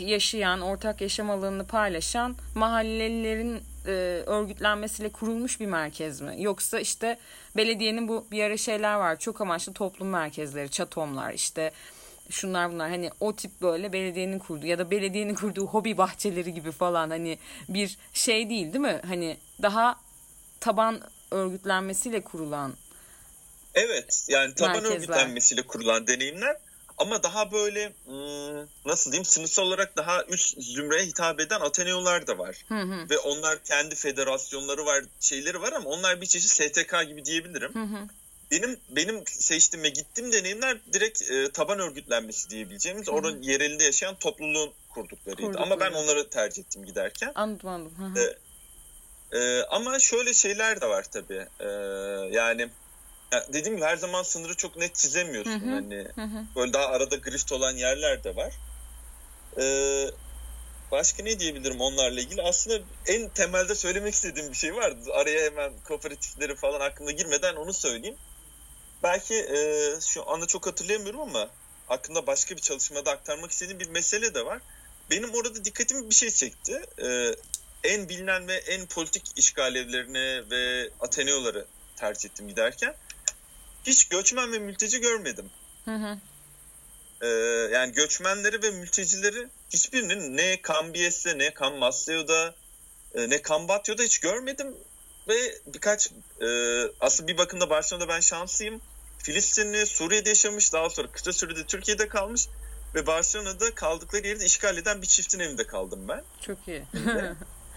yaşayan, 0.07 0.61
ortak 0.61 1.01
yaşam 1.01 1.31
alanını 1.31 1.67
paylaşan 1.67 2.37
mahallelilerin 2.55 3.63
e, 3.87 3.91
örgütlenmesiyle 4.27 5.09
kurulmuş 5.09 5.61
bir 5.61 5.67
merkez 5.67 6.21
mi? 6.21 6.37
Yoksa 6.39 6.81
işte 6.81 7.19
belediyenin 7.57 8.09
bu 8.09 8.27
bir 8.31 8.43
ara 8.43 8.57
şeyler 8.57 8.95
var. 8.95 9.19
Çok 9.19 9.41
amaçlı 9.41 9.73
toplum 9.73 10.09
merkezleri, 10.09 10.71
çatomlar 10.71 11.33
işte 11.33 11.73
şunlar 12.31 12.73
bunlar 12.73 12.91
hani 12.91 13.11
o 13.21 13.37
tip 13.37 13.63
böyle 13.63 13.93
belediyenin 13.93 14.39
kurduğu 14.39 14.67
ya 14.67 14.79
da 14.79 14.91
belediyenin 14.91 15.35
kurduğu 15.35 15.67
hobi 15.67 15.99
bahçeleri 15.99 16.55
gibi 16.55 16.73
falan 16.73 17.11
hani 17.11 17.39
bir 17.69 17.99
şey 18.13 18.51
değil 18.51 18.73
değil 18.73 18.85
mi? 18.85 19.01
Hani 19.07 19.37
daha 19.63 20.01
taban 20.61 21.01
örgütlenmesiyle 21.31 22.21
kurulan 22.21 22.75
Evet 23.75 24.25
yani 24.29 24.55
taban 24.55 24.73
Merkezler. 24.73 24.97
örgütlenmesiyle 24.97 25.63
kurulan 25.63 26.07
deneyimler 26.07 26.57
ama 26.99 27.23
daha 27.23 27.53
böyle 27.53 27.93
hmm, 28.05 28.69
nasıl 28.87 29.13
diyeyim 29.13 29.25
sınıfsal 29.25 29.63
olarak 29.63 29.97
daha 29.97 30.25
üst 30.25 30.63
zümreye 30.63 31.07
hitap 31.07 31.41
eden 31.41 31.61
Ateneolar 31.61 32.27
da 32.27 32.39
var. 32.39 32.57
Hı 32.69 32.81
hı. 32.81 33.11
Ve 33.11 33.19
onlar 33.19 33.65
kendi 33.65 33.95
federasyonları 33.95 34.87
var, 34.87 35.05
şeyleri 35.21 35.63
var 35.63 35.73
ama 35.73 35.91
onlar 35.91 36.21
bir 36.21 36.27
çeşit 36.27 36.51
STK 36.51 37.07
gibi 37.07 37.25
diyebilirim. 37.25 37.75
Hı 37.75 37.83
hı. 37.83 38.09
Benim 38.55 38.81
benim 38.89 39.27
seçtiğim 39.27 39.85
ve 39.85 39.89
gittiğim 39.89 40.33
deneyimler 40.33 40.79
direkt 40.93 41.23
e, 41.31 41.53
taban 41.53 41.79
örgütlenmesi 41.79 42.51
diyebileceğimiz 42.51 43.09
oranın 43.09 43.43
yerelinde 43.43 43.85
yaşayan 43.85 44.15
topluluğun 44.15 44.73
kurduklarıydı. 44.89 45.59
Ama 45.59 45.81
ben 45.81 45.93
Kurdukları. 45.93 45.97
onları 45.97 46.31
tercih 46.31 46.63
ettim 46.63 46.85
giderken. 46.85 47.33
Anladım 47.35 47.69
anladım. 47.69 47.99
Hı 47.99 48.05
hı. 48.05 48.25
Evet. 48.25 48.39
Ee, 49.33 49.63
ama 49.63 49.99
şöyle 49.99 50.35
şeyler 50.35 50.81
de 50.81 50.87
var 50.87 51.05
tabii. 51.11 51.47
Ee, 51.61 51.67
yani 52.37 52.69
ya 53.33 53.47
dediğim 53.53 53.77
gibi 53.77 53.87
her 53.87 53.97
zaman 53.97 54.23
sınırı 54.23 54.55
çok 54.57 54.77
net 54.77 54.95
çizemiyorsun. 54.95 55.61
Hı 55.61 55.67
hı. 55.67 55.71
Hani 55.71 56.09
Hı 56.15 56.23
hı. 56.23 56.45
böyle 56.57 56.73
daha 56.73 56.87
arada 56.87 57.17
grift 57.17 57.53
olan 57.53 57.77
yerler 57.77 58.25
de 58.25 58.37
var. 58.37 58.55
Ee, 59.59 60.07
başka 60.93 61.23
ne 61.23 61.39
diyebilirim 61.39 61.81
onlarla 61.81 62.21
ilgili? 62.21 62.43
Aslında 62.43 62.79
en 63.07 63.29
temelde 63.29 63.75
söylemek 63.75 64.15
istediğim 64.15 64.51
bir 64.51 64.57
şey 64.57 64.75
var. 64.75 64.95
Araya 65.13 65.45
hemen 65.45 65.73
kooperatifleri 65.89 66.57
falan 66.57 66.81
aklına 66.81 67.11
girmeden 67.11 67.55
onu 67.55 67.73
söyleyeyim. 67.73 68.17
Belki 69.03 69.35
e, 69.35 69.91
şu 70.01 70.31
anda 70.31 70.47
çok 70.47 70.67
hatırlayamıyorum 70.67 71.21
ama 71.21 71.51
aklımda 71.89 72.27
başka 72.27 72.57
bir 72.57 72.61
çalışmada 72.61 73.11
aktarmak 73.11 73.51
istediğim 73.51 73.81
bir 73.81 73.89
mesele 73.89 74.35
de 74.35 74.47
var. 74.47 74.61
Benim 75.11 75.35
orada 75.35 75.65
dikkatimi 75.65 76.11
bir 76.11 76.15
şey 76.15 76.31
çekti. 76.31 76.83
Ee, 77.03 77.35
en 77.85 78.09
bilinen 78.09 78.49
ve 78.49 78.55
en 78.55 78.87
politik 78.87 79.23
işgal 79.37 79.75
evlerini 79.75 80.51
ve 80.51 80.91
Ateneoları 81.01 81.67
tercih 81.97 82.31
ettim 82.31 82.49
giderken. 82.49 82.95
Hiç 83.87 84.09
göçmen 84.09 84.53
ve 84.53 84.59
mülteci 84.59 85.01
görmedim. 85.01 85.51
Hı 85.85 85.95
hı. 85.95 86.19
Ee, 87.23 87.27
yani 87.75 87.93
göçmenleri 87.93 88.63
ve 88.63 88.71
mültecileri 88.71 89.49
hiçbirinin 89.71 90.37
ne 90.37 90.63
Kambiyes'te 90.63 91.39
ne 91.39 91.55
Kammasleo'da 91.55 92.55
e, 93.15 93.31
ne 93.31 93.43
Kambatya'da 93.43 94.03
hiç 94.03 94.19
görmedim. 94.19 94.77
Ve 95.29 95.35
birkaç 95.67 96.11
e, 96.41 96.47
aslında 97.01 97.29
bir 97.29 97.39
bakımda 97.39 97.71
Barcelona'da 97.71 98.09
ben 98.09 98.21
şanslıyım. 98.21 98.81
Filistinli 99.19 99.87
Suriye'de 99.87 100.29
yaşamış 100.29 100.73
daha 100.73 100.91
sonra 100.91 101.09
kısa 101.13 101.33
sürede 101.33 101.65
Türkiye'de 101.65 102.09
kalmış 102.09 102.49
ve 102.95 103.07
Barcelona'da 103.07 103.75
kaldıkları 103.75 104.27
yeri 104.27 104.41
de 104.41 104.45
işgal 104.45 104.77
eden 104.77 105.03
bir 105.03 105.07
çiftin 105.07 105.41
evinde 105.41 105.67
kaldım 105.67 106.09
ben. 106.09 106.23
Çok 106.41 106.59
iyi. 106.69 106.85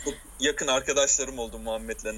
Çok 0.06 0.14
yakın 0.40 0.68
arkadaşlarım 0.68 1.40
oldu 1.40 1.60
Muhammed'le 1.60 2.16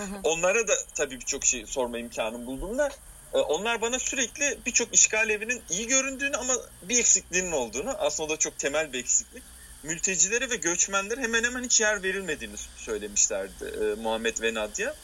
hı. 0.00 0.20
Onlara 0.22 0.68
da 0.68 0.72
tabii 0.94 1.20
birçok 1.20 1.44
şey 1.44 1.66
sorma 1.66 1.98
imkanım 1.98 2.46
bulduğumda 2.46 2.90
e, 3.34 3.38
onlar 3.38 3.80
bana 3.80 3.98
sürekli 3.98 4.58
birçok 4.66 4.94
işgal 4.94 5.30
evinin 5.30 5.62
iyi 5.70 5.86
göründüğünü 5.86 6.36
ama 6.36 6.54
bir 6.82 6.98
eksikliğinin 6.98 7.52
olduğunu 7.52 7.90
aslında 7.90 8.26
o 8.26 8.30
da 8.34 8.36
çok 8.36 8.58
temel 8.58 8.92
bir 8.92 8.98
eksiklik. 8.98 9.42
Mültecilere 9.84 10.50
ve 10.50 10.56
göçmenlere 10.56 11.20
hemen 11.20 11.44
hemen 11.44 11.64
hiç 11.64 11.80
yer 11.80 12.02
verilmediğini 12.02 12.56
söylemişlerdi 12.76 13.64
e, 13.64 14.02
Muhammed 14.02 14.42
ve 14.42 14.54
Nadia. 14.54 14.94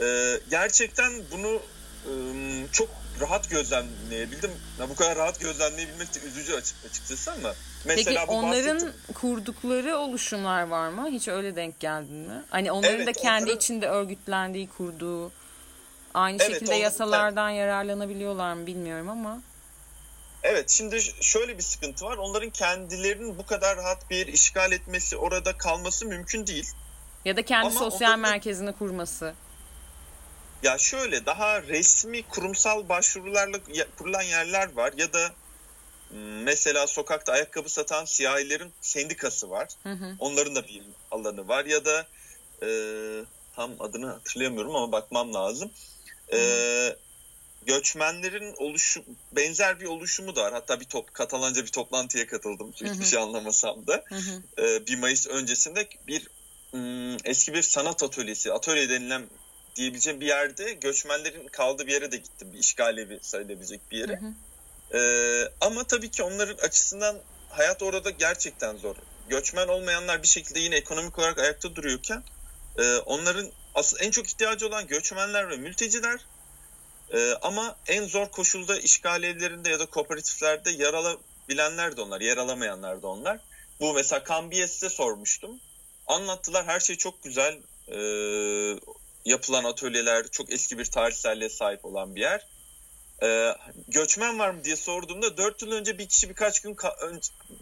E, 0.00 0.38
gerçekten 0.50 1.12
bunu 1.32 1.60
e, 2.06 2.12
çok 2.72 2.88
rahat 3.20 3.50
gözlemleyebildim. 3.50 4.50
Ya 4.80 4.88
bu 4.88 4.94
kadar 4.94 5.18
rahat 5.18 5.40
gözlemleyebilmek 5.40 6.14
de 6.14 6.18
üzücü 6.20 6.54
açık, 6.54 6.76
açıkçası 6.90 7.32
ama 7.32 7.54
mesela 7.84 8.20
Peki 8.20 8.28
bu 8.28 8.32
onların 8.32 8.76
bahsettiğim- 8.78 9.12
kurdukları 9.14 9.96
oluşumlar 9.96 10.62
var 10.62 10.88
mı? 10.88 11.08
Hiç 11.10 11.28
öyle 11.28 11.56
denk 11.56 11.80
geldin 11.80 12.14
mi? 12.16 12.42
Hani 12.50 12.72
onların 12.72 12.96
Evet, 12.96 13.06
da 13.06 13.12
kendi 13.12 13.42
onların- 13.44 13.56
içinde 13.56 13.88
örgütlendiği, 13.88 14.68
kurduğu 14.68 15.32
aynı 16.14 16.36
Evet, 16.42 16.52
şekilde 16.52 16.70
onların- 16.70 16.82
yasalardan 16.82 17.50
yararlanabiliyorlar 17.50 18.52
mı 18.54 18.66
bilmiyorum 18.66 19.08
ama. 19.08 19.40
Evet 20.48 20.70
şimdi 20.70 21.00
şöyle 21.20 21.58
bir 21.58 21.62
sıkıntı 21.62 22.04
var. 22.04 22.16
Onların 22.16 22.50
kendilerinin 22.50 23.38
bu 23.38 23.46
kadar 23.46 23.76
rahat 23.76 24.10
bir 24.10 24.16
yer 24.16 24.26
işgal 24.26 24.72
etmesi, 24.72 25.16
orada 25.16 25.58
kalması 25.58 26.06
mümkün 26.06 26.46
değil. 26.46 26.70
Ya 27.24 27.36
da 27.36 27.44
kendi 27.44 27.66
Ama 27.66 27.78
sosyal 27.78 28.08
onların- 28.08 28.20
merkezini 28.20 28.72
kurması. 28.72 29.34
Ya 30.62 30.78
şöyle 30.78 31.26
daha 31.26 31.62
resmi 31.62 32.22
kurumsal 32.22 32.88
başvurularla 32.88 33.58
kurulan 33.98 34.22
yerler 34.22 34.72
var 34.72 34.92
ya 34.96 35.12
da 35.12 35.32
mesela 36.44 36.86
sokakta 36.86 37.32
ayakkabı 37.32 37.68
satan 37.68 38.04
siyahilerin 38.04 38.72
sendikası 38.80 39.50
var. 39.50 39.68
Hı 39.82 39.92
hı. 39.92 40.16
Onların 40.18 40.54
da 40.54 40.66
bir 40.68 40.82
alanı 41.10 41.48
var 41.48 41.64
ya 41.64 41.84
da 41.84 42.06
e, 42.62 42.68
tam 43.56 43.70
adını 43.80 44.06
hatırlayamıyorum 44.06 44.76
ama 44.76 44.92
bakmam 44.92 45.34
lazım. 45.34 45.70
E, 46.32 46.38
göçmenlerin 47.66 48.54
oluşu 48.56 49.04
benzer 49.32 49.80
bir 49.80 49.86
oluşumu 49.86 50.36
da 50.36 50.42
var. 50.42 50.52
Hatta 50.52 50.80
bir 50.80 50.84
top 50.84 51.14
Katalanca 51.14 51.62
bir 51.62 51.70
toplantıya 51.70 52.26
katıldım. 52.26 52.72
Hı 52.78 52.84
hı. 52.84 52.92
Hiçbir 52.92 53.04
şey 53.04 53.18
anlamasam 53.18 53.86
da. 53.86 54.04
Hı 54.08 54.14
hı. 54.14 54.66
e, 54.66 54.86
1 54.86 54.98
Mayıs 54.98 55.26
öncesinde 55.26 55.88
bir 56.06 56.28
m, 56.72 57.16
eski 57.24 57.54
bir 57.54 57.62
sanat 57.62 58.02
atölyesi, 58.02 58.52
atölye 58.52 58.88
denilen 58.88 59.22
diyebileceğim 59.76 60.20
bir 60.20 60.26
yerde 60.26 60.72
göçmenlerin 60.72 61.46
kaldığı 61.46 61.86
bir 61.86 61.92
yere 61.92 62.12
de 62.12 62.16
gittim. 62.16 62.52
Bir 62.52 62.58
işgal 62.58 62.98
evi 62.98 63.18
sayılabilecek 63.22 63.90
bir 63.90 63.98
yere. 63.98 64.20
Hı 64.20 64.26
hı. 64.26 64.98
E, 64.98 65.00
ama 65.60 65.84
tabii 65.84 66.10
ki 66.10 66.22
onların 66.22 66.56
açısından 66.56 67.16
hayat 67.48 67.82
orada 67.82 68.10
gerçekten 68.10 68.76
zor. 68.76 68.96
Göçmen 69.28 69.68
olmayanlar 69.68 70.22
bir 70.22 70.28
şekilde 70.28 70.60
yine 70.60 70.76
ekonomik 70.76 71.18
olarak 71.18 71.38
ayakta 71.38 71.76
duruyorken 71.76 72.22
e, 72.78 72.96
onların 72.96 73.50
asıl 73.74 73.96
en 74.00 74.10
çok 74.10 74.26
ihtiyacı 74.26 74.66
olan 74.66 74.86
göçmenler 74.86 75.50
ve 75.50 75.56
mülteciler 75.56 76.20
e, 77.12 77.32
ama 77.42 77.76
en 77.86 78.04
zor 78.04 78.30
koşulda 78.30 78.78
işgal 78.78 79.22
evlerinde 79.22 79.70
ya 79.70 79.78
da 79.78 79.86
kooperatiflerde 79.86 80.70
yer 80.70 80.94
alabilenler 80.94 81.96
de 81.96 82.00
onlar, 82.00 82.20
yer 82.20 82.36
alamayanlar 82.36 83.02
da 83.02 83.08
onlar. 83.08 83.40
Bu 83.80 83.94
mesela 83.94 84.24
Kambiyes'te 84.24 84.88
sormuştum. 84.88 85.60
Anlattılar 86.06 86.66
her 86.66 86.80
şey 86.80 86.96
çok 86.96 87.22
güzel. 87.22 87.58
E, 87.88 87.98
yapılan 89.24 89.64
atölyeler 89.64 90.28
çok 90.28 90.52
eski 90.52 90.78
bir 90.78 90.84
tarihselliğe 90.84 91.50
sahip 91.50 91.84
olan 91.84 92.14
bir 92.14 92.20
yer. 92.20 92.46
E, 93.22 93.56
göçmen 93.88 94.38
var 94.38 94.50
mı 94.50 94.64
diye 94.64 94.76
sorduğumda 94.76 95.36
4 95.36 95.62
yıl 95.62 95.72
önce 95.72 95.98
bir 95.98 96.08
kişi 96.08 96.28
birkaç 96.28 96.60
gün 96.60 96.76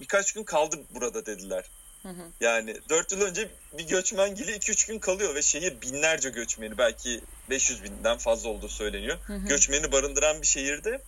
birkaç 0.01 0.33
gün 0.33 0.45
kaldı 0.45 0.77
burada 0.91 1.27
dediler. 1.27 1.65
Hı 2.05 2.09
hı. 2.09 2.23
Yani 2.41 2.77
4 2.89 3.13
yıl 3.13 3.21
önce 3.21 3.49
bir 3.79 3.87
göçmen 3.89 4.35
geliyor 4.35 4.59
2-3 4.59 4.87
gün 4.89 4.99
kalıyor 4.99 5.35
ve 5.35 5.43
şehir 5.43 5.81
binlerce 5.81 6.31
göçmeni 6.31 6.79
belki 6.79 7.21
500 7.51 7.85
binden 7.85 8.19
fazla 8.19 8.49
olduğu 8.49 8.69
söyleniyor. 8.69 9.19
Hı 9.27 9.33
hı. 9.33 9.49
Göçmeni 9.49 9.93
barındıran 9.93 10.43
bir 10.43 10.47
şehirde 10.47 11.03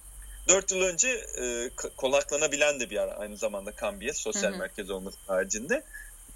4 0.48 0.72
yıl 0.72 0.80
önce 0.82 1.08
e, 1.40 1.70
k- 1.76 1.88
konaklanabilen 1.96 2.80
de 2.80 2.90
bir 2.90 2.94
yer 2.94 3.20
aynı 3.20 3.36
zamanda 3.36 3.72
Kambiye 3.72 4.12
sosyal 4.12 4.50
Hı 4.50 4.54
hı. 4.54 4.58
merkez 4.58 4.90
olması 4.90 5.18
haricinde. 5.26 5.84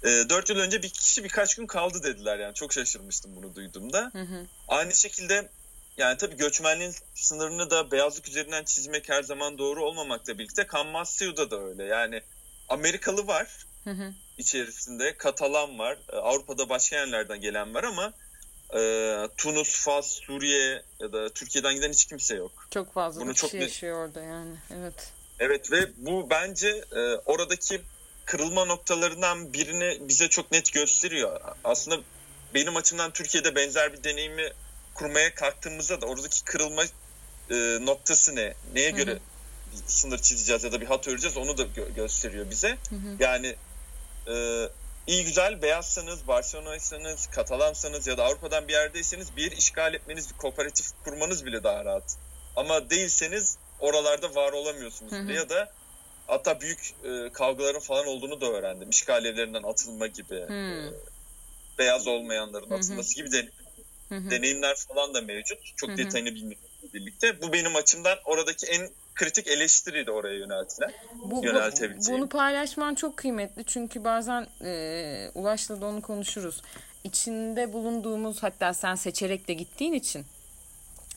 E, 0.03 0.07
4 0.29 0.49
yıl 0.49 0.57
önce 0.59 0.83
bir 0.83 0.89
kişi 0.89 1.23
birkaç 1.23 1.55
gün 1.55 1.67
kaldı 1.67 2.03
dediler 2.03 2.39
yani 2.39 2.53
çok 2.53 2.73
şaşırmıştım 2.73 3.35
bunu 3.35 3.55
duyduğumda. 3.55 4.09
Hı 4.13 4.21
hı. 4.21 4.45
Aynı 4.67 4.95
şekilde 4.95 5.49
yani 5.97 6.17
tabii 6.17 6.37
göçmenliğin 6.37 6.95
sınırını 7.15 7.69
da 7.69 7.91
beyazlık 7.91 8.27
üzerinden 8.27 8.63
çizmek 8.63 9.09
her 9.09 9.23
zaman 9.23 9.57
doğru 9.57 9.85
olmamakla 9.85 10.37
birlikte 10.37 10.67
Kammasyu'da 10.67 11.51
da 11.51 11.63
öyle. 11.63 11.83
Yani 11.83 12.21
Amerikalı 12.69 13.27
var 13.27 13.65
Hı 13.83 13.89
hı. 13.89 14.13
içerisinde, 14.37 15.17
Katalan 15.17 15.79
var, 15.79 15.97
e, 16.13 16.15
Avrupa'da 16.15 16.69
başka 16.69 16.95
yerlerden 16.95 17.41
gelen 17.41 17.73
var 17.73 17.83
ama 17.83 18.13
e, 18.73 18.81
Tunus, 19.37 19.75
Fas, 19.85 20.07
Suriye 20.11 20.83
ya 20.99 21.13
da 21.13 21.29
Türkiye'den 21.29 21.75
giden 21.75 21.91
hiç 21.91 22.05
kimse 22.05 22.35
yok. 22.35 22.67
Çok 22.71 22.93
fazla 22.93 23.21
Bunu 23.21 23.33
çok 23.33 23.49
kişi 23.49 23.57
net- 23.57 23.61
yaşıyor 23.69 24.07
orada 24.07 24.21
yani. 24.21 24.55
Evet. 24.73 25.11
Evet 25.39 25.71
ve 25.71 25.89
bu 25.97 26.29
bence 26.29 26.69
e, 26.91 26.99
oradaki 27.25 27.81
kırılma 28.25 28.65
noktalarından 28.65 29.53
birini 29.53 30.07
bize 30.09 30.27
çok 30.29 30.51
net 30.51 30.73
gösteriyor. 30.73 31.41
Aslında 31.63 31.99
benim 32.53 32.75
açımdan 32.75 33.11
Türkiye'de 33.11 33.55
benzer 33.55 33.93
bir 33.93 34.03
deneyimi 34.03 34.53
kurmaya 34.93 35.35
kalktığımızda 35.35 36.01
da 36.01 36.05
oradaki 36.05 36.43
kırılma 36.43 36.83
e, 37.49 37.55
noktası 37.81 38.35
ne? 38.35 38.53
Neye 38.73 38.91
Hı 38.91 38.95
göre 38.95 39.19
sınır 39.87 40.17
çizeceğiz 40.17 40.63
ya 40.63 40.71
da 40.71 40.81
bir 40.81 40.85
hat 40.85 41.07
öreceğiz 41.07 41.37
onu 41.37 41.57
da 41.57 41.63
gö- 41.63 41.93
gösteriyor 41.93 42.49
bize. 42.49 42.69
Hı 42.89 42.95
hı. 42.95 43.15
Yani 43.19 43.55
e, 44.27 44.67
iyi 45.07 45.23
güzel 45.25 45.61
beyazsanız, 45.61 46.27
Barcelona'ysanız, 46.27 47.27
Katalansanız 47.27 48.07
ya 48.07 48.17
da 48.17 48.25
Avrupa'dan 48.25 48.67
bir 48.67 48.73
yerdeyseniz 48.73 49.35
bir 49.35 49.51
işgal 49.51 49.93
etmeniz, 49.93 50.29
bir 50.29 50.37
kooperatif 50.37 50.85
kurmanız 51.03 51.45
bile 51.45 51.63
daha 51.63 51.85
rahat. 51.85 52.17
Ama 52.55 52.89
değilseniz 52.89 53.57
oralarda 53.79 54.35
var 54.35 54.51
olamıyorsunuz 54.51 55.11
Hı 55.11 55.19
hı. 55.19 55.31
ya 55.31 55.49
da 55.49 55.71
hatta 56.27 56.61
büyük 56.61 56.93
e, 57.03 57.29
kavgaların 57.33 57.79
falan 57.79 58.07
olduğunu 58.07 58.41
da 58.41 58.45
öğrendim. 58.45 58.89
İşgal 58.89 59.25
evlerinden 59.25 59.63
atılma 59.63 60.07
gibi, 60.07 60.35
Hı. 60.35 60.53
e, 60.53 60.91
beyaz 61.77 62.07
olmayanların 62.07 62.69
Hı 62.69 62.73
hı. 62.73 62.77
atılması 62.77 63.15
gibi 63.15 63.31
de, 63.31 63.49
Hı 64.09 64.15
hı. 64.15 64.29
deneyimler 64.29 64.75
falan 64.87 65.13
da 65.13 65.21
mevcut. 65.21 65.59
Çok 65.75 65.89
Hı 65.89 65.93
hı. 65.93 65.97
detayını 65.97 66.35
bilmiyorum 66.35 66.70
birlikte. 66.93 67.41
Bu 67.41 67.53
benim 67.53 67.75
açımdan 67.75 68.17
oradaki 68.25 68.65
en 68.65 68.89
kritik 69.15 69.47
eleştiriydi 69.47 70.11
oraya 70.11 70.37
yöneltilen. 70.37 70.91
Bu, 71.25 71.31
bu- 71.41 71.45
yöneltebileceğim. 71.45 72.21
bunu 72.21 72.29
paylaşman 72.29 72.95
çok 72.95 73.17
kıymetli 73.17 73.63
çünkü 73.65 74.03
bazen 74.03 74.47
e, 74.63 75.31
Ulaş'la 75.35 75.81
da 75.81 75.85
onu 75.85 76.01
konuşuruz. 76.01 76.61
içinde 77.03 77.73
bulunduğumuz 77.73 78.43
hatta 78.43 78.73
sen 78.73 78.95
seçerek 78.95 79.47
de 79.47 79.53
gittiğin 79.53 79.93
için 79.93 80.25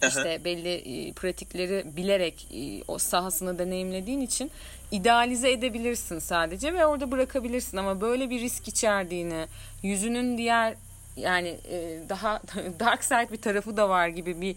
işte 0.08 0.44
belli 0.44 0.74
e, 1.08 1.12
pratikleri 1.12 1.96
bilerek 1.96 2.48
e, 2.54 2.82
o 2.88 2.98
sahasını 2.98 3.58
deneyimlediğin 3.58 4.20
için 4.20 4.50
idealize 4.90 5.50
edebilirsin 5.52 6.18
sadece 6.18 6.74
ve 6.74 6.86
orada 6.86 7.10
bırakabilirsin 7.10 7.76
ama 7.76 8.00
böyle 8.00 8.30
bir 8.30 8.40
risk 8.40 8.68
içerdiğini 8.68 9.46
yüzünün 9.82 10.38
diğer 10.38 10.74
yani 11.16 11.48
e, 11.70 11.98
daha 12.08 12.42
dark 12.80 13.04
side 13.04 13.32
bir 13.32 13.40
tarafı 13.42 13.76
da 13.76 13.88
var 13.88 14.08
gibi 14.08 14.40
bir 14.40 14.56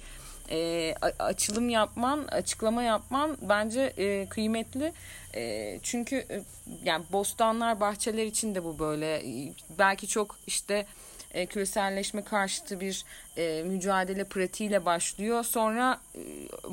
e, 0.52 0.94
açılım 1.20 1.70
yapman, 1.70 2.26
açıklama 2.32 2.84
yapman 2.84 3.38
bence 3.42 3.94
e, 3.98 4.30
kıymetli. 4.30 4.94
E, 5.36 5.80
çünkü 5.84 6.16
e, 6.16 6.44
yani 6.84 7.06
bostanlar, 7.12 7.80
bahçeler 7.80 8.26
için 8.26 8.56
de 8.56 8.64
bu 8.64 8.80
böyle. 8.80 9.16
E, 9.16 9.54
belki 9.80 10.08
çok 10.08 10.36
işte 10.48 10.86
e, 11.32 11.46
küreselleşme 11.46 12.24
karşıtı 12.24 12.80
bir 12.80 13.06
e, 13.38 13.64
mücadele 13.64 14.24
pratiğiyle 14.24 14.86
başlıyor. 14.86 15.44
Sonra 15.44 16.00
e, 16.16 16.20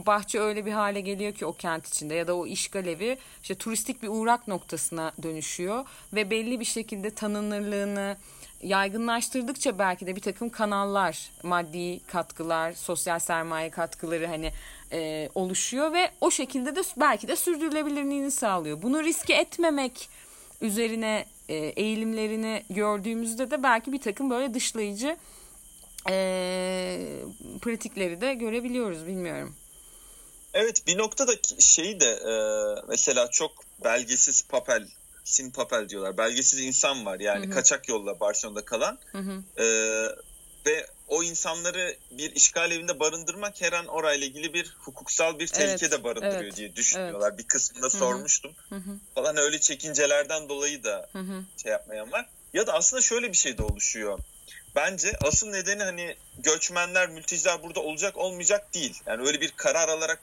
bahçe 0.07 0.41
öyle 0.41 0.67
bir 0.67 0.73
hale 0.73 1.01
geliyor 1.01 1.33
ki 1.33 1.47
o 1.47 1.53
kent 1.53 1.89
içinde 1.89 2.15
ya 2.15 2.27
da 2.27 2.37
o 2.37 2.47
işgal 2.47 2.87
evi 2.87 3.19
işte 3.43 3.55
turistik 3.55 4.03
bir 4.03 4.09
uğrak 4.09 4.49
noktasına 4.49 5.13
dönüşüyor 5.23 5.85
ve 6.13 6.31
belli 6.31 6.61
bir 6.61 6.65
şekilde 6.65 7.11
tanınırlığını 7.11 8.17
yaygınlaştırdıkça 8.63 9.79
belki 9.79 10.07
de 10.07 10.17
bir 10.17 10.21
takım 10.21 10.49
kanallar, 10.49 11.31
maddi 11.43 12.01
katkılar, 12.07 12.73
sosyal 12.73 13.19
sermaye 13.19 13.71
katkıları 13.71 14.27
hani 14.27 14.53
e, 14.93 15.29
oluşuyor 15.35 15.93
ve 15.93 16.11
o 16.21 16.31
şekilde 16.31 16.77
de 16.77 16.83
belki 16.97 17.29
de 17.29 17.37
sürdürülebilirliğini 17.37 18.31
sağlıyor. 18.31 18.83
Bunu 18.83 19.03
riske 19.03 19.35
etmemek 19.35 20.09
üzerine 20.61 21.27
e, 21.49 21.55
eğilimlerini 21.55 22.65
gördüğümüzde 22.71 23.51
de 23.51 23.63
belki 23.63 23.93
bir 23.93 24.01
takım 24.01 24.31
böyle 24.31 24.55
dışlayıcı 24.55 25.17
e, 26.11 26.99
pratikleri 27.63 28.21
de 28.21 28.35
görebiliyoruz 28.35 29.07
bilmiyorum. 29.07 29.55
Evet 30.55 30.87
bir 30.87 30.99
noktada 30.99 31.33
şeyi 31.59 32.01
de 32.01 32.11
e, 32.11 32.35
mesela 32.89 33.31
çok 33.31 33.53
belgesiz 33.85 34.43
papel 34.49 34.89
sin 35.25 35.51
papel 35.51 35.89
diyorlar 35.89 36.19
belgesiz 36.19 36.61
insan 36.61 37.07
var 37.07 37.21
yani 37.21 37.47
hı 37.47 37.51
hı. 37.51 37.55
kaçak 37.55 37.89
yolla 37.89 38.21
Barcelona'da 38.21 38.65
kalan 38.65 38.99
hı 39.13 39.19
hı. 39.19 39.63
E, 39.63 39.67
ve 40.67 40.87
o 41.09 41.23
insanları 41.23 41.97
bir 42.11 42.35
işgal 42.35 42.71
evinde 42.71 43.01
barındırmak 43.01 43.61
her 43.61 43.73
an 43.73 43.87
orayla 43.87 44.27
ilgili 44.27 44.55
bir 44.55 44.77
hukuksal 44.79 45.39
bir 45.39 45.47
tehlike 45.47 45.91
de 45.91 46.05
barındırıyor 46.05 46.43
evet, 46.43 46.57
diye 46.57 46.77
düşünüyorlar. 46.77 47.29
Evet. 47.29 47.39
Bir 47.39 47.45
kısmında 47.45 47.87
Hı-hı. 47.87 47.97
sormuştum. 47.97 48.53
Hı-hı. 48.69 48.99
Falan 49.15 49.37
öyle 49.37 49.61
çekincelerden 49.61 50.49
dolayı 50.49 50.85
da 50.85 51.09
Hı-hı. 51.13 51.45
şey 51.63 51.73
yapmayan 51.73 52.13
var. 52.13 52.27
Ya 52.55 52.67
da 52.67 52.73
aslında 52.73 53.03
şöyle 53.03 53.29
bir 53.29 53.37
şey 53.37 53.59
de 53.59 53.63
oluşuyor. 53.63 54.19
Bence 54.75 55.13
asıl 55.25 55.49
nedeni 55.49 55.83
hani 55.83 56.17
göçmenler, 56.39 57.09
mülteciler 57.09 57.63
burada 57.63 57.81
olacak 57.81 58.17
olmayacak 58.17 58.75
değil. 58.75 59.01
Yani 59.07 59.27
öyle 59.27 59.41
bir 59.41 59.51
karar 59.51 59.89
alarak 59.89 60.21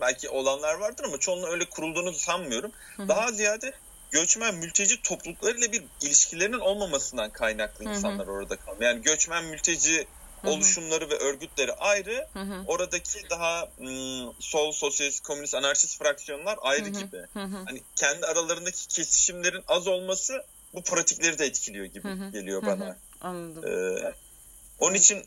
belki 0.00 0.28
olanlar 0.28 0.74
vardır 0.74 1.04
ama 1.04 1.18
çoğunun 1.18 1.50
öyle 1.50 1.64
kurulduğunu 1.64 2.12
sanmıyorum. 2.12 2.72
Hı-hı. 2.96 3.08
Daha 3.08 3.32
ziyade 3.32 3.72
göçmen 4.14 4.54
mülteci 4.54 5.02
topluluklarıyla 5.02 5.72
bir 5.72 5.84
ilişkilerinin 6.02 6.58
olmamasından 6.58 7.30
kaynaklı 7.30 7.84
insanlar 7.84 8.26
hı 8.26 8.30
hı. 8.30 8.34
orada 8.34 8.56
kalıyor. 8.56 8.82
Yani 8.82 9.02
göçmen 9.02 9.44
mülteci 9.44 9.96
Hı-hı. 9.96 10.52
oluşumları 10.52 11.10
ve 11.10 11.14
örgütleri 11.14 11.72
ayrı. 11.72 12.28
Hı-hı. 12.32 12.64
Oradaki 12.66 13.30
daha 13.30 13.68
ım, 13.80 14.34
sol, 14.40 14.72
sosyalist, 14.72 15.22
komünist, 15.22 15.54
anarşist 15.54 15.98
fraksiyonlar 15.98 16.58
ayrı 16.62 16.84
Hı-hı. 16.84 17.04
gibi. 17.04 17.16
Hı-hı. 17.32 17.64
Hani 17.66 17.82
kendi 17.96 18.26
aralarındaki 18.26 18.88
kesişimlerin 18.88 19.64
az 19.68 19.86
olması 19.86 20.44
bu 20.74 20.82
pratikleri 20.82 21.38
de 21.38 21.46
etkiliyor 21.46 21.86
gibi 21.86 22.08
Hı-hı. 22.08 22.30
geliyor 22.30 22.62
bana. 22.62 22.86
Hı-hı. 22.86 22.96
Anladım. 23.20 23.64
Ee, 23.66 24.12
onun 24.78 24.94
için 24.94 25.24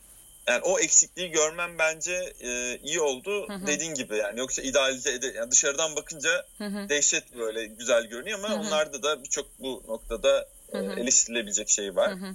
yani 0.48 0.60
o 0.62 0.78
eksikliği 0.78 1.30
görmem 1.30 1.78
bence 1.78 2.32
e, 2.40 2.78
iyi 2.82 3.00
oldu. 3.00 3.48
Hı 3.48 3.54
hı. 3.54 3.66
Dediğin 3.66 3.94
gibi 3.94 4.16
yani 4.16 4.38
yoksa 4.38 4.62
idealize 4.62 5.12
ede 5.12 5.26
yani 5.26 5.50
dışarıdan 5.50 5.96
bakınca 5.96 6.46
hı 6.58 6.64
hı. 6.64 6.88
dehşet 6.88 7.36
böyle 7.36 7.66
güzel 7.66 8.04
görünüyor 8.04 8.38
ama 8.38 8.48
hı 8.48 8.52
hı. 8.52 8.60
onlarda 8.60 9.02
da 9.02 9.22
birçok 9.24 9.46
bu 9.60 9.82
noktada 9.88 10.48
e, 10.72 10.78
eleştirilebilecek 10.78 11.68
şey 11.68 11.96
var. 11.96 12.10
Hı 12.10 12.14
hı. 12.14 12.34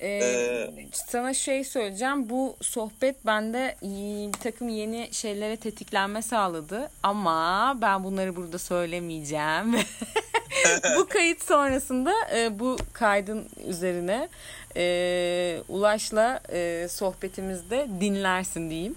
Ee, 0.00 0.08
ee, 0.08 0.70
sana 0.92 1.34
şey 1.34 1.64
söyleyeceğim. 1.64 2.30
Bu 2.30 2.56
sohbet 2.60 3.26
bende 3.26 3.76
bir 3.82 4.32
takım 4.32 4.68
yeni 4.68 5.08
şeylere 5.12 5.56
tetiklenme 5.56 6.22
sağladı. 6.22 6.90
Ama 7.02 7.78
ben 7.80 8.04
bunları 8.04 8.36
burada 8.36 8.58
söylemeyeceğim. 8.58 9.74
bu 10.96 11.08
kayıt 11.08 11.44
sonrasında 11.44 12.12
e, 12.34 12.58
bu 12.58 12.76
kaydın 12.92 13.48
üzerine 13.66 14.28
e, 14.76 15.62
Ulaş'la 15.68 16.40
e, 16.52 16.86
sohbetimizde 16.90 17.88
dinlersin 18.00 18.70
diyeyim. 18.70 18.96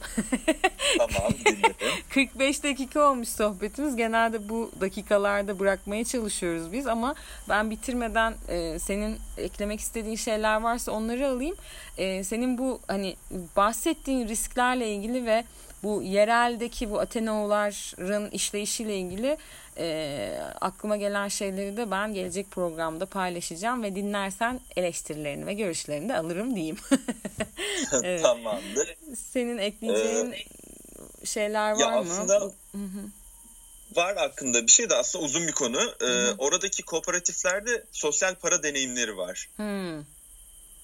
tamam 0.98 1.32
dinledim. 1.46 1.76
45 2.10 2.64
dakika 2.64 3.10
olmuş 3.10 3.30
sohbetimiz. 3.30 3.96
Genelde 3.96 4.50
bu 4.50 4.72
dakikalarda 4.82 5.60
bırakmaya 5.60 6.04
çalışıyoruz 6.06 6.72
biz 6.72 6.88
ama 6.88 7.16
ben 7.50 7.72
bitirmeden 7.72 8.34
e, 8.48 8.80
senin 8.80 9.18
eklemek 9.38 9.80
istediğin 9.80 10.16
şeyler 10.16 10.62
varsa 10.62 10.92
onları 10.92 11.28
alayım. 11.28 11.56
E, 11.98 12.24
senin 12.24 12.58
bu 12.58 12.80
hani 12.88 13.16
bahsettiğin 13.56 14.28
risklerle 14.28 14.92
ilgili 14.92 15.26
ve 15.26 15.44
bu 15.84 16.02
yereldeki 16.02 16.92
bu 16.92 17.00
Atenaoların 17.00 18.30
işleyişiyle 18.30 18.98
ilgili 18.98 19.38
e, 19.80 20.40
aklıma 20.62 20.98
gelen 20.98 21.28
şeyleri 21.28 21.78
de 21.78 21.92
ben 21.92 22.14
gelecek 22.14 22.52
programda 22.52 23.06
paylaşacağım 23.06 23.84
ve 23.84 23.96
dinlersen 23.96 24.60
eleştirilerini 24.76 25.46
ve 25.46 25.54
görüşlerini 25.54 26.10
de 26.10 26.18
alırım 26.18 26.56
diyeyim. 26.56 26.78
evet. 27.94 28.22
Tamamdır. 28.22 28.96
Senin 29.16 29.58
ekleyeceğin 29.58 30.32
ee, 30.32 31.26
şeyler 31.26 31.72
var 31.72 31.80
ya 31.80 32.02
mı? 32.02 32.14
Aslında... 32.14 32.52
var 33.96 34.18
hakkında 34.18 34.68
bir 34.68 34.72
şey 34.72 34.90
de 34.90 34.96
aslında 34.96 35.26
uzun 35.26 35.48
bir 35.48 35.52
konu. 35.52 35.80
Ee, 36.02 36.32
oradaki 36.38 36.84
kooperatiflerde 36.84 37.86
sosyal 37.92 38.36
para 38.36 38.64
deneyimleri 38.64 39.18
var. 39.18 39.50
Hı. 39.58 40.04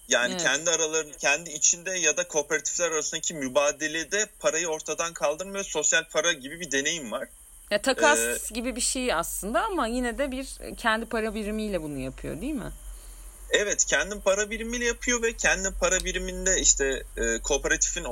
Yani 0.07 0.31
evet. 0.31 0.43
kendi 0.43 0.69
araları 0.69 1.11
kendi 1.11 1.49
içinde 1.49 1.91
ya 1.91 2.17
da 2.17 2.27
kooperatifler 2.27 2.91
arasındaki 2.91 3.33
mübadelede 3.33 4.25
parayı 4.39 4.67
ortadan 4.67 5.13
kaldırmıyor. 5.13 5.63
Sosyal 5.63 6.03
para 6.09 6.33
gibi 6.33 6.59
bir 6.59 6.71
deneyim 6.71 7.11
var. 7.11 7.29
Ya 7.73 7.81
takas 7.81 8.19
ee, 8.19 8.53
gibi 8.53 8.75
bir 8.75 8.81
şey 8.81 9.13
aslında 9.13 9.63
ama 9.63 9.87
yine 9.87 10.17
de 10.17 10.31
bir 10.31 10.57
kendi 10.77 11.05
para 11.05 11.35
birimiyle 11.35 11.81
bunu 11.81 11.97
yapıyor 11.97 12.41
değil 12.41 12.53
mi? 12.53 12.71
Evet, 13.49 13.85
kendi 13.85 14.19
para 14.19 14.49
birimiyle 14.49 14.85
yapıyor 14.85 15.21
ve 15.21 15.33
kendi 15.33 15.71
para 15.71 15.99
biriminde 15.99 16.59
işte 16.59 17.03
e, 17.17 17.39
kooperatifin 17.39 18.05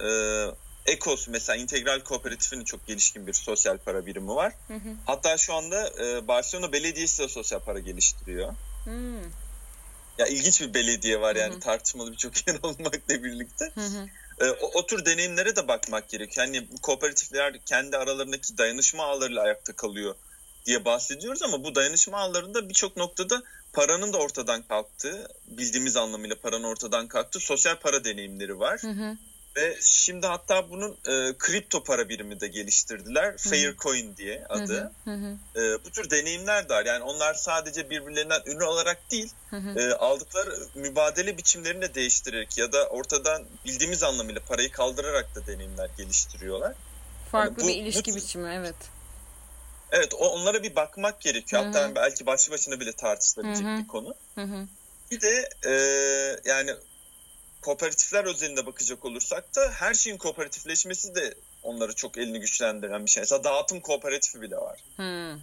e, 0.00 0.08
Ekos 0.86 1.28
mesela 1.28 1.56
integral 1.56 2.00
kooperatifinin 2.00 2.64
çok 2.64 2.86
gelişkin 2.86 3.26
bir 3.26 3.32
sosyal 3.32 3.78
para 3.78 4.06
birimi 4.06 4.28
var. 4.28 4.52
Hı 4.68 4.74
hı. 4.74 4.96
Hatta 5.06 5.36
şu 5.36 5.54
anda 5.54 5.90
e, 6.04 6.28
Barcelona 6.28 6.72
Belediyesi 6.72 7.22
de 7.22 7.28
sosyal 7.28 7.60
para 7.60 7.78
geliştiriyor. 7.78 8.52
Hı. 8.84 9.20
Ya 10.18 10.26
ilginç 10.26 10.60
bir 10.60 10.74
belediye 10.74 11.20
var 11.20 11.36
yani 11.36 11.52
hı 11.52 11.56
hı. 11.56 11.60
tartışmalı 11.60 12.12
birçok 12.12 12.48
yer 12.48 12.58
olmakla 12.62 13.22
birlikte. 13.24 13.64
Hı 13.74 13.80
hı. 13.80 14.08
E, 14.40 14.50
o, 14.50 14.70
o 14.74 14.86
tür 14.86 15.04
deneyimlere 15.04 15.56
de 15.56 15.68
bakmak 15.68 16.08
gerekiyor. 16.08 16.46
Hani 16.46 16.68
kooperatifler 16.82 17.58
kendi 17.66 17.96
aralarındaki 17.96 18.58
dayanışma 18.58 19.04
ağlarıyla 19.04 19.42
ayakta 19.42 19.72
kalıyor 19.72 20.14
diye 20.66 20.84
bahsediyoruz 20.84 21.42
ama 21.42 21.64
bu 21.64 21.74
dayanışma 21.74 22.18
ağlarında 22.18 22.68
birçok 22.68 22.96
noktada 22.96 23.42
paranın 23.72 24.12
da 24.12 24.18
ortadan 24.18 24.62
kalktığı, 24.62 25.28
bildiğimiz 25.46 25.96
anlamıyla 25.96 26.36
paranın 26.42 26.64
ortadan 26.64 27.08
kalktığı 27.08 27.40
sosyal 27.40 27.76
para 27.76 28.04
deneyimleri 28.04 28.58
var. 28.58 28.80
Hı 28.82 28.90
hı. 28.90 29.16
Ve 29.58 29.76
şimdi 29.80 30.26
hatta 30.26 30.70
bunun 30.70 30.90
e, 30.90 31.38
kripto 31.38 31.84
para 31.84 32.08
birimi 32.08 32.40
de 32.40 32.48
geliştirdiler. 32.48 33.32
Hı. 33.32 33.48
Faircoin 33.50 34.16
diye 34.16 34.46
adı. 34.48 34.92
Hı 35.04 35.10
hı. 35.10 35.36
E, 35.56 35.84
bu 35.84 35.90
tür 35.90 36.10
deneyimler 36.10 36.68
de 36.68 36.74
var. 36.74 36.84
Yani 36.86 37.04
onlar 37.04 37.34
sadece 37.34 37.90
birbirlerinden 37.90 38.42
ürün 38.46 38.60
olarak 38.60 39.10
değil, 39.10 39.32
hı. 39.50 39.80
E, 39.80 39.92
aldıkları 39.94 40.58
mübadele 40.74 41.38
biçimlerini 41.38 41.82
de 41.82 41.94
değiştirerek 41.94 42.58
ya 42.58 42.72
da 42.72 42.88
ortadan 42.88 43.44
bildiğimiz 43.64 44.02
anlamıyla 44.02 44.40
parayı 44.48 44.72
kaldırarak 44.72 45.34
da 45.34 45.46
deneyimler 45.46 45.90
geliştiriyorlar. 45.96 46.74
Farklı 47.32 47.62
yani 47.62 47.62
bu, 47.62 47.68
bir 47.68 47.82
ilişki 47.82 48.12
bu, 48.12 48.16
biçimi 48.16 48.54
evet. 48.54 48.76
Evet 49.92 50.14
onlara 50.14 50.62
bir 50.62 50.76
bakmak 50.76 51.20
gerekiyor. 51.20 51.64
Hatta 51.64 51.94
belki 51.94 52.26
başlı 52.26 52.52
başına 52.52 52.80
bile 52.80 52.92
tartışılabilecek 52.92 53.66
bir 53.66 53.86
konu. 53.86 54.14
Hı 54.34 54.42
hı. 54.42 54.66
Bir 55.10 55.20
de 55.20 55.48
e, 55.66 55.72
yani 56.44 56.74
kooperatifler 57.60 58.24
özelinde 58.24 58.66
bakacak 58.66 59.04
olursak 59.04 59.56
da 59.56 59.70
her 59.70 59.94
şeyin 59.94 60.16
kooperatifleşmesi 60.16 61.14
de 61.14 61.34
onları 61.62 61.94
çok 61.94 62.18
elini 62.18 62.40
güçlendiren 62.40 63.06
bir 63.06 63.10
şey. 63.10 63.20
Mesela 63.20 63.44
dağıtım 63.44 63.80
kooperatifi 63.80 64.40
bile 64.40 64.56
var. 64.56 64.84
Hmm. 64.96 65.40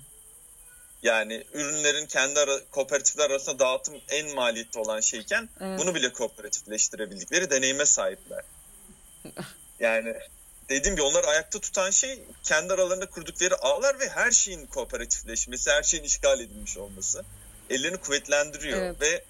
Yani 1.03 1.43
ürünlerin 1.53 2.05
kendi 2.05 2.39
ara, 2.39 2.59
kooperatifler 2.72 3.30
arasında 3.30 3.59
dağıtım 3.59 4.01
en 4.09 4.36
maliyetli 4.36 4.80
olan 4.80 4.99
şeyken 4.99 5.49
evet. 5.59 5.80
bunu 5.80 5.95
bile 5.95 6.13
kooperatifleştirebildikleri 6.13 7.49
deneyime 7.49 7.86
sahipler. 7.86 8.43
yani 9.80 10.16
dediğim 10.70 10.95
gibi 10.95 11.05
onları 11.05 11.28
ayakta 11.28 11.59
tutan 11.59 11.89
şey 11.89 12.24
kendi 12.43 12.74
aralarında 12.74 13.09
kurdukları 13.09 13.55
ağlar 13.61 13.99
ve 13.99 14.09
her 14.09 14.32
şeyin 14.32 14.66
kooperatifleşmesi, 14.66 15.72
her 15.72 15.84
şeyin 15.84 16.03
işgal 16.03 16.39
edilmiş 16.39 16.78
olması 16.78 17.26
ellerini 17.70 17.97
kuvvetlendiriyor 17.97 18.78
evet. 18.82 19.01
ve 19.01 19.24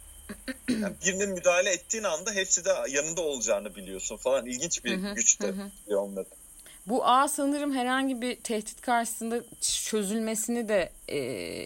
Yani 0.69 0.93
birinin 1.05 1.29
müdahale 1.29 1.69
ettiğin 1.69 2.03
anda 2.03 2.31
hepsi 2.31 2.65
de 2.65 2.69
yanında 2.89 3.21
olacağını 3.21 3.75
biliyorsun 3.75 4.17
falan. 4.17 4.45
İlginç 4.45 4.85
bir 4.85 4.95
güç 5.15 5.41
de 5.41 5.53
onları. 5.95 6.25
Bu 6.87 7.05
ağ 7.05 7.27
sanırım 7.27 7.75
herhangi 7.75 8.21
bir 8.21 8.35
tehdit 8.35 8.81
karşısında 8.81 9.43
çözülmesini 9.61 10.69
de 10.69 10.91
e, 11.07 11.17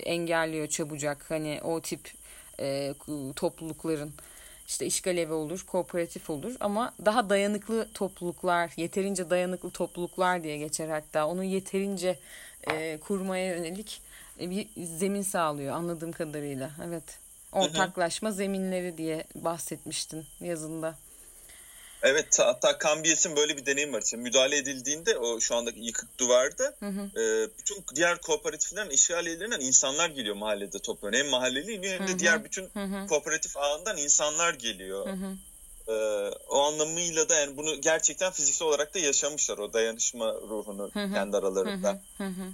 engelliyor 0.06 0.68
çabucak. 0.68 1.32
Hani 1.32 1.60
o 1.64 1.82
tip 1.82 2.14
e, 2.60 2.94
toplulukların 3.36 4.14
işte 4.68 4.86
işgal 4.86 5.18
evi 5.18 5.34
olur, 5.34 5.66
kooperatif 5.68 6.30
olur 6.30 6.56
ama 6.60 6.94
daha 7.06 7.30
dayanıklı 7.30 7.90
topluluklar, 7.94 8.72
yeterince 8.78 9.30
dayanıklı 9.30 9.70
topluluklar 9.70 10.44
diye 10.44 10.58
geçer 10.58 10.90
hatta. 10.90 11.28
Onu 11.28 11.44
yeterince 11.44 12.20
e, 12.72 12.98
kurmaya 12.98 13.46
yönelik 13.46 14.02
e, 14.40 14.50
bir 14.50 14.68
zemin 14.78 15.22
sağlıyor 15.22 15.76
anladığım 15.76 16.12
kadarıyla. 16.12 16.72
Evet. 16.88 17.20
Ortaklaşma 17.52 18.32
zeminleri 18.32 18.98
diye 18.98 19.24
bahsetmiştin 19.36 20.26
yazında. 20.42 20.96
Evet 22.04 22.40
hatta 22.40 22.78
Kambiyes'in 22.78 23.36
böyle 23.36 23.58
bir 23.58 23.66
deneyim 23.66 23.94
var. 23.94 24.02
İşte 24.02 24.18
müdahale 24.18 24.58
edildiğinde 24.58 25.18
o 25.18 25.40
şu 25.40 25.56
andaki 25.56 25.80
yıkık 25.80 26.20
duvarda 26.20 26.76
hı 26.80 26.86
hı. 26.86 27.22
E, 27.22 27.50
bütün 27.58 27.84
diğer 27.96 28.22
kooperatiflerin 28.22 28.90
işgal 28.90 29.26
edilerinden 29.26 29.60
insanlar 29.60 30.10
geliyor 30.10 30.36
mahallede 30.36 30.80
toplanıyor. 30.80 31.24
Hem 31.24 31.32
mahalleli 31.32 31.74
iniyor 31.74 32.00
hem 32.00 32.08
de 32.08 32.12
hı 32.12 32.16
hı. 32.16 32.20
diğer 32.20 32.44
bütün 32.44 32.70
hı 32.74 32.84
hı. 32.84 33.08
kooperatif 33.08 33.58
ağından 33.58 33.98
insanlar 33.98 34.54
geliyor. 34.54 35.08
Hı 35.08 35.12
hı. 35.12 35.38
E, 35.88 35.96
o 36.50 36.60
anlamıyla 36.60 37.30
da 37.30 37.36
yani 37.36 37.58
bunu 37.58 37.82
gerçekten 37.82 38.32
fiziksel 38.32 38.68
olarak 38.68 38.96
da 38.96 39.00
yaşamışlar 39.00 39.58
o 39.58 39.74
dayanışma 39.74 40.34
ruhunu 40.34 40.90
hı 40.94 41.04
hı. 41.04 41.14
kendi 41.14 41.38
aralarında. 41.38 42.02
Hı 42.18 42.24
hı. 42.24 42.28
Hı 42.28 42.30
hı. 42.30 42.54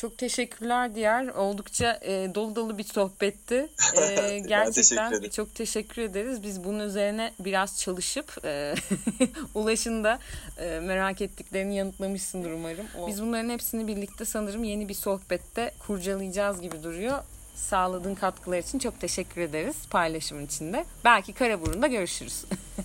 Çok 0.00 0.18
teşekkürler 0.18 0.94
Diğer. 0.94 1.26
Oldukça 1.28 1.98
e, 2.02 2.34
dolu 2.34 2.56
dolu 2.56 2.78
bir 2.78 2.84
sohbetti. 2.84 3.68
E, 3.96 4.38
gerçekten 4.38 5.10
teşekkür 5.10 5.30
çok 5.30 5.54
teşekkür 5.54 6.02
ederiz. 6.02 6.42
Biz 6.42 6.64
bunun 6.64 6.80
üzerine 6.80 7.32
biraz 7.40 7.78
çalışıp 7.78 8.44
e, 8.44 8.74
Ulaş'ın 9.54 10.04
da 10.04 10.18
e, 10.58 10.80
merak 10.80 11.20
ettiklerini 11.20 11.76
yanıtlamışsındır 11.76 12.50
umarım. 12.50 12.86
O... 12.98 13.08
Biz 13.08 13.22
bunların 13.22 13.50
hepsini 13.50 13.86
birlikte 13.86 14.24
sanırım 14.24 14.64
yeni 14.64 14.88
bir 14.88 14.94
sohbette 14.94 15.72
kurcalayacağız 15.86 16.60
gibi 16.60 16.82
duruyor. 16.82 17.18
Sağladığın 17.54 18.14
katkılar 18.14 18.58
için 18.58 18.78
çok 18.78 19.00
teşekkür 19.00 19.40
ederiz 19.40 19.76
paylaşımın 19.90 20.46
içinde. 20.46 20.84
Belki 21.04 21.32
Karaburun'da 21.32 21.86
görüşürüz. 21.86 22.44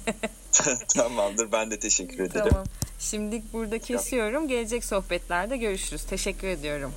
Tamamdır. 0.88 1.52
Ben 1.52 1.72
de 1.72 1.80
teşekkür 1.80 2.20
ederim. 2.20 2.50
Tamam. 2.50 2.66
Şimdilik 3.00 3.54
burada 3.54 3.80
kesiyorum. 3.80 4.48
Gelecek 4.48 4.86
sohbetlerde 4.86 5.58
görüşürüz. 5.58 6.04
Teşekkür 6.06 6.48
ediyorum. 6.48 6.94